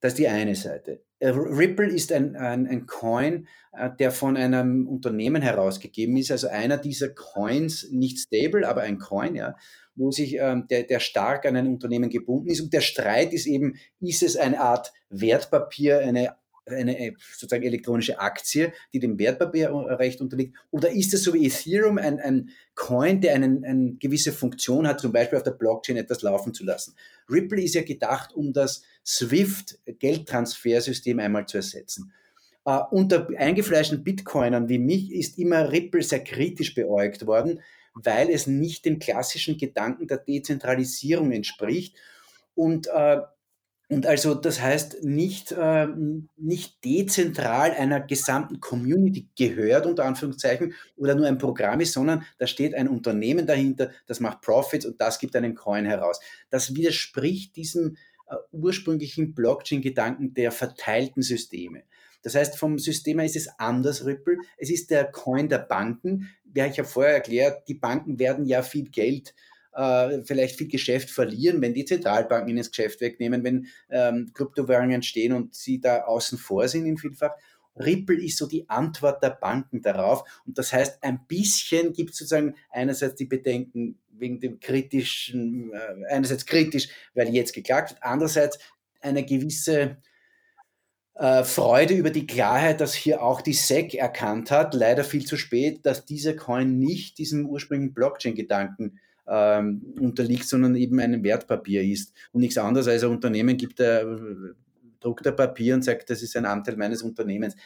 Das 0.00 0.12
ist 0.12 0.18
die 0.18 0.28
eine 0.28 0.54
Seite. 0.54 1.02
Ripple 1.20 1.88
ist 1.90 2.12
ein, 2.12 2.34
ein, 2.36 2.66
ein 2.66 2.86
Coin, 2.86 3.46
äh, 3.72 3.90
der 3.98 4.10
von 4.10 4.36
einem 4.36 4.88
Unternehmen 4.88 5.42
herausgegeben 5.42 6.16
ist, 6.16 6.30
also 6.30 6.48
einer 6.48 6.78
dieser 6.78 7.10
Coins, 7.10 7.88
nicht 7.90 8.18
stable, 8.18 8.66
aber 8.66 8.80
ein 8.82 8.98
Coin, 8.98 9.34
ja, 9.34 9.56
wo 10.00 10.10
sich 10.10 10.36
ähm, 10.38 10.66
der, 10.68 10.84
der 10.84 10.98
stark 10.98 11.46
an 11.46 11.56
ein 11.56 11.66
Unternehmen 11.66 12.10
gebunden 12.10 12.48
ist. 12.48 12.60
Und 12.60 12.72
der 12.72 12.80
Streit 12.80 13.32
ist 13.32 13.46
eben, 13.46 13.76
ist 14.00 14.22
es 14.22 14.36
eine 14.36 14.60
Art 14.60 14.92
Wertpapier, 15.10 16.00
eine 16.00 16.34
eine 16.66 16.98
äh, 16.98 17.12
sozusagen 17.36 17.62
elektronische 17.64 18.18
Aktie, 18.20 18.72
die 18.92 19.00
dem 19.00 19.18
Wertpapierrecht 19.18 20.20
unterliegt? 20.20 20.54
Oder 20.70 20.90
ist 20.90 21.14
es 21.14 21.24
so 21.24 21.32
wie 21.34 21.46
Ethereum 21.46 21.98
ein, 21.98 22.20
ein 22.20 22.50
Coin, 22.74 23.20
der 23.20 23.34
einen, 23.34 23.64
eine 23.64 23.94
gewisse 23.94 24.30
Funktion 24.32 24.86
hat, 24.86 25.00
zum 25.00 25.10
Beispiel 25.12 25.38
auf 25.38 25.44
der 25.44 25.50
Blockchain 25.52 25.96
etwas 25.96 26.22
laufen 26.22 26.54
zu 26.54 26.64
lassen? 26.64 26.94
Ripple 27.28 27.60
ist 27.62 27.74
ja 27.74 27.82
gedacht, 27.82 28.32
um 28.34 28.52
das 28.52 28.82
SWIFT-Geldtransfersystem 29.04 31.18
einmal 31.18 31.46
zu 31.46 31.56
ersetzen. 31.56 32.12
Uh, 32.62 32.82
unter 32.90 33.26
eingefleischten 33.38 34.04
Bitcoinern 34.04 34.68
wie 34.68 34.78
mich 34.78 35.14
ist 35.14 35.38
immer 35.38 35.72
Ripple 35.72 36.02
sehr 36.02 36.22
kritisch 36.22 36.74
beäugt 36.74 37.26
worden, 37.26 37.60
weil 38.04 38.30
es 38.30 38.46
nicht 38.46 38.84
dem 38.84 38.98
klassischen 38.98 39.58
Gedanken 39.58 40.06
der 40.06 40.18
Dezentralisierung 40.18 41.32
entspricht. 41.32 41.96
Und, 42.54 42.88
äh, 42.88 43.20
und 43.88 44.06
also 44.06 44.34
das 44.34 44.60
heißt 44.60 45.02
nicht, 45.02 45.52
äh, 45.52 45.88
nicht 46.36 46.84
dezentral 46.84 47.72
einer 47.72 48.00
gesamten 48.00 48.60
Community 48.60 49.28
gehört, 49.36 49.86
unter 49.86 50.04
Anführungszeichen, 50.04 50.74
oder 50.96 51.14
nur 51.14 51.26
ein 51.26 51.38
Programm 51.38 51.80
ist, 51.80 51.92
sondern 51.92 52.24
da 52.38 52.46
steht 52.46 52.74
ein 52.74 52.88
Unternehmen 52.88 53.46
dahinter, 53.46 53.90
das 54.06 54.20
macht 54.20 54.42
Profits 54.42 54.86
und 54.86 55.00
das 55.00 55.18
gibt 55.18 55.34
einen 55.34 55.54
Coin 55.54 55.86
heraus. 55.86 56.20
Das 56.50 56.74
widerspricht 56.76 57.56
diesem 57.56 57.96
äh, 58.28 58.36
ursprünglichen 58.52 59.34
Blockchain-Gedanken 59.34 60.34
der 60.34 60.52
verteilten 60.52 61.22
Systeme. 61.22 61.82
Das 62.22 62.34
heißt, 62.34 62.58
vom 62.58 62.78
System 62.78 63.18
her 63.18 63.26
ist 63.26 63.36
es 63.36 63.48
anders, 63.58 64.04
Ripple. 64.04 64.38
Es 64.58 64.70
ist 64.70 64.90
der 64.90 65.10
Coin 65.10 65.48
der 65.48 65.58
Banken. 65.58 66.30
Ja, 66.54 66.66
ich 66.66 66.78
habe 66.78 66.88
vorher 66.88 67.14
erklärt, 67.14 67.68
die 67.68 67.74
Banken 67.74 68.18
werden 68.18 68.44
ja 68.44 68.62
viel 68.62 68.88
Geld 68.90 69.34
äh, 69.72 70.22
vielleicht 70.24 70.56
viel 70.56 70.68
Geschäft 70.68 71.10
verlieren, 71.10 71.60
wenn 71.62 71.74
die 71.74 71.84
Zentralbanken 71.84 72.48
ihnen 72.48 72.58
das 72.58 72.70
Geschäft 72.70 73.00
wegnehmen, 73.00 73.44
wenn 73.44 73.66
ähm, 73.88 74.30
Kryptowährungen 74.34 75.02
stehen 75.02 75.32
und 75.32 75.54
sie 75.54 75.80
da 75.80 76.02
außen 76.02 76.38
vor 76.38 76.66
sind 76.68 76.86
in 76.86 76.98
vielfach. 76.98 77.32
Ripple 77.76 78.22
ist 78.22 78.36
so 78.36 78.46
die 78.46 78.68
Antwort 78.68 79.22
der 79.22 79.30
Banken 79.30 79.80
darauf. 79.80 80.24
Und 80.44 80.58
das 80.58 80.72
heißt, 80.72 81.02
ein 81.02 81.26
bisschen 81.26 81.92
gibt 81.92 82.10
es 82.10 82.18
sozusagen 82.18 82.56
einerseits 82.70 83.14
die 83.14 83.26
Bedenken 83.26 83.98
wegen 84.10 84.40
dem 84.40 84.60
kritischen, 84.60 85.72
äh, 85.72 86.12
einerseits 86.12 86.44
kritisch, 86.46 86.88
weil 87.14 87.28
jetzt 87.28 87.54
geklagt 87.54 87.90
wird, 87.90 88.02
andererseits 88.02 88.58
eine 89.00 89.24
gewisse 89.24 89.96
Freude 91.14 91.94
über 91.94 92.10
die 92.10 92.26
Klarheit, 92.26 92.80
dass 92.80 92.94
hier 92.94 93.22
auch 93.22 93.42
die 93.42 93.52
SEC 93.52 93.94
erkannt 93.94 94.50
hat, 94.50 94.74
leider 94.74 95.04
viel 95.04 95.26
zu 95.26 95.36
spät, 95.36 95.84
dass 95.84 96.06
dieser 96.06 96.34
Coin 96.34 96.78
nicht 96.78 97.18
diesem 97.18 97.46
ursprünglichen 97.46 97.92
Blockchain-Gedanken 97.92 98.98
ähm, 99.28 99.94
unterliegt, 100.00 100.48
sondern 100.48 100.76
eben 100.76 100.98
ein 100.98 101.22
Wertpapier 101.22 101.82
ist 101.82 102.14
und 102.32 102.40
nichts 102.40 102.56
anderes 102.56 102.88
als 102.88 103.04
ein 103.04 103.10
Unternehmen 103.10 103.56
gibt, 103.56 103.78
der, 103.78 104.06
druckt 105.00 105.26
ein 105.26 105.36
Papier 105.36 105.74
und 105.74 105.82
sagt, 105.82 106.10
das 106.10 106.22
ist 106.22 106.36
ein 106.36 106.46
Anteil 106.46 106.76
meines 106.76 107.02
Unternehmens. 107.02 107.56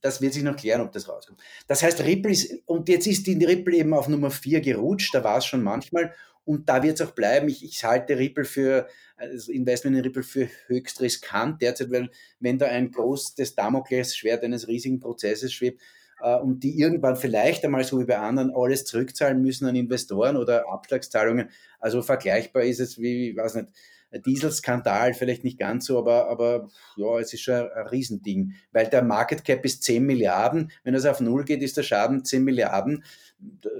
Das 0.00 0.20
wird 0.20 0.34
sich 0.34 0.42
noch 0.42 0.56
klären, 0.56 0.80
ob 0.80 0.92
das 0.92 1.08
rauskommt. 1.08 1.40
Das 1.66 1.82
heißt, 1.82 2.04
Ripple 2.04 2.32
ist, 2.32 2.62
und 2.66 2.88
jetzt 2.88 3.06
ist 3.06 3.26
die 3.26 3.44
Ripple 3.44 3.76
eben 3.76 3.94
auf 3.94 4.08
Nummer 4.08 4.30
4 4.30 4.60
gerutscht, 4.60 5.14
da 5.14 5.24
war 5.24 5.38
es 5.38 5.46
schon 5.46 5.62
manchmal 5.62 6.12
und 6.48 6.66
da 6.66 6.82
wird 6.82 6.98
es 6.98 7.06
auch 7.06 7.12
bleiben. 7.12 7.48
Ich, 7.48 7.62
ich 7.62 7.84
halte 7.84 8.18
Ripple 8.18 8.46
für, 8.46 8.88
also 9.16 9.52
Investment 9.52 9.96
in 9.96 10.02
Ripple 10.02 10.22
für 10.22 10.48
höchst 10.66 11.02
riskant 11.02 11.60
derzeit, 11.60 11.90
weil 11.90 12.10
wenn 12.40 12.58
da 12.58 12.66
ein 12.66 12.90
großes 12.90 13.54
Damoklesschwert 13.54 14.42
eines 14.42 14.66
riesigen 14.66 14.98
Prozesses 14.98 15.52
schwebt, 15.52 15.82
äh, 16.20 16.36
und 16.36 16.60
die 16.64 16.78
irgendwann 16.80 17.16
vielleicht 17.16 17.64
einmal 17.66 17.84
so 17.84 18.00
wie 18.00 18.06
bei 18.06 18.18
anderen 18.18 18.50
alles 18.54 18.86
zurückzahlen 18.86 19.42
müssen 19.42 19.66
an 19.66 19.76
Investoren 19.76 20.38
oder 20.38 20.66
Abschlagszahlungen. 20.70 21.50
Also 21.80 22.00
vergleichbar 22.00 22.62
ist 22.62 22.80
es 22.80 22.98
wie, 22.98 23.30
ich 23.30 23.36
weiß 23.36 23.56
nicht, 23.56 23.68
Dieselskandal 24.12 25.12
vielleicht 25.14 25.44
nicht 25.44 25.58
ganz 25.58 25.86
so, 25.86 25.98
aber, 25.98 26.28
aber 26.28 26.68
ja, 26.96 27.18
es 27.18 27.32
ist 27.34 27.42
schon 27.42 27.54
ein, 27.54 27.70
ein 27.70 27.86
Riesending, 27.88 28.54
weil 28.72 28.86
der 28.86 29.02
Market 29.02 29.44
Cap 29.44 29.64
ist 29.64 29.82
10 29.82 30.04
Milliarden. 30.04 30.70
Wenn 30.82 30.94
es 30.94 31.04
auf 31.04 31.20
Null 31.20 31.44
geht, 31.44 31.62
ist 31.62 31.76
der 31.76 31.82
Schaden 31.82 32.24
10 32.24 32.42
Milliarden. 32.42 33.04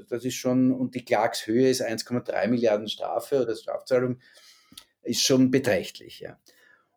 Das 0.08 0.24
ist 0.24 0.34
schon, 0.34 0.72
und 0.72 0.94
die 0.94 1.04
Klagshöhe 1.04 1.70
ist 1.70 1.82
1,3 1.82 2.46
Milliarden 2.48 2.88
Strafe 2.88 3.42
oder 3.42 3.56
Strafzahlung, 3.56 4.18
ist 5.02 5.22
schon 5.22 5.50
beträchtlich, 5.50 6.20
ja. 6.20 6.38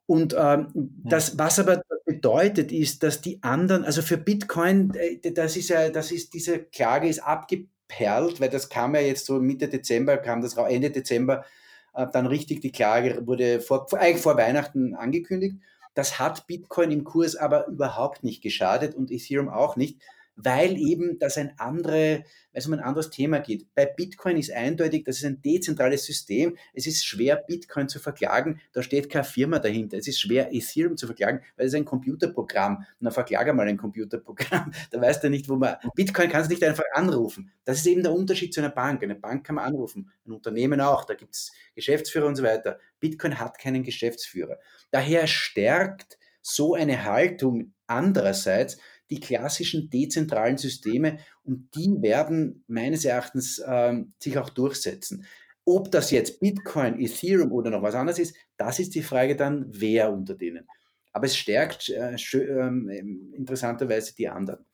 Und 0.05 0.36
ähm, 0.38 0.67
das, 1.05 1.38
was 1.38 1.57
aber 1.59 1.84
bedeutet, 2.05 2.73
ist, 2.73 3.01
dass 3.03 3.21
die 3.21 3.41
anderen, 3.43 3.86
also 3.86 4.01
für 4.01 4.17
Bitcoin, 4.17 4.93
äh, 4.95 5.32
das 5.32 5.55
ist 5.55 5.69
ja, 5.69 5.89
das 5.89 6.11
ist, 6.11 6.34
diese 6.34 6.59
Klage 6.59 7.07
ist 7.07 7.19
abgeperlt, 7.19 8.41
weil 8.41 8.49
das 8.49 8.67
kam 8.67 8.93
ja 8.95 8.99
jetzt 8.99 9.25
so 9.25 9.39
Mitte 9.39 9.69
Dezember, 9.69 10.17
kam 10.17 10.41
das 10.41 10.57
Ende 10.57 10.91
Dezember 10.91 11.45
äh, 11.94 12.08
dann 12.12 12.28
richtig 12.28 12.62
die 12.62 12.72
Klage 12.72 13.26
wurde 13.26 13.62
vor, 13.62 13.88
eigentlich 13.94 14.22
vor 14.22 14.38
Weihnachten 14.38 14.96
angekündigt. 14.96 15.58
Das 15.94 16.20
hat 16.20 16.48
Bitcoin 16.48 16.92
im 16.92 17.04
Kurs 17.04 17.36
aber 17.36 17.68
überhaupt 17.68 18.24
nicht 18.24 18.42
geschadet 18.42 18.96
und 18.96 19.12
Ethereum 19.12 19.50
auch 19.50 19.76
nicht, 19.76 20.00
weil 20.36 20.77
eben 20.77 21.19
das 21.19 21.38
ein, 21.38 21.53
andere, 21.57 22.23
weil 22.53 22.73
ein 22.73 22.79
anderes 22.79 23.09
Thema 23.09 23.39
geht. 23.39 23.67
Bei 23.75 23.86
Bitcoin 23.86 24.38
ist 24.38 24.51
eindeutig, 24.51 25.03
das 25.03 25.17
ist 25.17 25.25
ein 25.25 25.41
dezentrales 25.41 26.05
System. 26.05 26.57
Es 26.73 26.88
ist 26.88 27.05
schwer, 27.05 27.36
Bitcoin 27.36 27.89
zu 27.89 27.99
verklagen. 27.99 28.61
Da 28.71 28.82
steht 28.82 29.09
keine 29.09 29.23
Firma 29.23 29.59
dahinter. 29.59 29.97
Es 29.97 30.07
ist 30.07 30.19
schwer, 30.19 30.53
Ethereum 30.53 30.97
zu 30.97 31.05
verklagen, 31.05 31.41
weil 31.57 31.67
es 31.67 31.73
ein 31.73 31.86
Computerprogramm. 31.86 32.86
Dann 32.99 33.11
verklage 33.11 33.53
mal 33.53 33.67
ein 33.67 33.77
Computerprogramm. 33.77 34.71
Da 34.91 34.99
weißt 34.99 35.23
du 35.23 35.29
nicht, 35.29 35.47
wo 35.47 35.55
man. 35.55 35.75
Bitcoin 35.95 36.29
kannst 36.29 36.49
du 36.49 36.53
nicht 36.53 36.63
einfach 36.63 36.84
anrufen. 36.93 37.51
Das 37.63 37.77
ist 37.77 37.86
eben 37.86 38.03
der 38.03 38.11
Unterschied 38.11 38.53
zu 38.53 38.61
einer 38.61 38.69
Bank. 38.69 39.03
Eine 39.03 39.15
Bank 39.15 39.45
kann 39.45 39.55
man 39.55 39.65
anrufen, 39.65 40.11
ein 40.25 40.32
Unternehmen 40.32 40.82
auch. 40.82 41.05
Da 41.05 41.13
gibt 41.13 41.36
es 41.36 41.51
Geschäftsführer 41.75 42.25
und 42.25 42.36
so 42.36 42.43
weiter. 42.43 42.79
Bitcoin 42.99 43.39
hat 43.39 43.59
keinen 43.59 43.84
Geschäftsführer. 43.84 44.59
Daher 44.91 45.27
stärkt 45.27 46.17
so 46.41 46.73
eine 46.73 47.03
Haltung 47.03 47.73
andererseits 47.88 48.77
die 49.12 49.20
klassischen 49.20 49.89
dezentralen 49.89 50.57
Systeme 50.57 51.20
und 51.43 51.70
die 51.76 52.01
werden 52.01 52.64
meines 52.68 53.05
Erachtens 53.05 53.62
ähm, 53.66 54.14
sich 54.20 54.38
auch 54.38 54.49
durchsetzen. 54.49 55.26
Ob 55.66 55.91
das 55.91 56.09
jetzt 56.12 56.39
Bitcoin, 56.39 56.99
Ethereum 56.99 57.51
oder 57.51 57.70
noch 57.70 57.84
was 57.84 57.93
anderes 57.93 58.18
ist, 58.18 58.36
das 58.57 58.80
ist 58.80 58.95
die 58.95 59.03
Frage 59.03 59.36
dann, 59.36 59.66
wer 59.68 60.12
unter 60.12 60.34
denen. 60.34 60.66
Aber 61.12 61.26
es 61.26 61.36
stärkt 61.36 61.89
äh, 61.89 62.16
äh, 62.16 62.99
interessanterweise 63.36 64.16
die 64.16 64.30
anderen. 64.30 64.66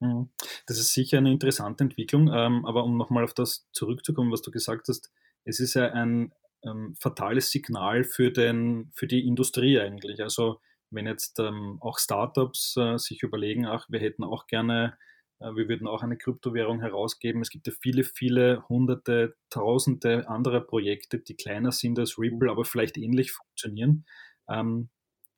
Mhm. 0.00 0.30
Das 0.66 0.78
ist 0.78 0.94
sicher 0.94 1.18
eine 1.18 1.32
interessante 1.32 1.84
Entwicklung, 1.84 2.30
ähm, 2.32 2.64
aber 2.64 2.84
um 2.84 2.96
nochmal 2.96 3.24
auf 3.24 3.34
das 3.34 3.66
zurückzukommen, 3.72 4.30
was 4.30 4.42
du 4.42 4.50
gesagt 4.50 4.88
hast, 4.88 5.10
es 5.44 5.58
ist 5.58 5.74
ja 5.74 5.90
ein 5.92 6.32
ähm, 6.64 6.94
fatales 7.00 7.50
Signal 7.50 8.04
für, 8.04 8.30
den, 8.30 8.90
für 8.94 9.08
die 9.08 9.26
Industrie 9.26 9.80
eigentlich. 9.80 10.22
Also 10.22 10.60
wenn 10.92 11.06
jetzt 11.06 11.38
ähm, 11.40 11.78
auch 11.80 11.98
Startups 11.98 12.76
äh, 12.76 12.98
sich 12.98 13.22
überlegen, 13.22 13.66
ach, 13.66 13.86
wir 13.88 14.00
hätten 14.00 14.24
auch 14.24 14.46
gerne, 14.46 14.96
äh, 15.40 15.54
wir 15.54 15.68
würden 15.68 15.88
auch 15.88 16.02
eine 16.02 16.16
Kryptowährung 16.16 16.80
herausgeben. 16.80 17.40
Es 17.40 17.50
gibt 17.50 17.66
ja 17.66 17.72
viele, 17.80 18.04
viele 18.04 18.68
hunderte, 18.68 19.34
tausende 19.50 20.28
andere 20.28 20.60
Projekte, 20.60 21.18
die 21.18 21.34
kleiner 21.34 21.72
sind 21.72 21.98
als 21.98 22.18
Ripple, 22.18 22.50
aber 22.50 22.64
vielleicht 22.64 22.98
ähnlich 22.98 23.32
funktionieren. 23.32 24.04
Ähm, 24.48 24.90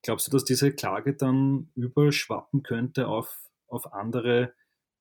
glaubst 0.02 0.26
du, 0.26 0.32
dass 0.32 0.44
diese 0.44 0.72
Klage 0.72 1.14
dann 1.14 1.70
überschwappen 1.74 2.62
könnte 2.62 3.08
auf, 3.08 3.38
auf 3.68 3.92
andere 3.92 4.52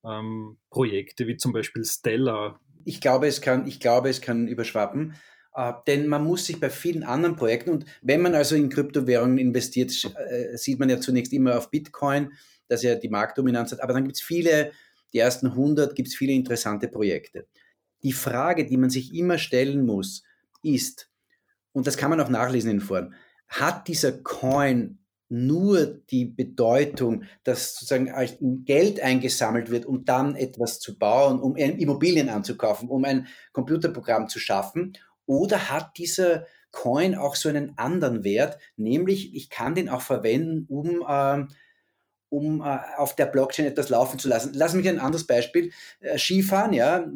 ähm, 0.04 0.58
Projekte, 0.70 1.26
wie 1.26 1.36
zum 1.36 1.52
Beispiel 1.52 1.84
Stellar? 1.84 2.60
Ich 2.84 3.00
glaube, 3.00 3.26
es 3.26 3.40
kann, 3.40 3.66
ich 3.66 3.80
glaube, 3.80 4.08
es 4.08 4.20
kann 4.20 4.46
überschwappen. 4.46 5.14
Äh, 5.54 5.72
denn 5.86 6.06
man 6.08 6.24
muss 6.24 6.46
sich 6.46 6.58
bei 6.58 6.70
vielen 6.70 7.04
anderen 7.04 7.36
Projekten, 7.36 7.70
und 7.70 7.84
wenn 8.02 8.20
man 8.20 8.34
also 8.34 8.56
in 8.56 8.68
Kryptowährungen 8.68 9.38
investiert, 9.38 9.92
äh, 10.28 10.56
sieht 10.56 10.78
man 10.78 10.88
ja 10.90 11.00
zunächst 11.00 11.32
immer 11.32 11.56
auf 11.56 11.70
Bitcoin, 11.70 12.32
dass 12.68 12.82
ja 12.82 12.94
die 12.94 13.08
Marktdominanz 13.08 13.72
hat, 13.72 13.80
aber 13.80 13.92
dann 13.92 14.04
gibt 14.04 14.16
es 14.16 14.22
viele, 14.22 14.72
die 15.12 15.18
ersten 15.18 15.48
100 15.48 15.94
gibt 15.94 16.08
es 16.08 16.16
viele 16.16 16.32
interessante 16.32 16.88
Projekte. 16.88 17.46
Die 18.02 18.12
Frage, 18.12 18.66
die 18.66 18.76
man 18.76 18.90
sich 18.90 19.14
immer 19.14 19.38
stellen 19.38 19.86
muss, 19.86 20.24
ist, 20.62 21.10
und 21.72 21.86
das 21.86 21.96
kann 21.96 22.10
man 22.10 22.20
auch 22.20 22.28
nachlesen 22.28 22.70
in 22.70 22.80
Foren, 22.80 23.14
hat 23.48 23.86
dieser 23.86 24.12
Coin 24.12 24.98
nur 25.28 25.86
die 25.86 26.24
Bedeutung, 26.26 27.24
dass 27.44 27.74
sozusagen 27.74 28.64
Geld 28.64 29.00
eingesammelt 29.00 29.70
wird, 29.70 29.86
um 29.86 30.04
dann 30.04 30.36
etwas 30.36 30.80
zu 30.80 30.98
bauen, 30.98 31.40
um 31.40 31.56
Immobilien 31.56 32.28
anzukaufen, 32.28 32.88
um 32.88 33.04
ein 33.04 33.26
Computerprogramm 33.52 34.28
zu 34.28 34.38
schaffen? 34.38 34.94
Oder 35.26 35.70
hat 35.70 35.96
dieser 35.96 36.46
Coin 36.74 37.14
auch 37.14 37.36
so 37.36 37.48
einen 37.48 37.78
anderen 37.78 38.24
Wert, 38.24 38.58
nämlich 38.76 39.34
ich 39.34 39.48
kann 39.48 39.74
den 39.74 39.88
auch 39.88 40.02
verwenden, 40.02 40.66
um, 40.68 41.04
äh, 41.06 41.46
um 42.28 42.60
äh, 42.60 42.78
auf 42.96 43.14
der 43.14 43.26
Blockchain 43.26 43.66
etwas 43.66 43.88
laufen 43.88 44.18
zu 44.18 44.28
lassen. 44.28 44.52
Lass 44.54 44.74
mich 44.74 44.88
ein 44.88 44.98
anderes 44.98 45.26
Beispiel. 45.26 45.72
Äh, 46.00 46.18
Skifahren, 46.18 46.72
ja, 46.72 47.06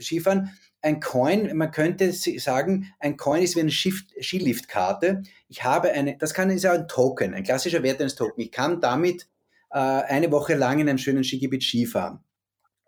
Skifahren. 0.00 0.50
Ein 0.82 1.00
Coin, 1.00 1.56
man 1.56 1.70
könnte 1.70 2.12
sagen, 2.12 2.92
ein 2.98 3.16
Coin 3.16 3.42
ist 3.42 3.56
wie 3.56 3.60
eine 3.60 3.70
Skiliftkarte. 3.70 5.22
Ich 5.48 5.64
habe 5.64 5.92
eine, 5.92 6.18
das 6.18 6.34
kann 6.34 6.50
ist 6.50 6.64
ja 6.64 6.72
ein 6.72 6.88
Token, 6.88 7.32
ein 7.32 7.44
klassischer 7.44 7.82
Wert 7.82 8.00
eines 8.00 8.16
Token. 8.16 8.42
Ich 8.42 8.52
kann 8.52 8.82
damit 8.82 9.28
äh, 9.70 9.78
eine 9.78 10.30
Woche 10.30 10.54
lang 10.54 10.80
in 10.80 10.88
einem 10.88 10.98
schönen 10.98 11.24
Skigebiet 11.24 11.62
Skifahren. 11.62 12.18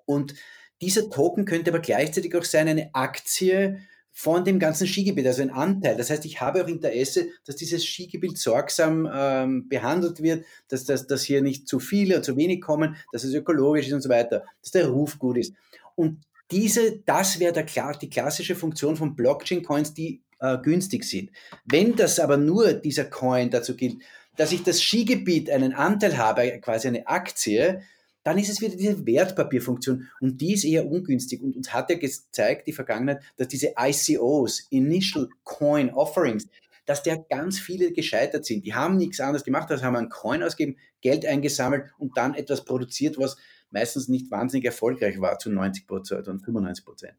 Und 0.04 0.34
dieser 0.82 1.08
Token 1.08 1.46
könnte 1.46 1.70
aber 1.70 1.80
gleichzeitig 1.80 2.36
auch 2.36 2.44
sein 2.44 2.68
eine 2.68 2.90
Aktie 2.94 3.80
von 4.18 4.46
dem 4.46 4.58
ganzen 4.58 4.86
Skigebiet, 4.86 5.26
also 5.26 5.42
ein 5.42 5.50
Anteil. 5.50 5.94
Das 5.94 6.08
heißt, 6.08 6.24
ich 6.24 6.40
habe 6.40 6.64
auch 6.64 6.68
Interesse, 6.68 7.28
dass 7.44 7.56
dieses 7.56 7.84
Skigebiet 7.84 8.38
sorgsam 8.38 9.06
ähm, 9.12 9.68
behandelt 9.68 10.22
wird, 10.22 10.46
dass, 10.68 10.84
dass, 10.84 11.06
dass 11.06 11.22
hier 11.22 11.42
nicht 11.42 11.68
zu 11.68 11.80
viele 11.80 12.16
und 12.16 12.24
zu 12.24 12.34
wenig 12.34 12.62
kommen, 12.62 12.96
dass 13.12 13.24
es 13.24 13.34
ökologisch 13.34 13.88
ist 13.88 13.92
und 13.92 14.00
so 14.00 14.08
weiter, 14.08 14.46
dass 14.62 14.70
der 14.70 14.88
Ruf 14.88 15.18
gut 15.18 15.36
ist. 15.36 15.52
Und 15.96 16.22
diese, 16.50 17.00
das 17.04 17.40
wäre 17.40 17.62
die 18.00 18.08
klassische 18.08 18.54
Funktion 18.54 18.96
von 18.96 19.16
Blockchain-Coins, 19.16 19.92
die 19.92 20.22
äh, 20.40 20.56
günstig 20.62 21.04
sind. 21.04 21.30
Wenn 21.66 21.94
das 21.94 22.18
aber 22.18 22.38
nur 22.38 22.72
dieser 22.72 23.04
Coin 23.04 23.50
dazu 23.50 23.76
gilt, 23.76 23.98
dass 24.36 24.50
ich 24.50 24.62
das 24.62 24.82
Skigebiet 24.82 25.50
einen 25.50 25.74
Anteil 25.74 26.16
habe, 26.16 26.58
quasi 26.62 26.88
eine 26.88 27.06
Aktie, 27.06 27.82
dann 28.26 28.38
ist 28.38 28.50
es 28.50 28.60
wieder 28.60 28.74
diese 28.74 29.06
Wertpapierfunktion 29.06 30.08
und 30.20 30.40
die 30.40 30.54
ist 30.54 30.64
eher 30.64 30.84
ungünstig 30.84 31.40
und 31.40 31.56
uns 31.56 31.72
hat 31.72 31.90
ja 31.90 31.96
gezeigt, 31.96 32.66
die 32.66 32.72
Vergangenheit, 32.72 33.22
dass 33.36 33.46
diese 33.46 33.74
ICOs, 33.78 34.66
Initial 34.70 35.28
Coin 35.44 35.90
Offerings, 35.90 36.48
dass 36.86 37.04
der 37.04 37.18
ganz 37.18 37.60
viele 37.60 37.92
gescheitert 37.92 38.44
sind. 38.44 38.66
Die 38.66 38.74
haben 38.74 38.96
nichts 38.96 39.20
anderes 39.20 39.44
gemacht, 39.44 39.70
als 39.70 39.84
haben 39.84 39.94
einen 39.94 40.08
Coin 40.08 40.42
ausgegeben, 40.42 40.76
Geld 41.02 41.24
eingesammelt 41.24 41.92
und 41.98 42.16
dann 42.16 42.34
etwas 42.34 42.64
produziert, 42.64 43.16
was 43.16 43.36
meistens 43.70 44.08
nicht 44.08 44.28
wahnsinnig 44.28 44.64
erfolgreich 44.64 45.20
war, 45.20 45.38
zu 45.38 45.48
90 45.48 45.86
Prozent 45.86 46.26
und 46.26 46.40
95 46.40 46.84
Prozent. 46.84 47.14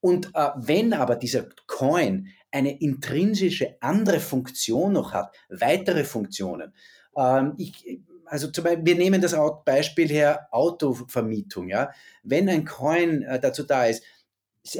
Und 0.00 0.32
äh, 0.34 0.48
wenn 0.56 0.94
aber 0.94 1.14
dieser 1.14 1.46
Coin 1.68 2.26
eine 2.50 2.80
intrinsische 2.80 3.76
andere 3.80 4.18
Funktion 4.18 4.94
noch 4.94 5.12
hat, 5.12 5.32
weitere 5.48 6.02
Funktionen, 6.02 6.72
ähm, 7.16 7.54
ich, 7.56 8.00
also 8.30 8.48
zum 8.48 8.64
Beispiel, 8.64 8.86
wir 8.86 8.94
nehmen 8.94 9.20
das 9.20 9.36
Beispiel 9.64 10.08
her 10.08 10.48
Autovermietung. 10.52 11.68
Ja? 11.68 11.90
Wenn 12.22 12.48
ein 12.48 12.64
Coin 12.64 13.22
äh, 13.22 13.40
dazu 13.40 13.64
da 13.64 13.86
ist, 13.86 14.04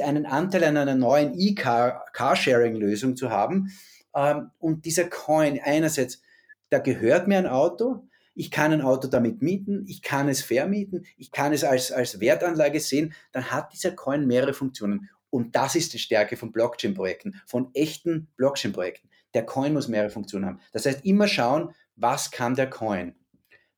einen 0.01 0.25
Anteil 0.25 0.63
an 0.63 0.77
einer 0.77 0.95
neuen 0.95 1.33
E-Carsharing-Lösung 1.37 3.15
zu 3.15 3.29
haben 3.29 3.71
ähm, 4.15 4.51
und 4.59 4.85
dieser 4.85 5.05
Coin 5.05 5.59
einerseits, 5.61 6.21
da 6.69 6.79
gehört 6.79 7.27
mir 7.27 7.39
ein 7.39 7.47
Auto, 7.47 8.07
ich 8.33 8.51
kann 8.51 8.71
ein 8.71 8.81
Auto 8.81 9.07
damit 9.07 9.41
mieten, 9.41 9.85
ich 9.87 10.01
kann 10.01 10.29
es 10.29 10.41
vermieten, 10.41 11.05
ich 11.17 11.31
kann 11.31 11.51
es 11.51 11.63
als, 11.63 11.91
als 11.91 12.21
Wertanlage 12.21 12.79
sehen, 12.79 13.13
dann 13.33 13.51
hat 13.51 13.73
dieser 13.73 13.91
Coin 13.91 14.25
mehrere 14.25 14.53
Funktionen. 14.53 15.09
Und 15.29 15.55
das 15.55 15.75
ist 15.75 15.93
die 15.93 15.99
Stärke 15.99 16.37
von 16.37 16.51
Blockchain-Projekten, 16.51 17.41
von 17.45 17.69
echten 17.73 18.27
Blockchain-Projekten. 18.37 19.09
Der 19.33 19.45
Coin 19.45 19.73
muss 19.73 19.87
mehrere 19.87 20.09
Funktionen 20.09 20.45
haben. 20.45 20.59
Das 20.71 20.85
heißt, 20.85 21.05
immer 21.05 21.27
schauen, 21.27 21.73
was 21.95 22.31
kann 22.31 22.55
der 22.55 22.69
Coin? 22.69 23.15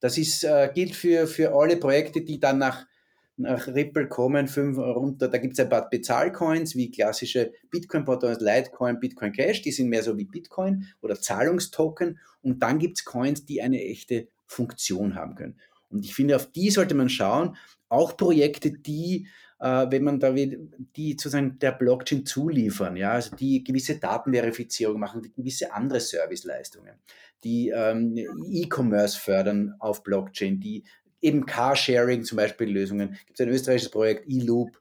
Das 0.03 0.17
ist, 0.17 0.43
äh, 0.43 0.69
gilt 0.75 0.97
für, 0.97 1.27
für 1.27 1.55
alle 1.55 1.77
Projekte, 1.77 2.19
die 2.19 2.37
dann 2.37 2.57
nach, 2.57 2.85
nach 3.37 3.69
Ripple 3.69 4.09
kommen, 4.09 4.49
fünf 4.49 4.77
runter. 4.77 5.29
Da 5.29 5.37
gibt 5.37 5.53
es 5.53 5.61
ein 5.61 5.69
paar 5.69 5.89
Bezahlcoins 5.89 6.75
wie 6.75 6.91
klassische 6.91 7.53
Bitcoin-Portals, 7.71 8.41
Litecoin, 8.41 8.99
Bitcoin 8.99 9.31
Cash, 9.31 9.61
die 9.61 9.71
sind 9.71 9.87
mehr 9.87 10.03
so 10.03 10.17
wie 10.17 10.25
Bitcoin 10.25 10.87
oder 11.01 11.15
Zahlungstoken. 11.15 12.19
Und 12.41 12.61
dann 12.61 12.79
gibt 12.79 12.97
es 12.97 13.05
Coins, 13.05 13.45
die 13.45 13.61
eine 13.61 13.81
echte 13.81 14.27
Funktion 14.45 15.15
haben 15.15 15.35
können. 15.35 15.55
Und 15.89 16.03
ich 16.03 16.13
finde, 16.13 16.35
auf 16.35 16.51
die 16.51 16.69
sollte 16.69 16.95
man 16.95 17.07
schauen. 17.07 17.55
Auch 17.87 18.17
Projekte, 18.17 18.73
die, 18.73 19.27
äh, 19.63 19.89
wenn 19.89 20.03
man 20.03 20.19
da 20.19 20.35
will, 20.35 20.69
die 20.97 21.13
sozusagen 21.13 21.57
der 21.57 21.71
Blockchain 21.71 22.25
zuliefern, 22.25 22.97
ja, 22.97 23.13
also 23.13 23.33
die 23.33 23.63
gewisse 23.63 23.97
Datenverifizierung 23.97 24.99
machen, 24.99 25.21
die 25.21 25.31
gewisse 25.31 25.73
andere 25.73 26.01
Serviceleistungen, 26.01 26.95
die 27.45 27.69
ähm, 27.69 28.17
E-Commerce 28.51 29.17
fördern 29.17 29.75
auf 29.79 30.03
Blockchain, 30.03 30.59
die 30.59 30.83
eben 31.21 31.45
Carsharing 31.45 32.25
zum 32.25 32.35
Beispiel 32.35 32.69
Lösungen. 32.69 33.17
Gibt 33.25 33.39
es 33.39 33.45
ein 33.45 33.53
österreichisches 33.53 33.91
Projekt, 33.91 34.27
eLoop, 34.27 34.77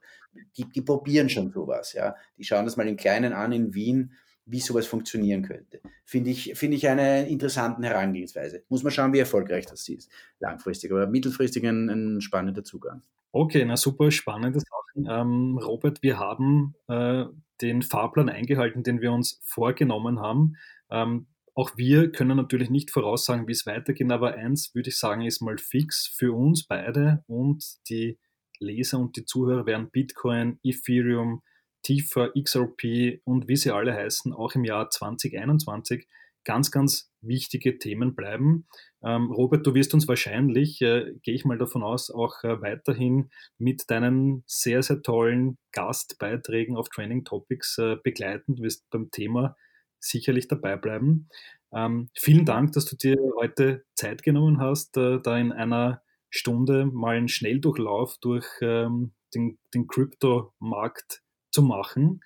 die, 0.57 0.65
die 0.69 0.81
probieren 0.81 1.29
schon 1.29 1.51
sowas, 1.51 1.93
ja. 1.93 2.17
Die 2.37 2.43
schauen 2.43 2.65
das 2.65 2.75
mal 2.75 2.87
im 2.87 2.97
Kleinen 2.97 3.31
an 3.31 3.53
in 3.53 3.73
Wien 3.73 4.11
wie 4.45 4.59
sowas 4.59 4.87
funktionieren 4.87 5.43
könnte. 5.43 5.79
Finde 6.05 6.31
ich, 6.31 6.53
finde 6.55 6.77
ich 6.77 6.87
eine 6.87 7.27
interessante 7.27 7.87
Herangehensweise. 7.87 8.63
Muss 8.69 8.83
man 8.83 8.91
schauen, 8.91 9.13
wie 9.13 9.19
erfolgreich 9.19 9.65
das 9.65 9.87
ist. 9.87 10.11
Langfristig, 10.39 10.91
aber 10.91 11.07
mittelfristig 11.07 11.65
ein, 11.65 11.89
ein 11.89 12.21
spannender 12.21 12.63
Zugang. 12.63 13.01
Okay, 13.31 13.65
na 13.65 13.77
super 13.77 14.11
spannende 14.11 14.59
Sachen. 14.59 15.07
Ähm, 15.09 15.57
Robert, 15.57 16.03
wir 16.03 16.19
haben 16.19 16.75
äh, 16.87 17.25
den 17.61 17.81
Fahrplan 17.81 18.29
eingehalten, 18.29 18.83
den 18.83 19.01
wir 19.01 19.11
uns 19.11 19.39
vorgenommen 19.43 20.19
haben. 20.19 20.57
Ähm, 20.91 21.27
auch 21.55 21.77
wir 21.77 22.11
können 22.11 22.35
natürlich 22.35 22.69
nicht 22.69 22.91
voraussagen, 22.91 23.47
wie 23.47 23.51
es 23.51 23.65
weitergeht, 23.65 24.11
aber 24.11 24.33
eins 24.33 24.73
würde 24.73 24.89
ich 24.89 24.97
sagen, 24.97 25.21
ist 25.21 25.41
mal 25.41 25.57
fix 25.57 26.07
für 26.07 26.33
uns 26.33 26.65
beide 26.65 27.23
und 27.27 27.63
die 27.89 28.17
Leser 28.59 28.99
und 28.99 29.15
die 29.15 29.25
Zuhörer 29.25 29.65
werden 29.65 29.89
Bitcoin, 29.91 30.59
Ethereum, 30.63 31.41
tiefer 31.83 32.31
XRP 32.31 33.21
und 33.25 33.47
wie 33.47 33.55
sie 33.55 33.71
alle 33.71 33.93
heißen, 33.93 34.33
auch 34.33 34.55
im 34.55 34.63
Jahr 34.63 34.89
2021 34.89 36.07
ganz, 36.43 36.71
ganz 36.71 37.11
wichtige 37.21 37.77
Themen 37.77 38.15
bleiben. 38.15 38.67
Ähm, 39.03 39.31
Robert, 39.31 39.65
du 39.65 39.73
wirst 39.73 39.93
uns 39.93 40.07
wahrscheinlich, 40.07 40.81
äh, 40.81 41.13
gehe 41.23 41.35
ich 41.35 41.45
mal 41.45 41.57
davon 41.57 41.83
aus, 41.83 42.09
auch 42.09 42.43
äh, 42.43 42.61
weiterhin 42.61 43.29
mit 43.57 43.89
deinen 43.89 44.43
sehr, 44.45 44.83
sehr 44.83 45.01
tollen 45.01 45.57
Gastbeiträgen 45.71 46.75
auf 46.75 46.89
Training 46.89 47.23
Topics 47.23 47.77
äh, 47.77 47.97
begleiten. 48.03 48.55
Du 48.55 48.63
wirst 48.63 48.89
beim 48.89 49.11
Thema 49.11 49.55
sicherlich 49.99 50.47
dabei 50.47 50.75
bleiben. 50.75 51.29
Ähm, 51.73 52.09
vielen 52.13 52.45
Dank, 52.45 52.73
dass 52.73 52.85
du 52.85 52.95
dir 52.95 53.17
heute 53.37 53.85
Zeit 53.95 54.21
genommen 54.23 54.59
hast, 54.59 54.97
äh, 54.97 55.19
da 55.21 55.37
in 55.37 55.51
einer 55.51 56.01
Stunde 56.29 56.85
mal 56.85 57.15
einen 57.15 57.29
Schnelldurchlauf 57.29 58.17
durch 58.19 58.45
ähm, 58.61 59.13
den, 59.33 59.59
den 59.73 59.87
Kryptomarkt 59.87 61.22
zu 61.53 61.61
machen. 61.61 62.21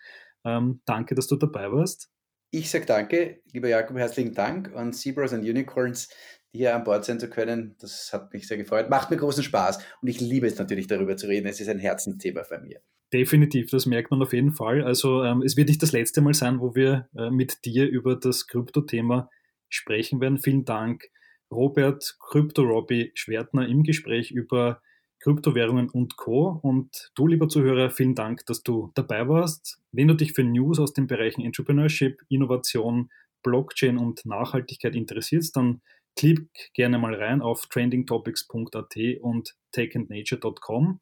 Ähm, 0.45 0.81
danke, 0.85 1.15
dass 1.15 1.27
du 1.27 1.35
dabei 1.35 1.71
warst. 1.71 2.09
Ich 2.49 2.69
sage 2.69 2.85
danke, 2.85 3.41
lieber 3.51 3.67
Jakob, 3.67 3.97
herzlichen 3.97 4.33
Dank 4.33 4.73
an 4.73 4.93
Zebras 4.93 5.33
und 5.33 5.41
Unicorns, 5.41 6.09
hier 6.53 6.75
an 6.75 6.85
Bord 6.85 7.03
sein 7.03 7.19
zu 7.19 7.29
können. 7.29 7.75
Das 7.79 8.11
hat 8.13 8.33
mich 8.33 8.47
sehr 8.47 8.57
gefreut. 8.57 8.89
Macht 8.89 9.11
mir 9.11 9.17
großen 9.17 9.43
Spaß 9.43 9.79
und 10.01 10.07
ich 10.07 10.21
liebe 10.21 10.47
es 10.47 10.57
natürlich 10.57 10.87
darüber 10.87 11.17
zu 11.17 11.27
reden. 11.27 11.45
Es 11.47 11.59
ist 11.59 11.67
ein 11.67 11.79
Herzensthema 11.79 12.43
bei 12.49 12.59
mir. 12.59 12.79
Definitiv, 13.13 13.69
das 13.69 13.85
merkt 13.85 14.11
man 14.11 14.21
auf 14.21 14.33
jeden 14.33 14.53
Fall. 14.53 14.83
Also 14.83 15.23
ähm, 15.23 15.41
es 15.41 15.55
wird 15.55 15.69
nicht 15.69 15.81
das 15.81 15.91
letzte 15.91 16.21
Mal 16.21 16.33
sein, 16.33 16.59
wo 16.59 16.75
wir 16.75 17.09
äh, 17.15 17.29
mit 17.29 17.65
dir 17.65 17.87
über 17.87 18.15
das 18.15 18.47
Krypto-Thema 18.47 19.29
sprechen 19.69 20.19
werden. 20.19 20.37
Vielen 20.37 20.65
Dank, 20.65 21.09
Robert 21.51 22.17
Krypto-Robby 22.19 23.11
Schwertner 23.13 23.67
im 23.67 23.83
Gespräch 23.83 24.31
über 24.31 24.81
Kryptowährungen 25.19 25.89
und 25.89 26.17
Co. 26.17 26.59
Und 26.61 27.11
du, 27.15 27.27
lieber 27.27 27.49
Zuhörer, 27.49 27.89
vielen 27.89 28.15
Dank, 28.15 28.45
dass 28.45 28.63
du 28.63 28.91
dabei 28.95 29.27
warst. 29.27 29.79
Wenn 29.91 30.07
du 30.07 30.13
dich 30.13 30.33
für 30.33 30.43
News 30.43 30.79
aus 30.79 30.93
den 30.93 31.07
Bereichen 31.07 31.41
Entrepreneurship, 31.41 32.21
Innovation, 32.29 33.09
Blockchain 33.43 33.97
und 33.97 34.25
Nachhaltigkeit 34.25 34.95
interessierst, 34.95 35.55
dann 35.55 35.81
klick 36.15 36.49
gerne 36.73 36.97
mal 36.97 37.13
rein 37.13 37.41
auf 37.41 37.67
trendingtopics.at 37.67 38.95
und 39.21 39.55
takeandnature.com. 39.71 40.99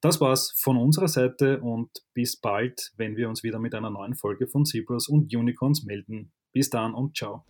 Das 0.00 0.20
war's 0.20 0.52
von 0.58 0.76
unserer 0.76 1.08
Seite 1.08 1.60
und 1.60 1.90
bis 2.12 2.36
bald, 2.38 2.92
wenn 2.96 3.16
wir 3.16 3.28
uns 3.28 3.42
wieder 3.42 3.58
mit 3.58 3.74
einer 3.74 3.90
neuen 3.90 4.14
Folge 4.14 4.46
von 4.46 4.66
Zebras 4.66 5.08
und 5.08 5.34
Unicorns 5.34 5.84
melden. 5.84 6.32
Bis 6.52 6.68
dann 6.68 6.94
und 6.94 7.16
ciao. 7.16 7.44